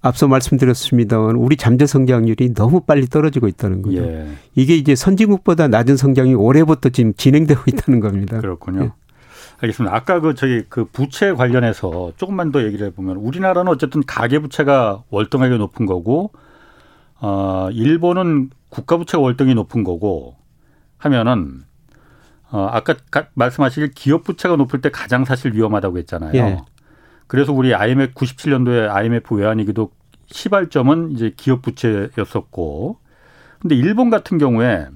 앞서 0.00 0.28
말씀드렸습니다만 0.28 1.36
우리 1.36 1.56
잠재 1.56 1.86
성장률이 1.86 2.54
너무 2.54 2.80
빨리 2.80 3.06
떨어지고 3.06 3.48
있다는 3.48 3.82
거죠. 3.82 4.02
예. 4.02 4.28
이게 4.54 4.76
이제 4.76 4.94
선진국보다 4.94 5.68
낮은 5.68 5.96
성장이 5.96 6.34
올해부터 6.34 6.90
지금 6.90 7.14
진행되고 7.14 7.62
있다는 7.68 8.00
겁니다. 8.00 8.40
그렇군요. 8.40 8.84
예. 8.84 8.92
알겠습니다. 9.60 9.94
아까 9.94 10.20
그 10.20 10.34
저기 10.34 10.62
그 10.68 10.84
부채 10.84 11.32
관련해서 11.32 12.12
조금만 12.16 12.52
더 12.52 12.62
얘기를 12.64 12.86
해보면 12.88 13.16
우리나라는 13.16 13.70
어쨌든 13.70 14.02
가계 14.04 14.40
부채가 14.40 15.04
월등하게 15.10 15.56
높은 15.56 15.86
거고, 15.86 16.32
어 17.20 17.68
일본은 17.72 18.50
국가 18.68 18.96
부채가 18.96 19.22
월등히 19.22 19.54
높은 19.54 19.84
거고 19.84 20.34
하면은 20.98 21.62
어 22.50 22.68
아까 22.70 22.94
말씀하실 23.34 23.92
기업 23.92 24.24
부채가 24.24 24.56
높을 24.56 24.80
때 24.80 24.90
가장 24.90 25.24
사실 25.24 25.54
위험하다고 25.54 25.98
했잖아요. 25.98 26.34
예. 26.34 26.58
그래서 27.26 27.52
우리 27.52 27.74
IMF 27.74 28.14
97년도에 28.14 28.90
IMF 28.90 29.34
외환위기도 29.34 29.90
시발점은 30.26 31.12
이제 31.12 31.32
기업 31.36 31.62
부채였었고, 31.62 32.98
근데 33.60 33.74
일본 33.74 34.10
같은 34.10 34.38
경우에 34.38 34.86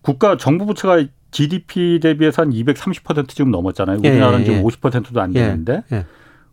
국가 0.00 0.36
정부 0.36 0.66
부채가 0.66 1.04
GDP 1.30 2.00
대비해서 2.02 2.42
한 2.42 2.50
230% 2.50 3.28
지금 3.28 3.50
넘었잖아요. 3.50 3.98
우리나라는 3.98 4.38
예, 4.38 4.42
예. 4.42 4.44
지금 4.44 4.62
50%도 4.62 5.20
안 5.20 5.34
예, 5.34 5.40
되는데. 5.40 5.82
예, 5.92 6.06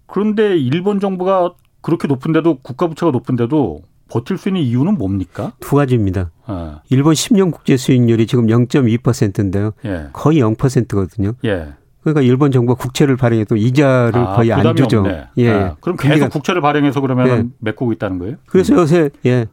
그런데 0.07 0.57
일본 0.57 0.99
정부가 0.99 1.53
그렇게 1.81 2.07
높은데도 2.07 2.59
국가 2.59 2.87
부채가 2.87 3.11
높은데도 3.11 3.83
버틸 4.09 4.37
수 4.37 4.49
있는 4.49 4.61
이유는 4.61 4.97
뭡니까? 4.97 5.53
두 5.59 5.75
가지입니다. 5.75 6.31
어. 6.45 6.81
일본 6.89 7.13
10년 7.13 7.51
국제 7.51 7.77
수익률이 7.77 8.27
지금 8.27 8.47
0.2%인데요. 8.47 9.71
예. 9.85 10.09
거의 10.13 10.39
0%거든요. 10.39 11.33
예. 11.45 11.73
그러니까 12.05 12.21
일본 12.21 12.51
정부가 12.51 12.79
국채를 12.79 13.17
발행해도 13.17 13.55
이자를 13.55 14.21
아, 14.21 14.35
거의 14.35 14.53
안 14.53 14.75
주죠. 14.75 14.99
없네. 14.99 15.25
예. 15.37 15.49
아, 15.49 15.75
그럼 15.81 15.97
계속 15.97 16.13
그러니까, 16.13 16.29
국채를 16.29 16.61
발행해서 16.61 17.01
그러면 17.01 17.27
예. 17.27 17.45
메꾸고 17.57 17.91
있다는 17.93 18.19
거예요? 18.19 18.35
그래서 18.45 18.75
음. 18.75 18.79
요새 18.79 19.09
예. 19.25 19.47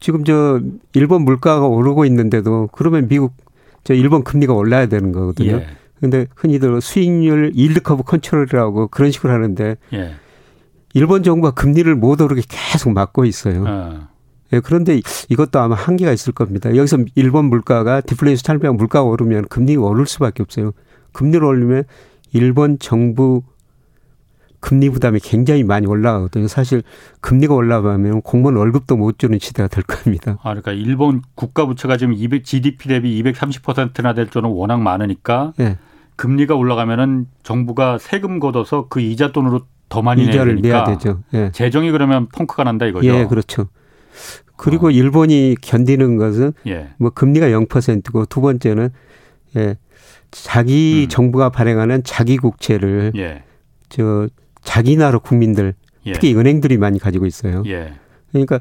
지금 0.00 0.24
저 0.24 0.62
일본 0.94 1.22
물가가 1.26 1.66
오르고 1.66 2.06
있는데도 2.06 2.70
그러면 2.72 3.06
미국 3.06 3.34
저 3.84 3.92
일본 3.92 4.24
금리가 4.24 4.54
올라야 4.54 4.86
되는 4.86 5.12
거거든요. 5.12 5.56
예. 5.56 5.66
근데 6.00 6.26
흔히들 6.34 6.80
수익률 6.80 7.52
yield 7.54 7.82
curve 7.82 8.04
control이라고 8.04 8.88
그런 8.88 9.10
식으로 9.10 9.34
하는데 9.34 9.76
예. 9.92 10.14
일본 10.94 11.22
정부가 11.22 11.50
금리를 11.50 11.94
못 11.96 12.18
오르게 12.18 12.40
계속 12.48 12.94
막고 12.94 13.26
있어요. 13.26 13.62
아. 13.66 14.08
예, 14.54 14.60
그런데 14.60 15.02
이것도 15.28 15.58
아마 15.58 15.74
한계가 15.74 16.12
있을 16.12 16.32
겁니다. 16.32 16.74
여기서 16.74 16.98
일본 17.14 17.46
물가가 17.46 18.00
디플레이션 18.00 18.42
탈피하고 18.42 18.78
물가가 18.78 19.04
오르면 19.04 19.48
금리가 19.48 19.82
오를 19.82 20.06
수밖에 20.06 20.42
없어요. 20.42 20.72
금리를 21.14 21.42
올리면 21.42 21.84
일본 22.34 22.78
정부 22.78 23.42
금리 24.60 24.88
부담이 24.88 25.20
굉장히 25.20 25.62
많이 25.62 25.86
올라가거든요. 25.86 26.48
사실 26.48 26.82
금리가 27.20 27.54
올라가면 27.54 28.22
공무원 28.22 28.56
월급도 28.56 28.96
못 28.96 29.18
주는 29.18 29.38
시대가 29.38 29.68
될 29.68 29.84
겁니다. 29.84 30.38
아, 30.42 30.50
그러니까 30.54 30.72
일본 30.72 31.22
국가 31.34 31.66
부채가 31.66 31.96
지금 31.98 32.14
200 32.14 32.44
GDP 32.44 32.88
대비 32.88 33.22
230%나 33.22 34.14
될 34.14 34.30
줄은 34.30 34.48
워낙 34.48 34.80
많으니까 34.80 35.52
네. 35.58 35.78
금리가 36.16 36.54
올라가면은 36.54 37.26
정부가 37.42 37.98
세금 37.98 38.38
걷어서 38.38 38.86
그 38.88 39.00
이자 39.00 39.32
돈으로 39.32 39.66
더 39.90 40.00
많이 40.00 40.24
이자를 40.24 40.56
내야 40.56 40.84
되죠. 40.84 41.22
예. 41.34 41.50
재정이 41.52 41.90
그러면 41.90 42.26
펑크가 42.28 42.64
난다 42.64 42.86
이거죠. 42.86 43.06
예, 43.06 43.26
그렇죠. 43.26 43.68
그리고 44.56 44.86
어. 44.86 44.90
일본이 44.90 45.56
견디는 45.60 46.16
것은 46.16 46.52
예. 46.66 46.88
뭐 46.98 47.10
금리가 47.10 47.48
0%고 47.48 48.26
두 48.26 48.40
번째는 48.40 48.88
예. 49.56 49.76
자기 50.34 51.06
음. 51.06 51.08
정부가 51.08 51.48
발행하는 51.50 52.02
자기 52.02 52.36
국채를 52.36 53.12
예. 53.16 53.44
저 53.88 54.28
자기 54.62 54.96
나라 54.96 55.18
국민들 55.18 55.74
예. 56.06 56.12
특히 56.12 56.34
은행들이 56.34 56.76
많이 56.76 56.98
가지고 56.98 57.26
있어요. 57.26 57.62
예. 57.66 57.94
그러니까 58.32 58.58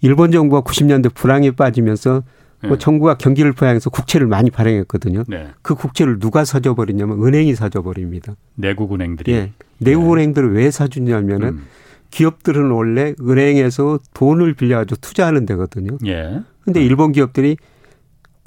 일본 0.00 0.32
정부가 0.32 0.62
90년대 0.62 1.14
불황에 1.14 1.52
빠지면서 1.52 2.22
뭐 2.62 2.72
예. 2.72 2.78
정부가 2.78 3.16
경기를 3.16 3.52
부양해서 3.52 3.88
국채를 3.90 4.26
많이 4.26 4.50
발행했거든요. 4.50 5.22
네. 5.28 5.48
그 5.62 5.76
국채를 5.76 6.18
누가 6.18 6.44
사줘 6.44 6.74
버리냐면 6.74 7.22
은행이 7.24 7.54
사줘 7.54 7.82
버립니다. 7.82 8.34
내국 8.56 8.92
은행들이. 8.92 9.32
예. 9.32 9.52
내국 9.78 10.12
은행들을 10.12 10.54
왜 10.54 10.72
사주냐면은 10.72 11.48
음. 11.48 11.66
기업들은 12.10 12.70
원래 12.72 13.14
은행에서 13.20 14.00
돈을 14.12 14.54
빌려가지고 14.54 15.00
투자하는 15.00 15.46
데거든요. 15.46 15.98
예. 16.06 16.40
근데 16.64 16.82
일본 16.82 17.12
기업들이 17.12 17.56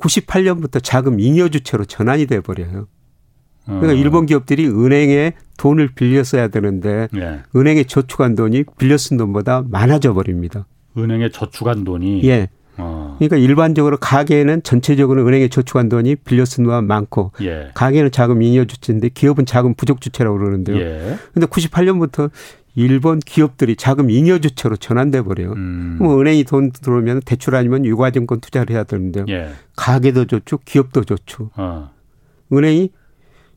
98년부터 0.02 0.84
자금 0.84 1.20
잉여 1.20 1.50
주체로 1.50 1.86
전환이 1.86 2.26
돼 2.26 2.42
버려요. 2.42 2.88
그러니까 3.66 3.94
어. 3.94 3.94
일본 3.94 4.26
기업들이 4.26 4.68
은행에 4.68 5.34
돈을 5.58 5.90
빌려 5.94 6.24
써야 6.24 6.48
되는데 6.48 7.08
예. 7.16 7.42
은행에 7.56 7.84
저축한 7.84 8.36
돈이 8.36 8.64
빌려 8.78 8.98
쓴 8.98 9.18
돈보다 9.18 9.64
많아져 9.70 10.14
버립니다. 10.14 10.66
은행에 10.98 11.30
저축한 11.30 11.84
돈이 11.84 12.24
예. 12.26 12.50
어. 12.78 13.16
그러니까 13.20 13.38
일반적으로 13.38 13.98
가계는 13.98 14.64
전체적으로 14.64 15.28
은행에 15.28 15.50
저축한 15.50 15.90
돈이 15.90 16.16
빌려 16.16 16.46
쓴 16.46 16.64
돈이 16.64 16.88
많고 16.88 17.32
예. 17.42 17.70
가계는 17.76 18.12
자금 18.12 18.42
잉여 18.42 18.66
주체인데 18.66 19.10
기업은 19.10 19.46
자금 19.46 19.76
부족 19.76 20.02
주체라고 20.02 20.38
그러는데요. 20.38 20.78
예. 20.78 21.18
근데 21.34 21.46
98년부터 21.46 22.32
일본 22.76 23.20
기업들이 23.20 23.76
자금 23.76 24.10
잉여 24.10 24.40
주체로 24.40 24.78
전환돼 24.78 25.24
버려요. 25.24 25.54
음. 25.54 25.96
그럼 26.00 26.20
은행이 26.20 26.44
돈 26.46 26.72
들어오면 26.72 27.22
대출 27.26 27.56
아니면 27.56 27.86
유가증권 27.86 28.40
투자를 28.40 28.74
해야 28.74 28.84
되는데요. 28.84 29.26
예. 29.30 29.50
가게도 29.76 30.26
저축, 30.26 30.64
기업도 30.66 31.04
저축. 31.04 31.52
어. 31.58 31.92
은행이 32.54 32.92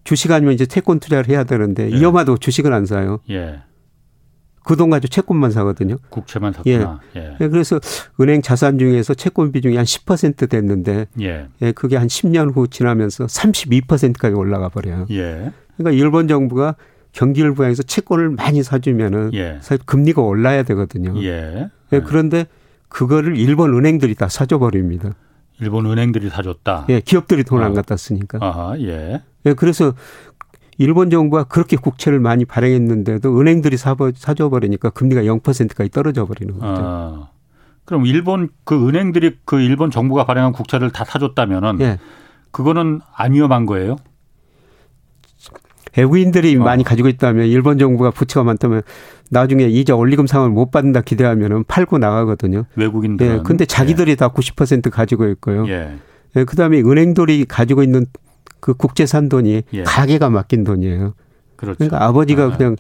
주식 0.03 0.31
아니면 0.33 0.55
이제 0.55 0.67
채권 0.67 1.01
투자를 1.01 1.29
해야 1.29 1.45
되는데 1.45 1.91
예. 1.91 1.97
이어마도 1.97 2.37
주식은 2.37 2.73
안 2.73 2.87
사요. 2.87 3.21
예. 3.31 3.63
그돈 4.65 4.91
가지고 4.91 5.09
채권만 5.09 5.51
사거든요. 5.51 5.97
국채만 6.09 6.55
샀구나. 6.55 7.01
예. 7.17 7.21
예. 7.21 7.37
예. 7.41 7.49
그래서 7.49 7.79
은행 8.21 8.43
자산 8.43 8.79
중에서 8.79 9.15
채권 9.15 9.53
비중이 9.53 9.77
한 9.77 9.85
10% 9.85 10.49
됐는데 10.49 11.07
예. 11.21 11.47
예. 11.63 11.73
그게 11.73 11.97
한 11.97 12.09
10년 12.09 12.55
후 12.55 12.67
지나면서 12.67 13.27
32%까지 13.27 14.35
올라가 14.35 14.69
버려요. 14.69 15.07
예. 15.11 15.53
그러니까 15.77 16.03
일본 16.03 16.29
정부가 16.29 16.77
경기를 17.15 17.55
부양해서 17.55 17.83
채권을 17.85 18.31
많이 18.31 18.63
사주면은 18.63 19.31
예. 19.35 19.59
사실 19.63 19.79
금리가 19.87 20.21
올라야 20.21 20.65
되거든요. 20.65 21.17
예. 21.23 21.71
예. 21.93 22.01
그런데 22.01 22.47
그거를 22.89 23.37
일본 23.37 23.75
은행들이 23.75 24.15
다 24.15 24.29
사줘 24.29 24.59
버립니다. 24.59 25.11
일본 25.61 25.87
은행들이 25.87 26.29
사줬다. 26.29 26.87
예, 26.89 27.01
기업들이 27.01 27.45
돈을 27.45 27.63
어. 27.63 27.67
안 27.67 27.75
갖다 27.75 27.97
쓰니까. 27.97 28.39
아, 28.43 28.75
예. 28.81 29.23
예, 29.47 29.55
그래서 29.55 29.95
일본 30.77 31.11
정부가 31.11 31.45
그렇게 31.45 31.77
국채를 31.77 32.19
많이 32.19 32.45
발행했는데도 32.45 33.41
은행들이 33.41 33.77
사버, 33.77 34.11
사줘 34.17 34.49
버리니까 34.49 34.91
금리가 34.91 35.23
0%까지 35.23 35.91
떨어져 35.91 36.27
버리는 36.27 36.53
거죠. 36.59 36.83
아. 36.85 37.29
그럼 37.85 38.07
일본 38.07 38.49
그 38.65 38.89
은행들이 38.89 39.39
그 39.45 39.61
일본 39.61 39.93
정부가 39.93 40.25
발행한 40.25 40.53
국채를 40.53 40.91
다 40.91 41.05
사줬다면은 41.05 41.81
예. 41.81 41.99
그거는 42.51 43.01
안 43.15 43.33
위험한 43.35 43.67
거예요? 43.67 43.97
외국인들이 45.97 46.57
어. 46.57 46.61
많이 46.61 46.85
가지고 46.85 47.09
있다면 47.09 47.47
일본 47.47 47.79
정부가 47.79 48.11
부채가 48.11 48.45
많다면 48.45 48.83
나중에 49.31 49.65
이자 49.65 49.97
원리금 49.97 50.27
상환을 50.27 50.53
못 50.53 50.71
받는다 50.71 51.01
기대하면은 51.01 51.65
팔고 51.65 51.99
나가거든요. 51.99 52.65
외국인들. 52.77 53.27
예. 53.27 53.41
근데 53.45 53.65
자기들이 53.65 54.13
예. 54.13 54.15
다90% 54.17 54.91
가지고 54.91 55.29
있고요. 55.29 55.67
예. 55.69 55.95
예. 56.37 56.45
그다음에 56.45 56.81
은행들이 56.81 57.45
가지고 57.47 57.83
있는 57.83 58.07
그 58.61 58.75
국제산 58.75 59.29
돈이 59.29 59.63
예. 59.73 59.83
가게가 59.83 60.31
맡긴 60.31 60.65
돈이에요. 60.65 61.15
그렇죠. 61.57 61.79
그러니까 61.79 62.05
아버지가 62.05 62.45
아. 62.45 62.57
그냥 62.57 62.77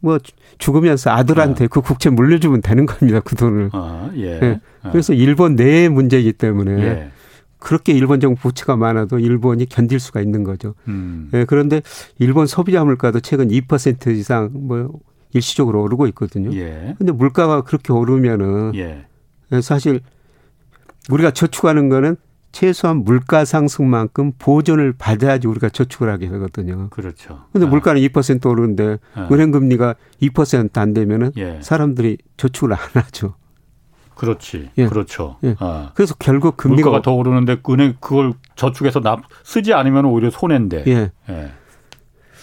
뭐 0.00 0.18
죽으면서 0.58 1.10
아들한테 1.10 1.64
아. 1.64 1.68
그 1.68 1.80
국채 1.80 2.10
물려주면 2.10 2.60
되는 2.62 2.86
겁니다. 2.86 3.20
그 3.24 3.34
돈을. 3.36 3.70
아, 3.72 4.10
예. 4.16 4.40
예. 4.42 4.60
그래서 4.90 5.12
일본 5.12 5.56
내의 5.56 5.88
문제이기 5.88 6.34
때문에 6.34 6.82
예. 6.82 7.10
그렇게 7.64 7.94
일본 7.94 8.20
정부 8.20 8.38
부채가 8.42 8.76
많아도 8.76 9.18
일본이 9.18 9.64
견딜 9.64 9.98
수가 9.98 10.20
있는 10.20 10.44
거죠. 10.44 10.74
음. 10.86 11.30
예, 11.32 11.46
그런데 11.46 11.80
일본 12.18 12.46
소비자 12.46 12.84
물가도 12.84 13.20
최근 13.20 13.48
2% 13.48 14.14
이상 14.14 14.50
뭐 14.52 15.00
일시적으로 15.32 15.82
오르고 15.82 16.06
있거든요. 16.08 16.54
예. 16.54 16.94
근데 16.98 17.10
물가가 17.10 17.62
그렇게 17.62 17.94
오르면은 17.94 18.72
예. 18.74 19.06
예. 19.50 19.60
사실 19.62 20.00
우리가 21.10 21.30
저축하는 21.30 21.88
거는 21.88 22.16
최소한 22.52 22.98
물가 22.98 23.46
상승만큼 23.46 24.32
보존을 24.38 24.92
받아야지 24.98 25.48
우리가 25.48 25.70
저축을 25.70 26.10
하게 26.10 26.28
되거든요. 26.28 26.88
그렇죠. 26.90 27.46
근데 27.50 27.66
아. 27.66 27.70
물가는 27.70 28.00
2% 28.00 28.46
오르는데 28.46 28.98
아. 29.14 29.26
은행 29.32 29.50
금리가 29.50 29.94
2%안 30.20 30.92
되면은 30.92 31.32
예. 31.38 31.60
사람들이 31.62 32.18
저축을 32.36 32.74
안 32.74 32.78
하죠. 32.92 33.34
그렇지. 34.14 34.70
예. 34.78 34.86
그렇죠. 34.86 35.36
예. 35.44 35.56
아. 35.58 35.90
그래서 35.94 36.14
결국 36.18 36.56
금리가 36.56 36.88
물가가 36.88 37.02
더 37.02 37.12
오르는데 37.12 37.58
은행 37.68 37.94
그걸 38.00 38.32
저축해서 38.56 39.00
납 39.00 39.22
쓰지 39.42 39.72
않으면 39.72 40.04
오히려 40.04 40.30
손해인데. 40.30 40.84
예. 40.86 41.10
예. 41.28 41.50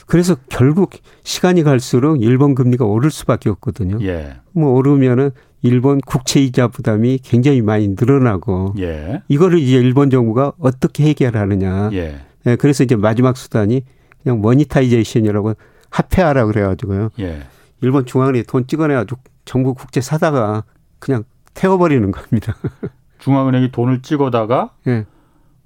그래서 0.06 0.36
결국 0.50 0.92
시간이 1.24 1.64
갈수록 1.64 2.22
일본 2.22 2.54
금리가 2.56 2.86
오를 2.86 3.12
수밖에 3.12 3.50
없거든요. 3.50 4.00
예. 4.02 4.36
뭐 4.52 4.72
오르면은 4.74 5.32
일본 5.62 6.02
국채 6.02 6.42
이자 6.42 6.68
부담이 6.68 7.20
굉장히 7.24 7.62
많이 7.62 7.90
늘어나고 7.90 8.76
예. 8.80 9.22
이거를 9.28 9.60
이제 9.60 9.78
일본 9.78 10.10
정부가 10.10 10.54
어떻게 10.60 11.06
해결하느냐. 11.06 11.92
예. 11.94 12.20
예. 12.46 12.56
그래서 12.56 12.84
이제 12.84 12.96
마지막 12.96 13.38
수단이 13.38 13.84
그냥 14.22 14.42
모니타이제이션이라고 14.42 15.54
화폐하라 15.92 16.46
그래가지고요. 16.46 17.10
예. 17.20 17.44
일본 17.82 18.06
중앙은행에 18.06 18.44
돈 18.44 18.68
찍어내가지고 18.68 19.20
정부 19.46 19.74
국채 19.74 20.02
사다가 20.02 20.64
그냥 21.00 21.24
태워버리는 21.54 22.12
겁니다. 22.12 22.56
중앙은행이 23.20 23.72
돈을 23.72 24.02
찍어다가 24.02 24.72
예. 24.88 25.06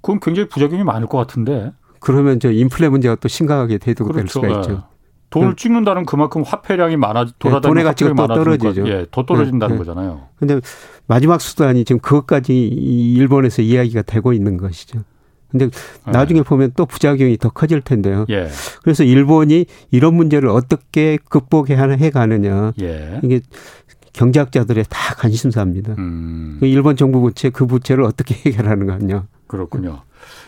그건 0.00 0.20
굉장히 0.20 0.48
부작용이 0.48 0.84
많을 0.84 1.08
것 1.08 1.18
같은데. 1.18 1.72
그러면 2.00 2.38
저 2.38 2.50
인플레 2.52 2.88
문제가 2.88 3.16
또 3.16 3.28
심각하게 3.28 3.78
대두가 3.78 4.12
그렇죠. 4.12 4.40
될 4.40 4.50
수가 4.50 4.60
있죠. 4.60 4.72
예. 4.72 4.96
돈을 5.30 5.50
그 5.50 5.56
찍는다는 5.56 6.06
그만큼 6.06 6.42
화폐량이 6.42 6.96
많아 6.96 7.22
예, 7.22 7.32
돌아다니는 7.38 7.70
돈의 7.70 7.84
가치가 7.84 8.14
또 8.14 8.26
떨어지죠. 8.26 8.88
예, 8.88 9.06
더 9.10 9.26
떨어진다는 9.26 9.74
예, 9.74 9.78
예. 9.78 9.78
거잖아요. 9.78 10.28
근데 10.38 10.60
마지막 11.06 11.40
수단이 11.40 11.84
지금 11.84 12.00
그것까지 12.00 12.56
일본에서 12.56 13.62
이야기가 13.62 14.02
되고 14.02 14.32
있는 14.32 14.56
것이죠. 14.56 15.00
근데 15.50 15.66
예. 15.66 16.10
나중에 16.10 16.42
보면 16.42 16.72
또 16.76 16.86
부작용이 16.86 17.38
더 17.38 17.50
커질 17.50 17.80
텐데요. 17.80 18.24
예. 18.30 18.48
그래서 18.82 19.04
일본이 19.04 19.66
이런 19.90 20.14
문제를 20.14 20.48
어떻게 20.48 21.18
극복해 21.28 21.76
가느냐. 22.10 22.72
예. 22.80 23.20
이게 23.22 23.40
경제학자들의 24.16 24.84
다 24.88 25.14
관심사입니다. 25.14 25.94
음. 25.98 26.56
그 26.58 26.66
일본 26.66 26.96
정부 26.96 27.20
부채 27.20 27.50
그 27.50 27.66
부채를 27.66 28.02
어떻게 28.04 28.34
해결하는 28.50 28.86
거냐. 28.86 29.24
그렇군요. 29.46 30.00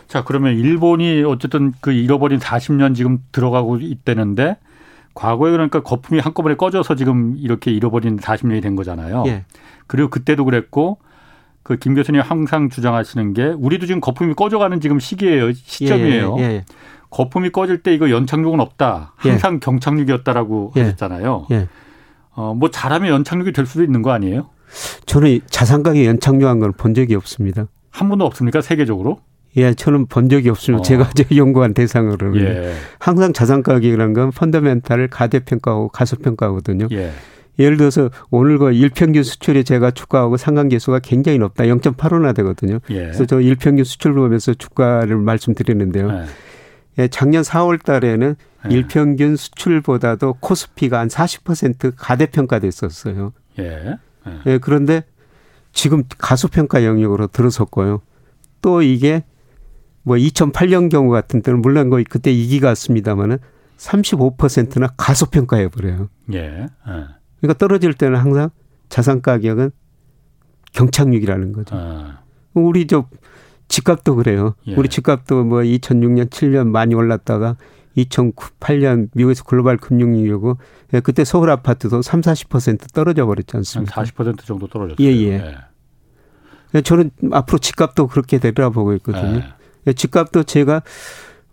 자, 0.07 0.23
그러면 0.23 0.57
일본이 0.57 1.23
어쨌든 1.23 1.73
그 1.79 1.91
잃어버린 1.91 2.39
40년 2.39 2.95
지금 2.95 3.19
들어가고 3.31 3.77
있다는데 3.77 4.57
과거에 5.13 5.51
그러니까 5.51 5.83
거품이 5.83 6.19
한꺼번에 6.19 6.55
꺼져서 6.55 6.95
지금 6.95 7.35
이렇게 7.37 7.71
잃어버린 7.71 8.17
40년이 8.17 8.61
된 8.61 8.75
거잖아요. 8.75 9.23
예. 9.27 9.45
그리고 9.87 10.09
그때도 10.09 10.45
그랬고 10.45 10.97
그 11.63 11.77
김 11.77 11.93
교수님 11.93 12.21
항상 12.21 12.69
주장하시는 12.69 13.33
게 13.33 13.45
우리도 13.55 13.85
지금 13.85 14.01
거품이 14.01 14.33
꺼져가는 14.33 14.79
지금 14.81 14.99
시기예요. 14.99 15.53
시점이에요. 15.53 16.35
예, 16.39 16.41
예, 16.41 16.47
예. 16.47 16.65
거품이 17.11 17.51
꺼질 17.51 17.83
때 17.83 17.93
이거 17.93 18.09
연착륙은 18.09 18.59
없다. 18.59 19.13
예. 19.25 19.29
항상 19.29 19.59
경착륙이었다라고 19.59 20.73
예. 20.77 20.81
하셨잖아요. 20.81 21.47
어, 22.39 22.53
뭐 22.53 22.71
잘하면 22.71 23.09
연착륙이 23.11 23.51
될 23.51 23.65
수도 23.65 23.83
있는 23.83 24.01
거 24.01 24.11
아니에요? 24.11 24.49
저는 25.05 25.41
자산 25.49 25.83
가격에 25.83 26.05
연착륙한 26.05 26.59
걸 26.61 26.71
본 26.71 26.93
적이 26.93 27.15
없습니다. 27.15 27.67
한 27.89 28.07
번도 28.07 28.25
없습니까? 28.25 28.61
세계적으로? 28.61 29.19
예, 29.57 29.73
저는 29.73 30.05
본 30.05 30.29
적이 30.29 30.49
없습니다. 30.51 30.79
어. 30.79 30.83
제가 30.83 31.09
연구한 31.35 31.73
대상으로는 31.73 32.39
예. 32.41 32.73
항상 32.97 33.33
자산 33.33 33.61
가격이라는 33.61 34.13
건 34.13 34.31
펀더멘탈을 34.31 35.09
가대평가하고 35.09 35.89
가소평가하거든요. 35.89 36.87
예. 36.91 37.11
예를 37.57 37.75
들어서 37.75 38.09
오늘 38.31 38.57
그 38.57 38.71
일평균 38.71 39.21
수출이 39.23 39.65
제가 39.65 39.91
주가하고 39.91 40.37
상관계수가 40.37 40.99
굉장히 40.99 41.39
높다. 41.39 41.65
0.85나 41.65 42.33
되거든요. 42.37 42.79
예. 42.91 42.95
그래서 43.01 43.25
저 43.25 43.41
일평균 43.41 43.83
수출 43.83 44.13
보면서 44.13 44.53
주가를 44.53 45.17
말씀드리는데요. 45.17 46.09
예. 46.09 47.03
예, 47.03 47.07
작년 47.09 47.41
4월 47.43 47.83
달에는 47.83 48.35
예. 48.65 48.73
일평균 48.73 49.35
수출보다도 49.35 50.37
코스피가 50.39 50.99
한 50.99 51.07
40% 51.07 51.93
가대평가됐었어요. 51.95 53.33
예. 53.59 53.97
예. 54.27 54.39
예. 54.45 54.57
그런데 54.57 55.03
지금 55.71 56.03
가소평가 56.17 56.83
영역으로 56.83 57.27
들어섰고요. 57.27 58.01
또 58.61 58.81
이게 58.81 59.23
뭐 60.03 60.17
2008년 60.17 60.89
경우 60.89 61.09
같은 61.11 61.41
때는 61.41 61.61
물론 61.61 61.89
거의 61.89 62.03
그때 62.03 62.31
이기가 62.31 62.69
왔습니다마는 62.69 63.37
35%나 63.77 64.87
가소평가해 64.97 65.69
버려요. 65.69 66.09
예. 66.33 66.39
예. 66.39 66.67
그러니까 67.39 67.57
떨어질 67.57 67.93
때는 67.93 68.19
항상 68.19 68.49
자산 68.89 69.21
가격은 69.21 69.71
경착륙이라는 70.73 71.53
거죠. 71.53 71.75
아. 71.77 72.19
우리 72.53 72.87
저 72.87 73.07
집값도 73.67 74.15
그래요. 74.15 74.55
예. 74.67 74.75
우리 74.75 74.89
집값도 74.89 75.45
뭐 75.45 75.59
2006년, 75.61 76.29
7년 76.29 76.67
많이 76.67 76.95
올랐다가 76.95 77.55
2008년 78.05 79.09
미국에서 79.13 79.43
글로벌 79.43 79.77
금융위기고 79.77 80.57
예, 80.93 80.99
그때 80.99 81.23
서울 81.23 81.49
아파트도 81.49 82.01
3, 82.01 82.21
40% 82.21 82.93
떨어져 82.93 83.25
버렸지 83.25 83.57
않습니까? 83.57 84.01
한40% 84.03 84.45
정도 84.45 84.67
떨어졌어요. 84.67 85.07
예, 85.07 85.11
예. 85.11 85.31
예. 85.33 85.55
예. 86.75 86.81
저는 86.81 87.11
앞으로 87.31 87.57
집값도 87.57 88.07
그렇게 88.07 88.39
되리라 88.39 88.69
보고 88.69 88.93
있거든요. 88.95 89.37
예. 89.37 89.45
예. 89.87 89.93
집값도 89.93 90.43
제가 90.43 90.81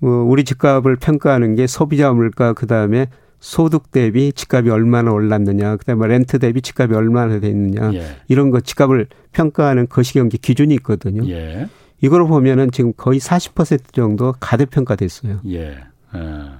어, 0.02 0.06
우리 0.06 0.44
집값을 0.44 0.96
평가하는 0.96 1.54
게 1.54 1.66
소비자 1.66 2.12
물가 2.12 2.52
그다음에 2.52 3.09
소득 3.38 3.90
대비 3.90 4.32
집값이 4.32 4.70
얼마나 4.70 5.12
올랐느냐, 5.12 5.76
그다음에 5.76 6.06
렌트 6.09 6.38
대비 6.38 6.62
집값이 6.62 6.94
얼마나 6.94 7.38
돼 7.38 7.48
있느냐 7.48 7.92
예. 7.94 8.16
이런 8.28 8.50
거 8.50 8.61
집값을 8.61 9.06
평가하는 9.32 9.88
거시경제 9.88 10.38
기준이 10.38 10.74
있거든요. 10.76 11.28
예. 11.30 11.68
이걸 12.00 12.26
보면은 12.26 12.70
지금 12.70 12.92
거의 12.96 13.20
40% 13.20 13.92
정도 13.92 14.35
가대평가됐어요. 14.38 15.40
예. 15.48 15.78
예. 16.14 16.50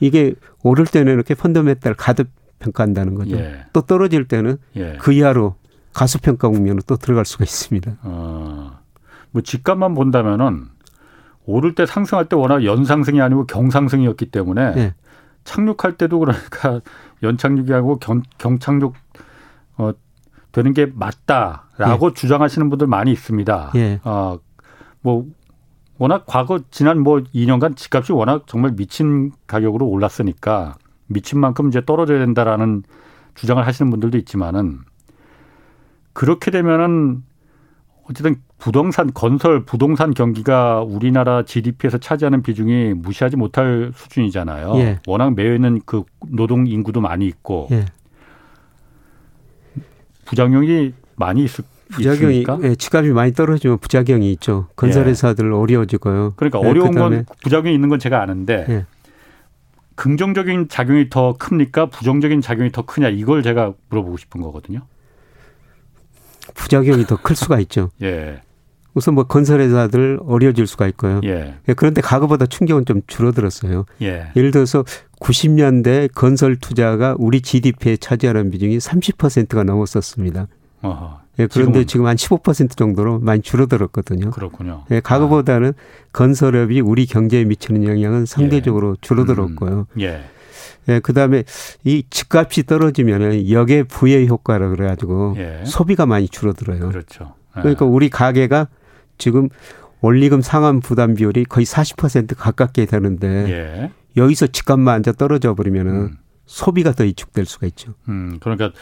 이게 0.00 0.34
오를 0.62 0.84
때는 0.84 1.12
이렇게 1.12 1.34
펀더멘탈 1.34 1.94
가대평가한다는 1.94 3.14
거죠. 3.14 3.36
예. 3.36 3.64
또 3.72 3.82
떨어질 3.82 4.26
때는 4.26 4.58
예. 4.76 4.96
그 5.00 5.12
이하로 5.12 5.56
가수 5.92 6.20
평가 6.20 6.48
국면으로 6.48 6.82
또 6.86 6.96
들어갈 6.96 7.24
수가 7.24 7.44
있습니다. 7.44 7.98
어, 8.02 8.78
뭐 9.30 9.42
집값만 9.42 9.94
본다면은 9.94 10.68
오를 11.44 11.74
때 11.74 11.86
상승할 11.86 12.28
때 12.28 12.36
워낙 12.36 12.64
연상승이 12.64 13.20
아니고 13.20 13.46
경상승이었기 13.46 14.26
때문에 14.26 14.74
예. 14.76 14.94
착륙할 15.44 15.96
때도 15.98 16.18
그러니까 16.18 16.80
연착륙이 17.22 17.72
아니고 17.72 17.98
경, 17.98 18.22
경착륙 18.38 18.94
어, 19.76 19.92
되는 20.52 20.72
게 20.72 20.86
맞다라고 20.86 22.10
예. 22.10 22.14
주장하시는 22.14 22.68
분들 22.70 22.86
많이 22.86 23.12
있습니다. 23.12 23.72
예. 23.76 24.00
어, 24.04 24.38
뭐 25.00 25.26
워낙 26.02 26.24
과거 26.26 26.58
지난 26.72 26.98
뭐 26.98 27.20
2년간 27.32 27.76
집값이 27.76 28.12
워낙 28.12 28.48
정말 28.48 28.72
미친 28.72 29.30
가격으로 29.46 29.86
올랐으니까 29.86 30.74
미친 31.06 31.38
만큼 31.38 31.68
이제 31.68 31.80
떨어져야 31.84 32.18
된다라는 32.18 32.82
주장을 33.36 33.64
하시는 33.64 33.88
분들도 33.88 34.18
있지만은 34.18 34.80
그렇게 36.12 36.50
되면은 36.50 37.22
어쨌든 38.10 38.42
부동산 38.58 39.12
건설 39.14 39.64
부동산 39.64 40.12
경기가 40.12 40.82
우리나라 40.82 41.44
GDP에서 41.44 41.98
차지하는 41.98 42.42
비중이 42.42 42.94
무시하지 42.94 43.36
못할 43.36 43.92
수준이잖아요. 43.94 44.74
예. 44.78 44.98
워낙 45.06 45.36
매여 45.36 45.54
있는 45.54 45.80
그 45.86 46.02
노동 46.26 46.66
인구도 46.66 47.00
많이 47.00 47.28
있고 47.28 47.68
예. 47.70 47.84
부작용이 50.24 50.94
많이 51.14 51.44
있을 51.44 51.64
부작용이 51.92 52.40
있습니까? 52.40 52.58
예, 52.68 52.74
지갑이 52.74 53.10
많이 53.10 53.32
떨어지면 53.32 53.78
부작용이 53.78 54.30
있죠. 54.32 54.68
건설회사들 54.76 55.46
예. 55.46 55.50
어려워지고요. 55.54 56.34
그러니까 56.36 56.60
예, 56.62 56.68
어려운 56.68 56.92
건 56.92 57.24
부작용이 57.42 57.74
있는 57.74 57.88
건 57.88 57.98
제가 57.98 58.20
아는데 58.22 58.66
예. 58.68 58.86
긍정적인 59.94 60.68
작용이 60.68 61.10
더 61.10 61.34
큽니까? 61.38 61.86
부정적인 61.86 62.40
작용이 62.40 62.72
더 62.72 62.82
크냐? 62.82 63.08
이걸 63.10 63.42
제가 63.42 63.74
물어보고 63.90 64.16
싶은 64.16 64.40
거거든요. 64.40 64.80
부작용이 66.54 67.04
더 67.06 67.16
클 67.16 67.36
수가 67.36 67.60
있죠. 67.60 67.90
예. 68.02 68.40
우선 68.94 69.14
뭐 69.14 69.24
건설회사들 69.24 70.20
어려워질 70.26 70.66
수가 70.66 70.86
있고요. 70.88 71.20
예. 71.24 71.54
예. 71.68 71.74
그런데 71.74 72.00
과거보다 72.02 72.46
충격은 72.46 72.84
좀 72.84 73.00
줄어들었어요. 73.06 73.86
예. 74.02 74.30
예를 74.36 74.50
들어서 74.50 74.84
90년대 75.20 76.10
건설 76.14 76.56
투자가 76.56 77.14
우리 77.18 77.40
GDP에 77.40 77.96
차지하는 77.96 78.50
비중이 78.50 78.78
30%가 78.78 79.62
넘었었습니다. 79.64 80.46
어허. 80.82 81.21
예, 81.38 81.46
그런데 81.46 81.84
지금 81.84 82.06
한 82.06 82.16
15% 82.16 82.76
정도로 82.76 83.18
많이 83.20 83.40
줄어들었거든요. 83.40 84.30
그렇군요. 84.30 84.84
예, 84.90 85.00
과거보다는 85.00 85.70
아. 85.70 86.06
건설업이 86.12 86.80
우리 86.80 87.06
경제에 87.06 87.44
미치는 87.44 87.84
영향은 87.84 88.26
상대적으로 88.26 88.92
예. 88.92 89.00
줄어들었고요. 89.00 89.86
음. 89.90 90.00
예. 90.00 90.24
예, 90.88 91.00
그 91.00 91.12
다음에 91.12 91.44
이 91.84 92.04
집값이 92.10 92.64
떨어지면은 92.64 93.48
역의 93.50 93.84
부의 93.84 94.28
효과라 94.28 94.68
그래 94.68 94.86
가지고 94.88 95.34
예. 95.38 95.62
소비가 95.64 96.06
많이 96.06 96.28
줄어들어요. 96.28 96.88
그렇죠. 96.88 97.34
예. 97.56 97.60
그러니까 97.60 97.86
우리 97.86 98.10
가게가 98.10 98.68
지금 99.16 99.48
원리금 100.00 100.42
상환 100.42 100.80
부담 100.80 101.14
비율이 101.14 101.44
거의 101.44 101.64
40% 101.64 102.34
가깝게 102.36 102.86
되는데 102.86 103.28
예. 103.28 103.90
여기서 104.16 104.48
집값만 104.48 104.96
앉아 104.96 105.12
떨어져 105.12 105.54
버리면은 105.54 105.92
음. 105.94 106.16
소비가 106.44 106.92
더 106.92 107.04
이축될 107.04 107.46
수가 107.46 107.66
있죠. 107.68 107.94
음, 108.08 108.38
그러니까 108.40 108.72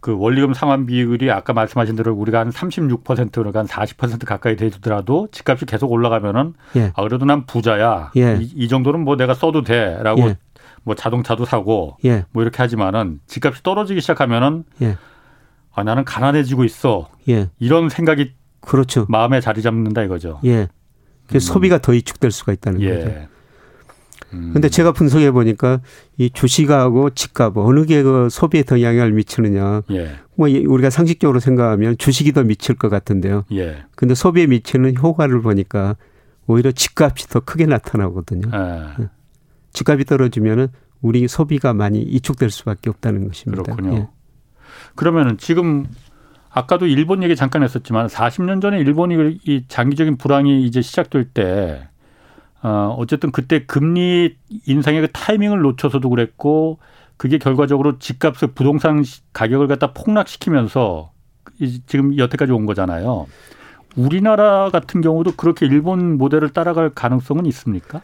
그 0.00 0.16
원리금 0.16 0.54
상환 0.54 0.86
비율이 0.86 1.30
아까 1.30 1.52
말씀하신 1.52 1.96
대로 1.96 2.14
우리가 2.14 2.40
한 2.40 2.50
36% 2.50 3.32
그러니까 3.32 3.64
한40% 3.64 4.24
가까이 4.26 4.56
되더라도 4.56 5.28
집값이 5.32 5.66
계속 5.66 5.90
올라가면은 5.90 6.54
예. 6.76 6.92
아 6.94 7.02
그래도 7.02 7.24
난 7.24 7.46
부자야. 7.46 8.12
예. 8.16 8.38
이, 8.40 8.50
이, 8.54 8.68
정도는 8.68 9.00
뭐 9.00 9.16
내가 9.16 9.34
써도 9.34 9.62
돼라고 9.62 10.22
예. 10.22 10.38
뭐 10.84 10.94
자동차도 10.94 11.44
사고 11.44 11.96
예. 12.04 12.24
뭐 12.30 12.42
이렇게 12.42 12.58
하지만은 12.58 13.20
집값이 13.26 13.62
떨어지기 13.62 14.00
시작하면은 14.00 14.64
예. 14.82 14.96
아 15.74 15.82
나는 15.82 16.04
가난해지고 16.04 16.64
있어. 16.64 17.08
예. 17.28 17.50
이런 17.58 17.88
생각이 17.88 18.32
그렇죠. 18.60 19.06
마음에 19.08 19.40
자리 19.40 19.62
잡는다 19.62 20.02
이거죠. 20.02 20.40
예. 20.44 20.68
그 21.26 21.36
음. 21.36 21.40
소비가 21.40 21.78
더 21.78 21.92
이축될 21.92 22.30
수가 22.30 22.52
있다는 22.52 22.80
예. 22.82 22.94
거죠. 22.94 23.28
음. 24.32 24.50
근데 24.52 24.68
제가 24.68 24.92
분석해 24.92 25.30
보니까 25.30 25.80
이 26.16 26.30
주식하고 26.30 27.10
집값 27.10 27.56
어느 27.56 27.84
게 27.84 28.02
그 28.02 28.28
소비에 28.30 28.62
더 28.62 28.80
영향을 28.80 29.12
미치느냐. 29.12 29.82
예. 29.90 30.16
뭐 30.36 30.48
우리가 30.48 30.90
상식적으로 30.90 31.40
생각하면 31.40 31.98
주식이 31.98 32.32
더 32.32 32.42
미칠 32.42 32.74
것 32.74 32.88
같은데요. 32.88 33.44
예. 33.52 33.84
근데 33.96 34.14
소비에 34.14 34.46
미치는 34.46 34.96
효과를 34.96 35.42
보니까 35.42 35.96
오히려 36.46 36.72
집값이 36.72 37.28
더 37.28 37.40
크게 37.40 37.66
나타나거든요. 37.66 38.50
예. 38.54 39.02
예. 39.02 39.08
집값이 39.72 40.04
떨어지면은 40.04 40.68
우리 41.00 41.26
소비가 41.28 41.74
많이 41.74 42.00
이축될 42.00 42.50
수밖에 42.50 42.90
없다는 42.90 43.28
것입니다. 43.28 43.62
그렇군요. 43.62 43.94
예. 43.96 44.08
그러면은 44.94 45.38
지금 45.38 45.86
아까도 46.50 46.86
일본 46.86 47.22
얘기 47.22 47.36
잠깐 47.36 47.62
했었지만 47.62 48.06
40년 48.06 48.60
전에 48.60 48.78
일본이 48.78 49.38
이 49.44 49.64
장기적인 49.68 50.16
불황이 50.16 50.64
이제 50.64 50.82
시작될 50.82 51.30
때 51.30 51.87
어, 52.62 52.94
어쨌든 52.98 53.30
그때 53.30 53.64
금리 53.66 54.36
인상의 54.66 55.00
그 55.02 55.08
타이밍을 55.12 55.60
놓쳐서도 55.60 56.08
그랬고 56.10 56.78
그게 57.16 57.38
결과적으로 57.38 57.98
집값을 57.98 58.48
부동산 58.54 59.04
가격을 59.32 59.68
갖다 59.68 59.92
폭락시키면서 59.92 61.10
지금 61.86 62.16
여태까지 62.16 62.52
온 62.52 62.66
거잖아요. 62.66 63.26
우리나라 63.96 64.70
같은 64.70 65.00
경우도 65.00 65.32
그렇게 65.36 65.66
일본 65.66 66.18
모델을 66.18 66.50
따라갈 66.50 66.90
가능성은 66.90 67.46
있습니까? 67.46 68.02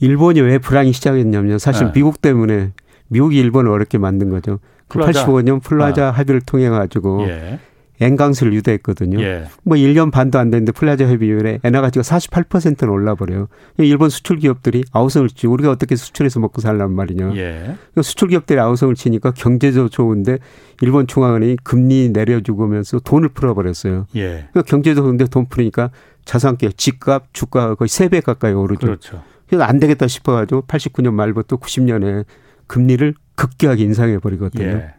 일본이 0.00 0.40
왜 0.40 0.58
불황이 0.58 0.92
시작했냐면 0.92 1.58
사실 1.58 1.86
네. 1.86 1.92
미국 1.92 2.20
때문에 2.20 2.72
미국이 3.08 3.38
일본을 3.38 3.70
어렵게 3.70 3.98
만든 3.98 4.28
거죠. 4.28 4.58
그 4.88 4.98
플라자. 4.98 5.26
85년 5.26 5.62
플라자 5.62 6.08
아. 6.08 6.10
합의를 6.10 6.42
통해 6.42 6.68
가지고 6.68 7.26
예. 7.28 7.58
엔 8.04 8.12
강세를 8.12 8.52
유도했거든요. 8.54 9.20
예. 9.20 9.44
뭐 9.62 9.76
1년 9.76 10.10
반도 10.10 10.38
안 10.38 10.50
됐는데 10.50 10.72
플라자 10.72 11.06
합의 11.08 11.37
이후에 11.37 11.60
엔화 11.62 11.80
가치가 11.80 12.02
48%는 12.02 12.92
올라버려요. 12.92 13.48
일본 13.78 14.10
수출 14.10 14.38
기업들이 14.38 14.84
아우성을 14.92 15.28
치고 15.28 15.52
우리가 15.52 15.70
어떻게 15.70 15.96
수출해서 15.96 16.40
먹고 16.40 16.60
살란 16.60 16.92
말이냐. 16.92 17.36
예. 17.36 17.74
수출 18.02 18.28
기업들이 18.28 18.60
아우성을 18.60 18.94
치니까 18.94 19.32
경제도 19.32 19.88
좋은데 19.88 20.38
일본 20.82 21.06
중앙은행이 21.06 21.56
금리 21.62 22.10
내려주면서 22.10 23.00
돈을 23.00 23.30
풀어버렸어요. 23.30 24.06
예. 24.16 24.48
그러니까 24.50 24.62
경제도 24.62 25.02
좋은데 25.02 25.26
돈 25.26 25.46
풀으니까 25.46 25.90
자산계 26.24 26.70
집값, 26.76 27.32
주가 27.32 27.74
거의 27.74 27.88
3배 27.88 28.22
가까이 28.22 28.52
오르죠. 28.52 28.86
그렇죠. 28.86 29.22
그래서 29.46 29.64
안 29.64 29.78
되겠다 29.78 30.06
싶어가지고 30.08 30.62
89년 30.62 31.12
말부터 31.12 31.56
90년에 31.56 32.24
금리를 32.66 33.14
급격하게 33.34 33.82
인상해 33.82 34.18
버리거든요. 34.18 34.64
예. 34.64 34.94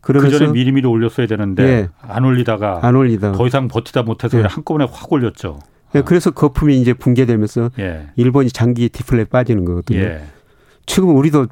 그러면서 0.00 0.38
그 0.38 0.38
전에 0.38 0.52
미리미리 0.52 0.86
올렸어야 0.86 1.26
되는데 1.26 1.62
예. 1.62 1.88
안 2.00 2.24
올리다가 2.24 2.80
안 2.82 2.96
올리다가 2.96 3.36
더 3.36 3.46
이상 3.46 3.68
버티다 3.68 4.02
못해서 4.02 4.38
예. 4.38 4.42
한꺼번에 4.44 4.86
확 4.90 5.12
올렸죠. 5.12 5.60
예. 5.94 6.02
그래서 6.02 6.30
거품이 6.30 6.80
이제 6.80 6.94
붕괴되면서 6.94 7.70
예. 7.78 8.08
일본이 8.16 8.50
장기 8.50 8.88
디플레 8.88 9.24
빠지는 9.24 9.64
거거든요. 9.64 10.00
예. 10.00 10.22
지금 10.86 11.16
우리도 11.16 11.46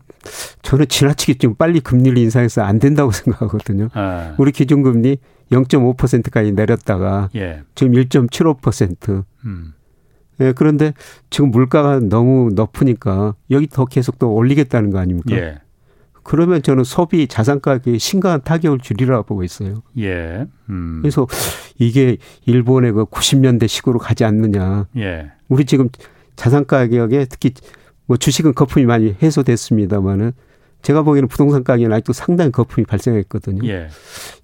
저는 0.62 0.88
지나치게 0.88 1.34
좀 1.34 1.55
빨리 1.55 1.80
금리를 1.80 2.16
인상해서 2.18 2.62
안 2.62 2.78
된다고 2.78 3.11
생각하거든요. 3.12 3.88
아. 3.92 4.34
우리 4.38 4.53
기준금리 4.53 5.18
0.5%까지 5.53 6.53
내렸다가 6.53 7.28
예. 7.36 7.62
지금 7.74 7.92
1.75%. 7.92 9.24
음. 9.44 9.74
예, 10.40 10.53
그런데 10.53 10.92
지금 11.30 11.51
물가가 11.51 11.99
너무 12.01 12.51
높으니까 12.55 13.34
여기 13.51 13.66
더 13.66 13.84
계속 13.84 14.18
또 14.18 14.32
올리겠다는 14.32 14.90
거 14.90 14.99
아닙니까? 14.99 15.36
예. 16.29 16.31
그러면 16.31 16.62
저는 16.62 16.85
소비 16.85 17.26
자산 17.26 17.61
가격에 17.61 17.97
심각한 17.99 18.43
타격을 18.43 18.81
줄이라 18.81 19.22
보고 19.22 19.43
있어요. 19.45 19.83
예. 19.99 20.47
음. 20.68 20.99
그래서 21.01 21.26
이게 21.79 22.18
일본의 22.45 22.93
그 22.93 23.05
90년대 23.07 23.66
식으로 23.66 23.99
가지 23.99 24.24
않느냐. 24.24 24.87
예. 24.99 25.33
우리 25.49 25.64
지금 25.64 25.89
자산 26.37 26.66
가격에 26.66 27.24
특히 27.31 27.53
뭐 28.07 28.16
주식은 28.16 28.55
거품이 28.55 28.87
많이 28.87 29.16
해소됐습니다만은 29.22 30.33
제가 30.83 31.03
보기에는 31.03 31.29
부동산 31.29 31.64
가격은 31.64 31.93
아직도 31.93 32.12
상당히 32.12 32.53
거품이 32.53 32.85
발생했거든요. 32.85 33.66
예. 33.68 33.89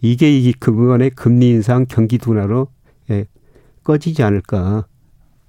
이게 0.00 0.36
이 0.36 0.52
그간의 0.52 1.10
금리 1.10 1.50
인상 1.50 1.86
경기 1.86 2.18
둔화로 2.18 2.68
예, 3.10 3.26
꺼지지 3.84 4.22
않을까. 4.22 4.86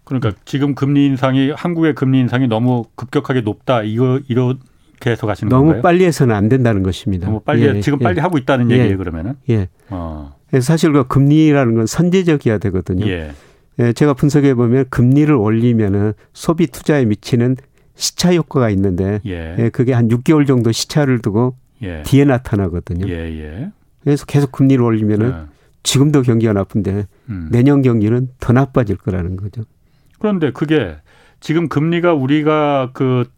그러니까 0.03 0.33
지금 0.45 0.75
금리 0.75 1.05
인상이 1.07 1.51
한국의 1.51 1.95
금리 1.95 2.19
인상이 2.19 2.47
너무 2.47 2.85
급격하게 2.95 3.41
높다 3.41 3.81
이거 3.81 4.19
이런 4.27 4.59
계속 5.05 5.29
하시는 5.29 5.49
너무 5.49 5.65
건가요? 5.65 5.81
빨리 5.83 6.03
해서는 6.03 6.33
안 6.33 6.49
된다는 6.49 6.81
것입니다. 6.81 7.27
너무 7.27 7.39
빨리 7.39 7.61
예, 7.61 7.79
지금 7.79 7.99
예. 8.01 8.03
빨리 8.03 8.19
하고 8.19 8.39
있다는 8.39 8.71
예. 8.71 8.75
얘기예요 8.75 8.97
그러면은. 8.97 9.35
예. 9.51 9.69
어. 9.89 10.33
사실 10.61 10.91
그 10.93 11.07
금리라는 11.07 11.75
건 11.75 11.85
선제적이어야 11.85 12.57
되거든요. 12.57 13.05
예. 13.05 13.31
예. 13.77 13.93
제가 13.93 14.15
분석해 14.15 14.55
보면 14.55 14.85
금리를 14.89 15.31
올리면은 15.31 16.13
소비 16.33 16.65
투자에 16.65 17.05
미치는 17.05 17.55
시차 17.93 18.33
효과가 18.33 18.71
있는데 18.71 19.19
예. 19.27 19.55
예 19.59 19.69
그게 19.69 19.93
한 19.93 20.07
6개월 20.07 20.47
정도 20.47 20.71
시차를 20.71 21.19
두고 21.19 21.55
예. 21.83 22.01
뒤에 22.03 22.25
나타나거든요. 22.25 23.07
예, 23.07 23.69
그래서 24.01 24.25
계속 24.25 24.51
금리를 24.51 24.83
올리면은 24.83 25.45
지금도 25.83 26.23
경기가 26.23 26.51
나쁜데 26.53 27.05
음. 27.29 27.49
내년 27.51 27.83
경기는 27.83 28.29
더 28.39 28.53
나빠질 28.53 28.97
거라는 28.97 29.35
거죠. 29.35 29.61
그런데 30.17 30.51
그게 30.51 30.95
지금 31.41 31.69
금리가 31.69 32.13
우리가 32.15 32.89
그 32.93 33.29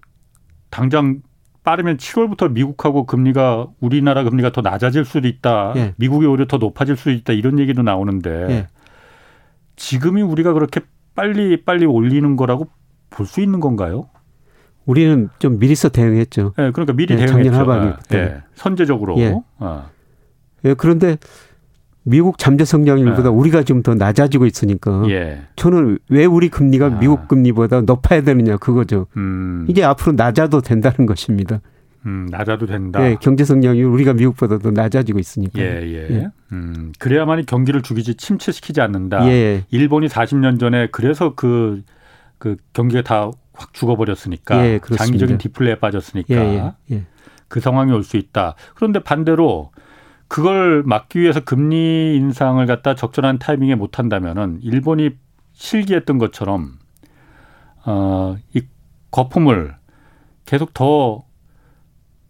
당장 0.69 1.21
빠르면 1.67 1.97
7월부터 1.97 2.49
미국하고 2.53 3.05
금리가 3.05 3.67
우리나라 3.81 4.23
금리가 4.23 4.53
더 4.53 4.61
낮아질 4.61 5.03
수도 5.03 5.27
있다. 5.27 5.73
예. 5.75 5.93
미국이 5.97 6.25
오히려 6.25 6.45
더 6.45 6.55
높아질 6.55 6.95
수도 6.95 7.11
있다. 7.11 7.33
이런 7.33 7.59
얘기도 7.59 7.81
나오는데 7.81 8.29
예. 8.49 8.67
지금이 9.75 10.21
우리가 10.21 10.53
그렇게 10.53 10.79
빨리 11.13 11.65
빨리 11.65 11.85
올리는 11.85 12.37
거라고 12.37 12.69
볼 13.09 13.25
수 13.27 13.41
있는 13.41 13.59
건가요? 13.59 14.07
우리는 14.85 15.27
좀 15.39 15.59
미리서 15.59 15.89
대응했죠. 15.89 16.53
예, 16.57 16.71
그러니까 16.71 16.93
미리 16.93 17.15
예, 17.15 17.17
대응했죠. 17.25 17.33
작년 17.33 17.53
하반기 17.55 17.97
예, 18.13 18.17
예, 18.17 18.43
선제적으로. 18.55 19.17
예. 19.17 19.35
어. 19.59 19.89
예, 20.63 20.73
그런데 20.73 21.17
미국 22.07 22.37
잠재 22.37 22.65
성장률보다 22.65 23.23
네. 23.23 23.29
우리가 23.29 23.63
좀 23.63 23.83
더 23.83 23.93
낮아지고 23.93 24.45
있으니까 24.47 25.03
예. 25.09 25.41
저는 25.55 25.99
왜 26.09 26.25
우리 26.25 26.49
금리가 26.49 26.85
아. 26.85 26.99
미국 26.99 27.27
금리보다 27.27 27.81
높아야 27.81 28.21
되느냐 28.21 28.57
그거죠. 28.57 29.07
음. 29.17 29.65
이게 29.69 29.83
앞으로 29.83 30.13
낮아도 30.13 30.61
된다는 30.61 31.05
것입니다. 31.05 31.61
음, 32.05 32.27
낮아도 32.31 32.65
된다. 32.65 33.03
예, 33.03 33.17
경제 33.19 33.43
성장률 33.43 33.85
우리가 33.85 34.13
미국보다 34.13 34.57
더 34.59 34.71
낮아지고 34.71 35.19
있으니까. 35.19 35.59
예, 35.59 35.81
예. 35.83 36.07
예. 36.09 36.27
음, 36.53 36.93
그래야만이 36.99 37.45
경기를 37.45 37.81
죽이지 37.81 38.15
침체시키지 38.15 38.79
않는다. 38.81 39.27
예. 39.27 39.63
일본이 39.69 40.07
40년 40.07 40.59
전에 40.59 40.87
그래서 40.91 41.33
그, 41.35 41.83
그 42.39 42.55
경기가 42.73 43.01
다 43.01 43.31
확 43.59 43.73
죽어버렸으니까. 43.73 44.65
예, 44.67 44.79
장기적인 44.79 45.39
디플레에 45.39 45.75
빠졌으니까. 45.79 46.35
예, 46.35 46.73
예, 46.91 46.95
예. 46.95 47.03
그 47.47 47.59
상황이 47.59 47.91
올 47.91 48.03
수 48.03 48.17
있다. 48.17 48.53
그런데 48.75 48.99
반대로 48.99 49.71
그걸 50.27 50.83
막기 50.83 51.19
위해서 51.19 51.39
금리 51.39 52.15
인상을 52.17 52.65
갖다 52.65 52.95
적절한 52.95 53.39
타이밍에 53.39 53.75
못 53.75 53.99
한다면은 53.99 54.59
일본이 54.61 55.11
실기했던 55.53 56.17
것처럼 56.17 56.73
어이 57.85 58.61
거품을 59.11 59.75
계속 60.45 60.73
더 60.73 61.23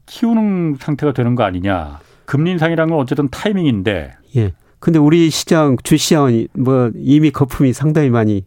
키우는 0.05 0.77
상태가 0.79 1.13
되는 1.13 1.35
거 1.35 1.43
아니냐. 1.43 1.99
금리 2.25 2.51
인상이라는 2.51 2.91
건 2.91 2.99
어쨌든 2.99 3.29
타이밍인데. 3.29 4.13
예. 4.35 4.53
근데 4.79 4.99
우리 4.99 5.29
시장 5.29 5.75
주시장은 5.81 6.47
뭐 6.53 6.91
이미 6.95 7.31
거품이 7.31 7.73
상당히 7.73 8.09
많이 8.09 8.45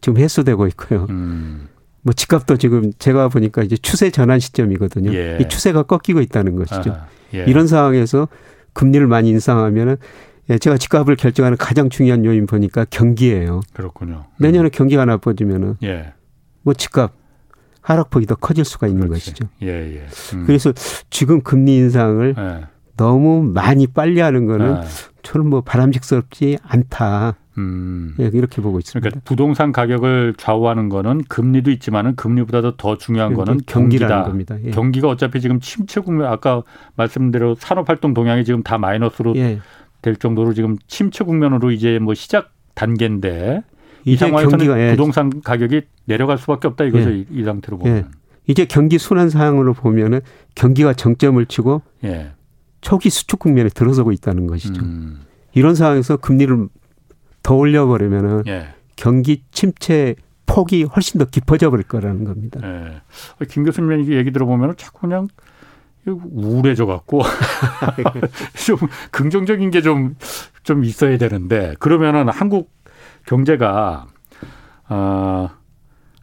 지금 0.00 0.18
해소되고 0.18 0.66
있고요. 0.68 1.06
음. 1.10 1.68
뭐 2.02 2.12
집값도 2.12 2.56
지금 2.56 2.92
제가 2.98 3.28
보니까 3.28 3.62
이제 3.62 3.76
추세 3.76 4.10
전환 4.10 4.38
시점이거든요. 4.38 5.12
예. 5.12 5.38
이 5.40 5.48
추세가 5.48 5.82
꺾이고 5.82 6.20
있다는 6.20 6.56
것이죠. 6.56 6.92
아, 6.92 7.06
예. 7.34 7.44
이런 7.46 7.66
상황에서 7.66 8.28
금리를 8.72 9.06
많이 9.06 9.30
인상하면은 9.30 9.96
예, 10.50 10.58
제가 10.58 10.78
집값을 10.78 11.16
결정하는 11.16 11.56
가장 11.56 11.88
중요한 11.88 12.24
요인 12.24 12.46
보니까 12.46 12.84
경기예요. 12.90 13.60
그렇군요. 13.72 14.26
내년에 14.38 14.68
음. 14.68 14.70
경기가 14.72 15.04
나빠지면은 15.04 15.76
예. 15.84 16.12
뭐 16.62 16.74
집값 16.74 17.12
하락폭이 17.82 18.26
더 18.26 18.34
커질 18.34 18.64
수가 18.64 18.88
있는 18.88 19.08
그렇지. 19.08 19.30
것이죠. 19.32 19.48
예, 19.62 19.68
예. 19.68 20.06
음. 20.34 20.44
그래서 20.46 20.72
지금 21.08 21.40
금리 21.42 21.76
인상을 21.76 22.34
예. 22.36 22.66
너무 22.96 23.42
많이 23.42 23.86
빨리 23.86 24.20
하는 24.20 24.46
거는 24.46 24.82
예. 24.82 24.88
저는 25.22 25.48
뭐 25.48 25.60
바람직스럽지 25.60 26.58
않다. 26.62 27.36
음. 27.58 28.14
예, 28.20 28.30
이렇게 28.32 28.62
보고 28.62 28.78
있습니다. 28.78 29.00
그러니까 29.00 29.22
부동산 29.24 29.72
가격을 29.72 30.34
좌우하는 30.38 30.88
거는 30.88 31.24
금리도 31.28 31.70
있지만은 31.72 32.14
금리보다도 32.16 32.76
더 32.76 32.96
중요한 32.96 33.34
거는 33.34 33.60
경기다. 33.66 34.24
겁니다. 34.24 34.56
예. 34.64 34.70
경기가 34.70 35.08
어차피 35.08 35.40
지금 35.40 35.60
침체 35.60 36.00
국면 36.00 36.26
아까 36.26 36.62
말씀대로 36.96 37.56
산업 37.56 37.88
활동 37.88 38.14
동향이 38.14 38.44
지금 38.44 38.62
다 38.62 38.78
마이너스로 38.78 39.34
예. 39.36 39.60
될 40.02 40.16
정도로 40.16 40.54
지금 40.54 40.76
침체 40.86 41.24
국면으로 41.24 41.70
이제 41.70 41.98
뭐 41.98 42.14
시작 42.14 42.52
단계인데 42.74 43.62
이 44.04 44.16
상황에서는 44.16 44.58
경기가, 44.58 44.80
예. 44.80 44.90
부동산 44.92 45.42
가격이 45.42 45.82
내려갈 46.06 46.38
수밖에 46.38 46.68
없다 46.68 46.84
이거죠. 46.84 47.10
이, 47.10 47.26
이 47.30 47.44
상태로 47.44 47.78
보면. 47.78 47.96
예. 47.96 48.04
이제 48.46 48.64
경기 48.64 48.98
순환 48.98 49.28
상황으로 49.28 49.74
보면은 49.74 50.20
경기가 50.54 50.94
정점을 50.94 51.44
치고 51.46 51.82
예. 52.04 52.32
초기 52.80 53.10
수축 53.10 53.38
국면에 53.38 53.68
들어서고 53.68 54.12
있다는 54.12 54.46
것이죠. 54.46 54.82
음. 54.82 55.20
이런 55.52 55.74
상황에서 55.74 56.16
금리를 56.16 56.68
더 57.42 57.54
올려버리면은 57.54 58.44
예. 58.46 58.74
경기 58.96 59.42
침체 59.50 60.14
폭이 60.46 60.84
훨씬 60.84 61.18
더 61.18 61.24
깊어져 61.24 61.70
버릴 61.70 61.86
거라는 61.86 62.24
겁니다. 62.24 62.60
예. 62.62 63.46
김 63.46 63.64
교수님 63.64 64.12
얘기 64.12 64.30
들어보면 64.32 64.76
자꾸 64.76 65.02
그냥 65.02 65.28
우울해져 66.06 66.86
갖고 66.86 67.22
좀 68.66 68.78
긍정적인 69.10 69.70
게 69.70 69.80
좀좀 69.80 70.16
좀 70.62 70.84
있어야 70.84 71.18
되는데 71.18 71.74
그러면은 71.78 72.28
한국 72.28 72.72
경제가 73.26 74.06
어, 74.88 75.50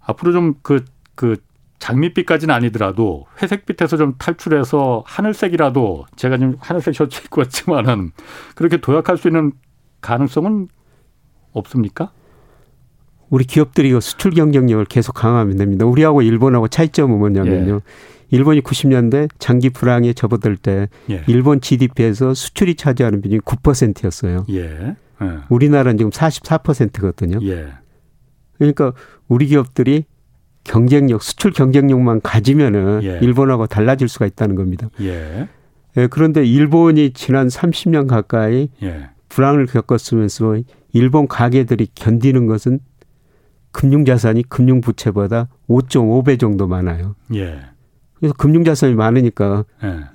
앞으로 0.02 0.32
좀 0.34 0.56
그그 0.62 0.86
그 1.16 1.38
장밋빛까지는 1.80 2.54
아니더라도 2.54 3.28
회색빛에서 3.42 3.98
좀 3.98 4.16
탈출해서 4.18 5.04
하늘색이라도 5.06 6.06
제가 6.16 6.38
지금 6.38 6.56
하늘색 6.60 6.96
셔츠 6.96 7.22
입고 7.26 7.42
왔지만은 7.42 8.12
그렇게 8.56 8.78
도약할 8.78 9.18
수 9.18 9.28
있는 9.28 9.54
가능성은 10.02 10.70
없습니까? 11.58 12.12
우리 13.30 13.44
기업들이 13.44 13.90
이거 13.90 14.00
수출 14.00 14.32
경쟁력을 14.32 14.86
계속 14.86 15.14
강화하면 15.14 15.58
됩니다. 15.58 15.86
우리하고 15.86 16.22
일본하고 16.22 16.68
차이점은 16.70 17.18
뭐냐면요. 17.18 17.76
예. 17.76 17.80
일본이 18.30 18.62
90년대 18.62 19.30
장기 19.40 19.70
불황에 19.70 20.14
접어들 20.14 20.58
때 20.58 20.88
예. 21.10 21.24
일본 21.28 21.60
GDP에서 21.60 22.34
수출이 22.34 22.76
차지하는 22.76 23.22
비중이 23.22 23.42
9%였어요. 23.42 24.46
예. 24.50 24.96
예. 25.22 25.38
우리나라는 25.50 25.98
지금 25.98 26.12
44%거든요. 26.12 27.40
예. 27.44 27.68
그러니까 28.58 28.94
우리 29.28 29.48
기업들이 29.48 30.06
경쟁력, 30.64 31.24
수출 31.24 31.52
경쟁력만 31.52 32.22
가지면은 32.22 33.02
예. 33.04 33.20
일본하고 33.22 33.68
달라질 33.68 34.08
수가 34.08 34.26
있다는 34.26 34.56
겁니다. 34.56 34.90
그런데 36.12 36.46
일본이 36.46 37.12
지난 37.12 37.48
30년 37.48 38.08
가까이 38.08 38.70
예. 38.84 39.10
불황을 39.30 39.66
겪었으면서 39.66 40.58
일본 40.94 41.28
가게들이 41.28 41.90
견디는 41.96 42.48
것은 42.48 42.80
금융자산이 43.72 44.44
금융부채보다 44.50 45.50
5.5배 45.70 46.40
정도 46.40 46.68
많아요. 46.68 47.16
예. 47.36 47.60
그래서 48.16 48.34
금융자산이 48.34 48.96
많으니까 48.96 49.66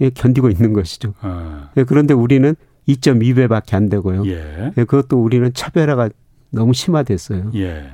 예. 0.00 0.10
견디고 0.10 0.50
있는 0.50 0.72
것이죠. 0.72 1.14
아. 1.20 1.70
예, 1.76 1.84
그런데 1.84 2.14
우리는 2.14 2.56
2.2배밖에 2.88 3.74
안 3.74 3.88
되고요. 3.88 4.26
예. 4.26 4.72
예. 4.76 4.84
그것도 4.84 5.22
우리는 5.22 5.52
차별화가 5.52 6.10
너무 6.50 6.72
심화됐어요. 6.72 7.52
예. 7.54 7.92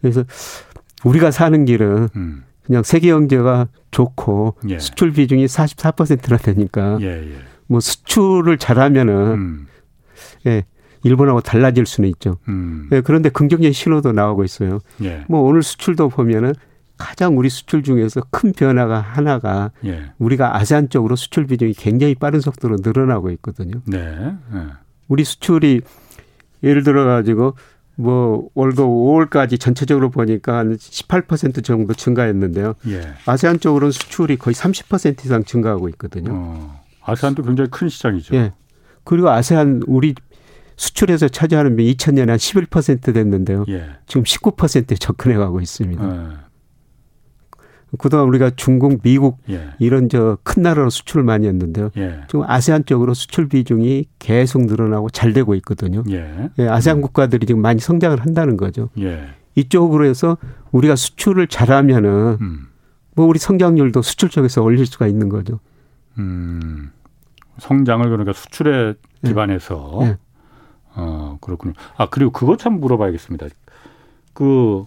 그래서 0.00 0.24
우리가 1.04 1.30
사는 1.30 1.64
길은 1.64 2.08
음. 2.14 2.44
그냥 2.62 2.82
세계 2.82 3.08
경제가 3.08 3.68
좋고 3.90 4.54
예. 4.68 4.78
수출 4.78 5.12
비중이 5.12 5.46
44%나 5.46 6.36
되니까 6.36 6.98
예, 7.00 7.06
예. 7.06 7.34
뭐 7.66 7.80
수출을 7.80 8.58
잘하면은 8.58 9.14
음. 9.14 9.66
예. 10.46 10.64
일본하고 11.02 11.40
달라질 11.40 11.86
수는 11.86 12.08
있죠. 12.10 12.36
음. 12.48 12.88
예, 12.92 13.00
그런데 13.00 13.28
긍정적인 13.28 13.72
신호도 13.72 14.12
나오고 14.12 14.44
있어요. 14.44 14.80
예. 15.02 15.24
뭐 15.28 15.40
오늘 15.40 15.62
수출도 15.62 16.08
보면은 16.08 16.54
가장 16.96 17.38
우리 17.38 17.48
수출 17.48 17.82
중에서 17.82 18.20
큰 18.30 18.52
변화가 18.52 19.00
하나가 19.00 19.70
예. 19.84 20.12
우리가 20.18 20.56
아세안 20.56 20.90
쪽으로 20.90 21.16
수출 21.16 21.46
비중이 21.46 21.72
굉장히 21.72 22.14
빠른 22.14 22.40
속도로 22.40 22.76
늘어나고 22.82 23.30
있거든요. 23.32 23.80
네. 23.86 24.36
네. 24.52 24.66
우리 25.08 25.24
수출이 25.24 25.80
예를 26.62 26.82
들어 26.82 27.04
가지고 27.06 27.54
뭐 27.96 28.48
올도 28.54 28.86
5월까지 28.86 29.58
전체적으로 29.58 30.10
보니까 30.10 30.58
한 30.58 30.76
18% 30.76 31.64
정도 31.64 31.94
증가했는데요. 31.94 32.74
예. 32.88 33.14
아세안 33.26 33.60
쪽으로는 33.60 33.92
수출이 33.92 34.36
거의 34.36 34.54
30% 34.54 35.24
이상 35.24 35.44
증가하고 35.44 35.88
있거든요. 35.90 36.30
어, 36.32 36.80
아세안도 37.02 37.42
굉장히 37.42 37.70
큰 37.70 37.88
시장이죠. 37.88 38.34
예. 38.36 38.52
그리고 39.04 39.30
아세안 39.30 39.82
우리 39.86 40.14
수출에서 40.80 41.28
차지하는 41.28 41.76
비 41.76 41.94
2000년에 41.94 42.28
한 42.28 42.38
11% 42.38 43.12
됐는데요. 43.12 43.66
예. 43.68 43.90
지금 44.06 44.22
19%에 44.22 44.94
접근해 44.94 45.36
가고 45.36 45.60
있습니다. 45.60 46.02
예. 46.02 46.50
그동안 47.98 48.26
우리가 48.28 48.52
중국, 48.56 49.02
미국 49.02 49.38
예. 49.50 49.72
이런 49.78 50.08
저 50.08 50.38
큰 50.42 50.62
나라로 50.62 50.88
수출을 50.88 51.22
많이 51.22 51.46
했는데요. 51.46 51.90
예. 51.98 52.22
지금 52.28 52.44
아세안 52.48 52.86
쪽으로 52.86 53.12
수출 53.12 53.48
비중이 53.48 54.06
계속 54.18 54.64
늘어나고 54.64 55.10
잘 55.10 55.34
되고 55.34 55.54
있거든요. 55.56 56.02
예. 56.08 56.48
예 56.58 56.68
아세안 56.68 56.98
음. 56.98 57.02
국가들이 57.02 57.44
지금 57.44 57.60
많이 57.60 57.78
성장을 57.78 58.18
한다는 58.18 58.56
거죠. 58.56 58.88
예. 58.98 59.26
이쪽으로 59.56 60.06
해서 60.06 60.38
우리가 60.72 60.96
수출을 60.96 61.46
잘하면은 61.48 62.38
음. 62.40 62.68
뭐 63.16 63.26
우리 63.26 63.38
성장률도 63.38 64.00
수출 64.00 64.30
쪽에서 64.30 64.62
올릴 64.62 64.86
수가 64.86 65.08
있는 65.08 65.28
거죠. 65.28 65.60
음. 66.16 66.90
성장을 67.58 68.08
그러니까 68.08 68.32
수출에 68.32 68.94
예. 69.24 69.28
기반해서 69.28 69.98
예. 70.04 70.16
어 70.94 71.38
그렇군요. 71.40 71.74
아 71.96 72.08
그리고 72.08 72.32
그것 72.32 72.58
참 72.58 72.80
물어봐야겠습니다. 72.80 73.46
그 74.32 74.84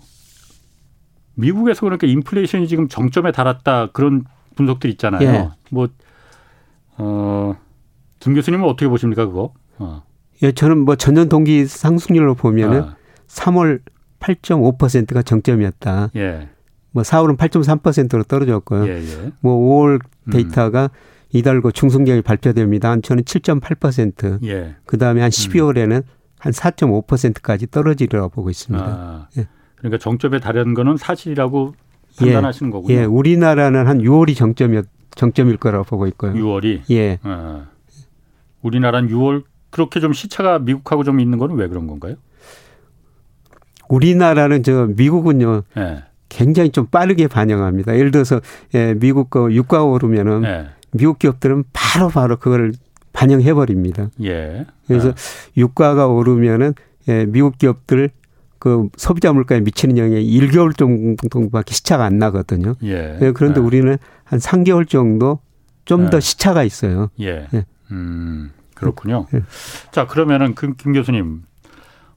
미국에서 1.36 1.82
그러니까 1.82 2.08
인플레이션이 2.08 2.68
지금 2.68 2.88
정점에 2.88 3.32
달았다 3.32 3.88
그런 3.92 4.26
분석들 4.56 4.90
있잖아요. 4.92 5.28
예. 5.28 5.50
뭐 5.72 5.88
어, 6.98 7.56
김 8.20 8.36
교수님은 8.36 8.68
어떻게 8.68 8.88
보십니까 8.88 9.26
그거? 9.26 9.54
어. 9.80 10.04
예, 10.44 10.52
저는 10.52 10.80
뭐 10.80 10.96
전년 10.96 11.30
동기 11.30 11.66
상승률로 11.66 12.36
보면은 12.36 12.82
아. 12.84 12.96
3월 13.28 13.82
8.5%가 14.20 15.22
정점이었다. 15.22 16.10
예. 16.16 16.50
뭐 16.92 17.04
4월은 17.04 17.38
8.3%로 17.38 18.24
떨어졌고요. 18.24 18.88
예, 18.88 19.02
예. 19.02 19.32
뭐 19.42 19.58
5월 19.58 20.00
음. 20.28 20.32
데이터가 20.32 20.84
음. 20.84 20.90
이달 21.34 21.62
고 21.62 21.72
중순경이 21.72 22.22
발표됩니다. 22.22 22.96
저는 23.02 23.24
7.8%. 23.24 24.44
예. 24.46 24.76
그 24.86 24.98
다음에 24.98 25.22
한 25.22 25.30
12월에는 25.30 25.92
음. 25.92 26.02
한 26.40 26.52
4.5%까지 26.54 27.68
떨어지리라고 27.68 28.30
보고 28.30 28.50
있습니다. 28.50 28.86
아. 28.86 29.28
예. 29.38 29.48
그러니까 29.76 29.98
정점에 29.98 30.40
달하는 30.40 30.74
거는 30.74 30.98
사실이라고 30.98 31.74
판단하시는 32.18 32.70
예. 32.70 32.72
거군요. 32.72 32.96
예, 32.96 33.04
우리나라는 33.04 33.88
한 33.88 34.00
6월이 34.00 34.36
정점이었 34.36 34.86
정점일 35.16 35.58
거라고 35.58 35.84
보고 35.84 36.08
있고요. 36.08 36.34
6월이. 36.34 36.82
예. 36.92 37.20
아. 37.24 37.68
우리나라는 38.62 39.10
6월 39.10 39.44
그렇게 39.72 40.00
좀 40.00 40.14
시차가 40.14 40.60
미국하고 40.60 41.04
좀 41.04 41.20
있는 41.20 41.40
거는 41.40 41.56
왜 41.56 41.68
그런 41.68 41.88
건가요? 41.88 42.16
우리나라는 43.90 44.64
저 44.64 44.88
미국은요. 44.96 45.64
예. 45.78 46.04
굉장히 46.30 46.72
좀 46.72 46.88
빠르게 46.88 47.28
반영합니다. 47.28 47.96
예를 47.98 48.12
들어서 48.12 48.40
예, 48.74 48.94
미국 48.96 49.30
거 49.30 49.52
유가 49.52 49.84
오르면은 49.84 50.44
예. 50.46 50.68
미국 50.94 51.20
기업들은 51.20 51.66
바로 51.74 52.10
바로 52.10 52.38
그걸 52.38 52.74
반영해 53.14 53.54
버립니다. 53.54 54.10
예. 54.24 54.66
그래서 54.88 55.10
아. 55.10 55.14
유가가 55.58 56.08
오르면은 56.08 56.74
예, 57.08 57.26
미국 57.26 57.58
기업들 57.58 58.10
그 58.60 58.88
소비자 58.96 59.34
물가에 59.34 59.60
미치는 59.60 59.98
영향이 59.98 60.26
1개월 60.26 60.76
정도밖에 60.78 61.74
시차가 61.74 62.06
안 62.06 62.18
나거든요. 62.18 62.76
예. 62.84 63.18
예 63.22 63.32
그런데 63.32 63.60
예. 63.60 63.64
우리는 63.64 63.98
한 64.24 64.40
3개월 64.40 64.88
정도 64.88 65.40
좀더 65.86 66.18
예. 66.18 66.22
시차가 66.22 66.64
있어요. 66.64 67.10
예. 67.20 67.48
예. 67.54 67.66
음. 67.92 68.52
그렇군요. 68.74 69.28
네. 69.32 69.42
자 69.92 70.08
그러면은 70.08 70.56
김, 70.56 70.76
김 70.76 70.94
교수님 70.94 71.44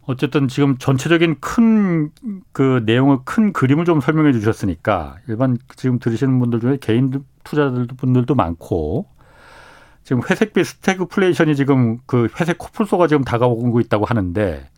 어쨌든 0.07 0.48
지금 0.48 0.78
전체적인 0.78 1.36
큰 1.40 2.11
그 2.52 2.82
내용을 2.86 3.18
큰 3.24 3.52
그림을 3.52 3.84
좀 3.84 4.00
설명해 4.00 4.32
주셨으니까 4.32 5.16
일반 5.28 5.59
지금 5.76 5.98
들으시는 5.98 6.38
분들 6.38 6.61
중에 6.61 6.78
개인 6.80 7.12
투자들 7.44 7.86
분들도 7.96 8.34
많고 8.34 9.07
지금 10.04 10.22
회색빛 10.28 10.64
스태그플레이션이 10.66 11.57
지금 11.57 11.98
그 12.07 12.28
회색 12.40 12.59
코뿔소가 12.59 13.09
지금 13.09 13.24
다가오고 13.24 13.80
있다고 13.80 14.04
하는데 14.04 14.68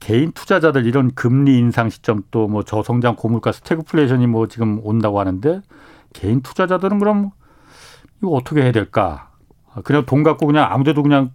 개인 0.00 0.32
투자자들 0.32 0.86
이런 0.86 1.12
금리 1.14 1.58
인상 1.58 1.90
시점 1.90 2.22
또 2.30 2.46
뭐 2.48 2.62
저성장 2.62 3.16
고물가 3.16 3.52
스태그플레이션이 3.52 4.26
뭐 4.28 4.46
지금 4.48 4.80
온다고 4.82 5.18
하는데 5.20 5.60
개인 6.12 6.40
투자자들은 6.42 6.98
그럼 7.00 7.30
이거 8.18 8.30
어떻게 8.30 8.62
해야 8.62 8.72
될까? 8.72 9.30
그냥 9.84 10.04
돈 10.06 10.22
갖고 10.22 10.46
그냥 10.46 10.70
아무데도 10.72 11.02
그냥 11.02 11.32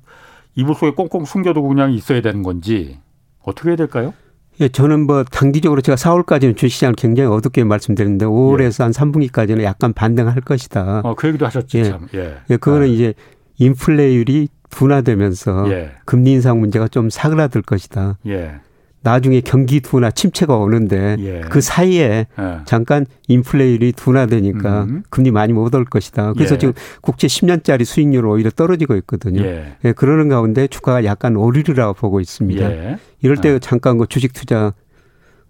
이불 0.55 0.75
속에 0.75 0.91
꽁꽁 0.91 1.25
숨겨두고 1.25 1.67
그냥 1.67 1.91
있어야 1.91 2.21
되는 2.21 2.41
건지 2.43 2.99
어떻게 3.43 3.69
해야 3.69 3.75
될까요? 3.75 4.13
예, 4.61 4.67
저는 4.67 5.05
뭐 5.07 5.23
단기적으로 5.23 5.81
제가 5.81 5.95
4월까지는 5.95 6.57
주식시장을 6.57 6.95
굉장히 6.95 7.29
어둡게 7.29 7.63
말씀드렸는데 7.63 8.25
5월에서 8.25 8.81
예. 8.81 8.83
한 8.83 8.91
3분기까지는 8.91 9.63
약간 9.63 9.93
반등할 9.93 10.41
것이다. 10.41 11.01
어, 11.05 11.15
그 11.15 11.27
얘기도 11.27 11.45
하셨지 11.45 11.79
예. 11.79 11.83
참. 11.85 12.07
예. 12.13 12.37
예 12.49 12.57
그거는 12.57 12.83
아. 12.83 12.89
이제 12.89 13.13
인플레율이 13.57 14.49
둔화되면서 14.69 15.71
예. 15.71 15.91
금리 16.05 16.33
인상 16.33 16.59
문제가 16.59 16.87
좀 16.87 17.09
사그라들 17.09 17.61
것이다. 17.61 18.17
예. 18.27 18.59
나중에 19.01 19.39
경기 19.39 19.79
둔화 19.79 20.11
침체가 20.11 20.57
오는데 20.57 21.15
예. 21.19 21.41
그 21.49 21.61
사이에 21.61 22.27
예. 22.37 22.59
잠깐 22.65 23.05
인플레율이 23.29 23.93
둔화되니까 23.93 24.83
음. 24.83 25.03
금리 25.09 25.31
많이 25.31 25.53
못 25.53 25.69
올 25.75 25.85
것이다. 25.85 26.33
그래서 26.33 26.55
예. 26.55 26.59
지금 26.59 26.73
국채 27.01 27.27
10년짜리 27.27 27.85
수익률 27.85 28.25
오히려 28.25 28.49
떨어지고 28.49 28.95
있거든요. 28.97 29.41
예. 29.41 29.75
예. 29.85 29.91
그러는 29.91 30.29
가운데 30.29 30.67
주가가 30.67 31.05
약간 31.05 31.35
오르리라고 31.35 31.93
보고 31.93 32.19
있습니다. 32.19 32.71
예. 32.71 32.97
이럴 33.21 33.37
때 33.37 33.49
아. 33.55 33.59
잠깐 33.59 33.97
그 33.97 34.07
주식 34.07 34.33
투자 34.33 34.73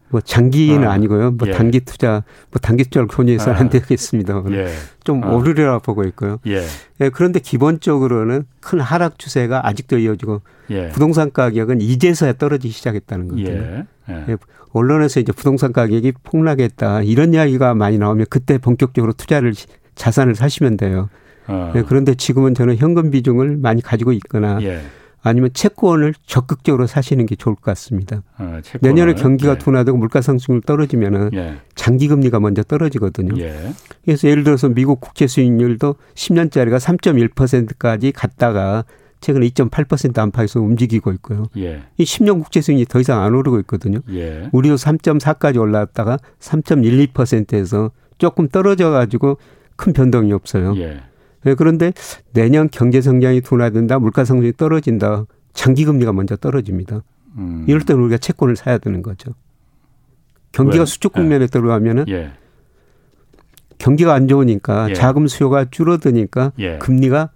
뭐 0.10 0.22
장기는 0.22 0.88
아. 0.88 0.92
아니고요. 0.92 1.32
뭐 1.32 1.48
예. 1.48 1.52
단기 1.52 1.80
투자, 1.80 2.24
뭐 2.52 2.60
단기 2.62 2.84
투자를 2.84 3.08
권유해서는 3.08 3.58
아. 3.58 3.60
안 3.60 3.70
되겠습니다. 3.70 4.44
예. 4.52 4.68
좀 5.04 5.24
아. 5.24 5.32
오르리라 5.32 5.80
보고 5.80 6.04
있고요. 6.06 6.40
예. 6.48 6.64
예. 7.02 7.10
그런데 7.10 7.40
기본적으로는 7.40 8.46
큰 8.60 8.80
하락 8.80 9.20
추세가 9.20 9.68
아직도 9.68 10.00
이어지고 10.00 10.42
예. 10.72 10.90
부동산 10.90 11.32
가격은 11.32 11.82
이제서야 11.82 12.34
떨어지기 12.34 12.74
시작했다는 12.74 13.28
거죠. 13.30 13.44
예. 13.44 13.86
예. 14.10 14.26
예. 14.30 14.38
언론에서 14.72 15.20
이제 15.20 15.32
부동산 15.32 15.74
가격이 15.74 16.14
폭락했다 16.24 17.02
이런 17.02 17.34
이야기가 17.34 17.74
많이 17.74 17.98
나오면 17.98 18.28
그때 18.30 18.58
본격적으로 18.58 19.14
투자를 19.14 19.54
자산을 19.96 20.36
사시면 20.36 20.78
돼요. 20.78 21.10
어. 21.48 21.74
예. 21.76 21.84
그런데 21.84 22.14
지금은 22.16 22.54
저는 22.54 22.78
현금 22.78 23.12
비중을 23.12 23.58
많이 23.58 23.82
가지고 23.82 24.12
있거나 24.14 24.60
예. 24.62 24.82
아니면 25.22 25.50
채권을 25.54 26.14
적극적으로 26.26 26.88
사시는 26.88 27.26
게 27.26 27.36
좋을 27.36 27.56
것 27.56 27.64
같습니다. 27.64 28.24
어, 28.38 28.62
내년에 28.82 29.14
경기가 29.14 29.54
예. 29.54 29.58
둔화되고 29.58 29.98
물가 29.98 30.22
상승률 30.22 30.62
떨어지면은 30.62 31.32
예. 31.34 31.58
장기 31.76 32.08
금리가 32.08 32.40
먼저 32.40 32.64
떨어지거든요. 32.64 33.42
예. 33.42 33.74
그래서 34.06 34.30
예를 34.30 34.44
들어서 34.44 34.70
미국 34.70 35.02
국채 35.02 35.28
수익률도 35.28 35.96
10년짜리가 36.16 36.80
3.1%까지 36.80 38.12
갔다가 38.12 38.86
최근 39.22 39.42
2.8% 39.42 40.18
안팎에서 40.18 40.62
움직이고 40.62 41.12
있고요. 41.14 41.48
예. 41.58 41.84
이 41.98 42.04
10년 42.04 42.42
국채 42.42 42.62
수익이 42.62 42.86
더 42.86 43.00
이상 43.02 43.22
안 43.22 43.34
오르고 43.36 43.60
있거든요. 43.62 44.00
예. 44.12 44.50
우리도 44.54 44.76
3.4까지 44.76 45.60
올라왔다가 45.60 46.18
3.12%에서 46.40 47.92
조금 48.18 48.48
떨어져 48.48 48.90
가지고 48.92 49.38
큰 49.76 49.94
변동이 49.94 50.32
없어요. 50.32 50.76
예. 50.78 51.02
네, 51.44 51.54
그런데 51.56 51.94
내년 52.34 52.70
경제 52.72 53.02
성장이 53.02 53.42
둔화된다, 53.42 54.00
물가 54.00 54.26
상승이 54.26 54.54
떨어진다, 54.58 55.26
장기 55.54 55.86
금리가 55.86 56.14
먼저 56.14 56.36
떨어집니다. 56.36 57.04
음. 57.38 57.66
이럴 57.68 57.82
때는 57.82 58.02
우리가 58.04 58.18
채권을 58.18 58.56
사야 58.56 58.78
되는 58.78 59.02
거죠. 59.02 59.34
경기가 60.52 60.82
왜? 60.82 60.86
수축 60.86 61.14
국면에 61.14 61.44
예. 61.44 61.48
들어가면은 61.48 62.06
예. 62.10 62.32
경기가 63.78 64.14
안 64.14 64.28
좋으니까 64.28 64.90
예. 64.90 64.94
자금 64.94 65.28
수요가 65.28 65.66
줄어드니까 65.70 66.52
예. 66.60 66.78
금리가 66.80 67.30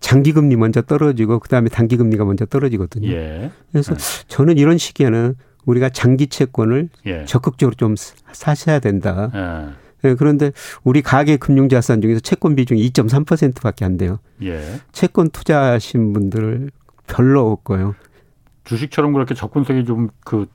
장기 0.00 0.32
금리 0.32 0.56
먼저 0.56 0.82
떨어지고 0.82 1.38
그다음에 1.38 1.68
단기 1.68 1.96
금리가 1.96 2.24
먼저 2.24 2.44
떨어지거든요. 2.46 3.08
예. 3.10 3.50
그래서 3.72 3.94
예. 3.94 3.98
저는 4.28 4.58
이런 4.58 4.76
시기에는 4.76 5.34
우리가 5.64 5.90
장기 5.90 6.28
채권을 6.28 6.88
적극적으로 7.26 7.74
좀 7.74 7.94
사셔야 8.32 8.78
된다. 8.78 9.74
예, 10.04 10.14
그런데 10.14 10.52
우리 10.84 11.02
가계 11.02 11.36
금융자산 11.36 12.00
중에서 12.00 12.20
채권 12.20 12.54
비중이 12.54 12.88
2.3%밖에 12.90 13.84
안 13.84 13.96
돼요. 13.96 14.18
예. 14.42 14.60
채권 14.92 15.30
투자하신 15.30 16.12
분들 16.12 16.70
별로 17.06 17.50
없고요. 17.50 17.94
주식처럼 18.64 19.12
그렇게 19.12 19.34
접근성이 19.34 19.84
좀 19.84 20.08
그 20.24 20.46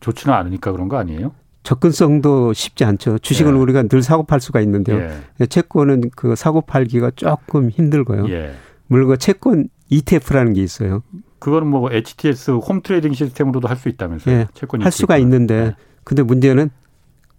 좋지는 0.00 0.34
않으니까 0.34 0.72
그런 0.72 0.88
거 0.88 0.96
아니에요? 0.96 1.32
접근성도 1.62 2.52
쉽지 2.54 2.84
않죠. 2.84 3.18
주식은 3.18 3.54
예. 3.54 3.58
우리가 3.58 3.82
늘 3.84 4.02
사고 4.02 4.22
팔 4.24 4.40
수가 4.40 4.60
있는데요. 4.62 4.98
예. 5.40 5.46
채권은 5.46 6.10
그 6.16 6.34
사고 6.34 6.62
팔기가 6.62 7.12
조금 7.16 7.68
힘들고요. 7.70 8.28
예. 8.30 8.54
물론 8.86 9.16
채권 9.18 9.68
ETF라는 9.90 10.54
게 10.54 10.62
있어요. 10.62 11.02
그거는 11.38 11.68
뭐 11.68 11.90
HTS 11.92 12.52
홈 12.52 12.82
트레이딩 12.82 13.12
시스템으로도 13.12 13.68
할 13.68 13.76
수 13.76 13.88
있다면서요? 13.88 14.34
예. 14.34 14.46
채권 14.54 14.82
할 14.82 14.90
수가 14.90 15.18
있는데 15.18 15.54
예. 15.54 15.76
근데 16.04 16.22
문제는 16.22 16.70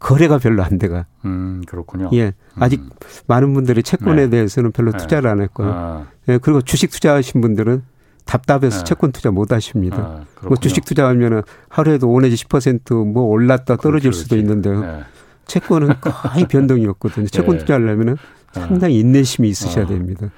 거래가 0.02 0.40
별로 0.40 0.64
안 0.64 0.80
돼가. 0.80 1.06
음, 1.26 1.62
그렇군요. 1.68 2.10
예. 2.14 2.34
아직 2.60 2.82
음. 2.82 2.90
많은 3.28 3.54
분들이 3.54 3.84
채권에 3.84 4.24
네. 4.24 4.30
대해서는 4.30 4.72
별로 4.72 4.92
네. 4.92 4.98
투자를 4.98 5.30
안 5.30 5.42
했고요. 5.42 5.72
아. 5.72 6.08
예, 6.28 6.40
그리고 6.40 6.62
주식 6.62 6.90
투자하신 6.90 7.40
분들은 7.40 7.84
답답해서 8.26 8.80
네. 8.80 8.84
채권 8.84 9.12
투자 9.12 9.30
못 9.32 9.52
하십니다. 9.52 9.98
아, 9.98 10.26
뭐 10.48 10.58
주식 10.58 10.86
투자하면은 10.86 11.44
하루에도 11.70 12.10
5 12.12 12.22
내지 12.22 12.36
10%뭐 12.36 13.24
올랐다 13.24 13.78
떨어질 13.78 14.10
그렇지, 14.10 14.24
수도 14.24 14.38
있는데요. 14.38 14.82
네. 14.82 15.04
채권은 15.46 15.96
거의 16.02 16.46
변동이 16.48 16.88
없거든요. 16.88 17.28
채권 17.32 17.56
네. 17.56 17.60
투자하려면은 17.60 18.18
아. 18.56 18.60
상당히 18.60 19.00
인내심이 19.00 19.48
있으셔야 19.50 19.86
아. 19.86 19.88
됩니다. 19.88 20.30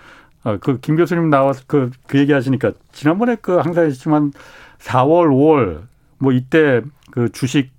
아, 0.43 0.57
그 0.57 0.77
김 0.81 0.97
교수님 0.97 1.29
나와서 1.29 1.63
그, 1.67 1.89
그 2.05 2.19
얘기 2.19 2.33
하시니까 2.33 2.73
지난번에 2.91 3.37
그 3.41 3.57
항상 3.57 3.85
했지만 3.85 4.33
4월, 4.79 5.29
5월 5.29 5.83
뭐 6.17 6.33
이때 6.33 6.81
그 7.11 7.29
주식 7.31 7.71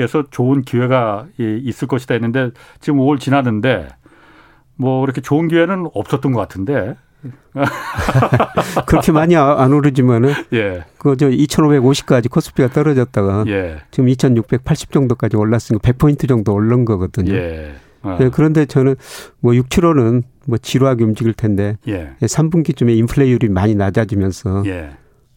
에서 0.00 0.24
좋은 0.30 0.62
기회가 0.62 1.26
있을 1.38 1.88
것이다 1.88 2.14
했는데 2.14 2.50
지금 2.80 2.98
5월 3.00 3.20
지났는데 3.20 3.88
뭐 4.76 5.00
그렇게 5.02 5.20
좋은 5.20 5.48
기회는 5.48 5.88
없었던 5.94 6.32
것 6.32 6.40
같은데. 6.40 6.96
그렇게 8.86 9.12
많이 9.12 9.36
아, 9.36 9.56
안 9.58 9.74
오르지만은 9.74 10.32
예. 10.54 10.84
그저 10.96 11.28
2,550까지 11.28 12.30
코스피가 12.30 12.68
떨어졌다가 12.68 13.44
예. 13.48 13.82
지금 13.90 14.08
2,680 14.08 14.90
정도까지 14.90 15.36
올랐으니까 15.36 15.86
100포인트 15.86 16.26
정도 16.26 16.54
오른 16.54 16.86
거거든요. 16.86 17.34
예. 17.34 17.74
어. 18.02 18.16
네, 18.18 18.30
그런데 18.32 18.64
저는 18.64 18.96
뭐 19.40 19.54
6, 19.54 19.68
7월은 19.68 20.22
뭐 20.46 20.56
지루하게 20.56 21.04
움직일 21.04 21.34
텐데 21.34 21.76
예. 21.88 22.14
3분기쯤에 22.22 22.96
인플레이율이 22.96 23.50
많이 23.50 23.74
낮아지면서 23.74 24.62
예. 24.66 24.90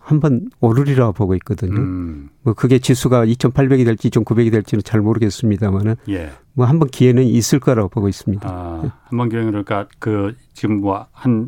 한번 0.03 0.49
오르리라 0.59 1.11
보고 1.13 1.33
있거든요. 1.35 1.79
음. 1.79 2.29
뭐 2.41 2.53
그게 2.53 2.77
지수가 2.79 3.25
2,800이 3.25 3.85
될지 3.85 4.09
2,900이 4.09 4.51
될지는 4.51 4.83
잘 4.83 4.99
모르겠습니다만은 5.01 5.95
예. 6.09 6.31
뭐 6.53 6.65
한번 6.65 6.89
기회는 6.89 7.23
있을 7.23 7.59
거라고 7.59 7.87
보고 7.89 8.09
있습니다. 8.09 8.47
아, 8.47 8.81
예. 8.85 8.89
한번 9.05 9.29
기회는 9.29 9.51
그러니까 9.51 9.87
그 9.99 10.35
지금 10.53 10.81
뭐 10.81 11.07
한 11.13 11.47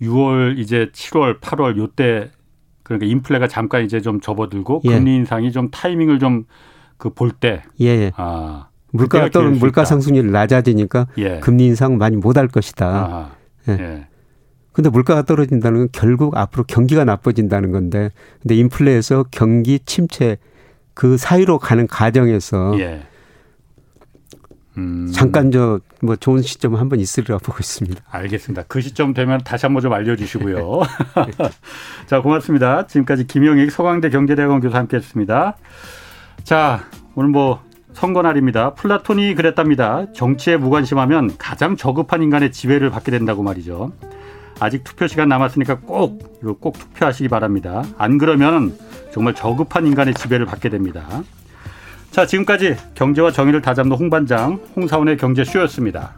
6월 0.00 0.58
이제 0.58 0.88
7월 0.94 1.40
8월 1.40 1.76
요때 1.76 2.30
그러니까 2.82 3.06
인플레가 3.06 3.46
잠깐 3.48 3.84
이제 3.84 4.00
좀 4.00 4.20
접어들고 4.20 4.80
예. 4.86 4.90
금리 4.94 5.14
인상이 5.16 5.52
좀 5.52 5.70
타이밍을 5.70 6.18
좀 6.18 6.44
그 6.96 7.08
볼 7.10 7.30
때. 7.30 7.62
예. 7.80 7.86
예. 7.86 8.12
아. 8.16 8.66
물가가 8.92 9.30
떨어 9.30 9.50
물가 9.50 9.84
상승률이 9.86 10.30
낮아지니까 10.30 11.06
예. 11.18 11.38
금리 11.40 11.64
인상 11.66 11.96
많이 11.96 12.16
못 12.16 12.36
할 12.36 12.46
것이다. 12.48 12.86
아, 12.86 13.30
예. 13.68 13.72
예. 13.72 14.06
근데 14.82 14.90
물가가 14.90 15.22
떨어진다는 15.22 15.78
건 15.78 15.88
결국 15.92 16.36
앞으로 16.36 16.64
경기가 16.64 17.04
나빠진다는 17.04 17.72
건데 17.72 18.10
근데 18.42 18.56
인플레에서 18.56 19.26
경기 19.30 19.78
침체 19.80 20.38
그 20.94 21.16
사이로 21.16 21.58
가는 21.58 21.86
과정에서 21.86 22.78
예. 22.80 23.02
음. 24.76 25.10
잠깐 25.12 25.50
저 25.50 25.80
뭐 26.02 26.16
좋은 26.16 26.42
시점 26.42 26.76
한번 26.76 26.98
있으리라 26.98 27.38
보고 27.38 27.58
있습니다. 27.60 28.02
알겠습니다. 28.10 28.64
그 28.68 28.80
시점 28.80 29.12
되면 29.12 29.40
다시 29.44 29.66
한번 29.66 29.82
좀 29.82 29.92
알려주시고요. 29.92 30.80
자 32.06 32.20
고맙습니다. 32.22 32.86
지금까지 32.86 33.26
김영익 33.26 33.70
서강대 33.70 34.10
경제대학원 34.10 34.60
교수 34.60 34.76
함께했습니다. 34.76 35.56
자 36.42 36.84
오늘 37.14 37.30
뭐 37.30 37.62
선거 37.92 38.22
날입니다. 38.22 38.74
플라톤이 38.74 39.34
그랬답니다. 39.34 40.10
정치에 40.14 40.56
무관심하면 40.56 41.36
가장 41.38 41.76
저급한 41.76 42.22
인간의 42.22 42.52
지배를 42.52 42.88
받게 42.90 43.10
된다고 43.10 43.42
말이죠. 43.42 43.92
아직 44.60 44.84
투표 44.84 45.06
시간 45.06 45.28
남았으니까 45.28 45.80
꼭 45.80 46.38
이거 46.42 46.52
꼭 46.52 46.78
투표하시기 46.78 47.28
바랍니다. 47.28 47.82
안 47.98 48.18
그러면 48.18 48.76
정말 49.12 49.34
저급한 49.34 49.86
인간의 49.86 50.14
지배를 50.14 50.46
받게 50.46 50.68
됩니다. 50.68 51.22
자, 52.10 52.26
지금까지 52.26 52.76
경제와 52.94 53.32
정의를 53.32 53.62
다잡는 53.62 53.96
홍반장 53.96 54.60
홍사원의 54.76 55.16
경제쇼였습니다. 55.16 56.14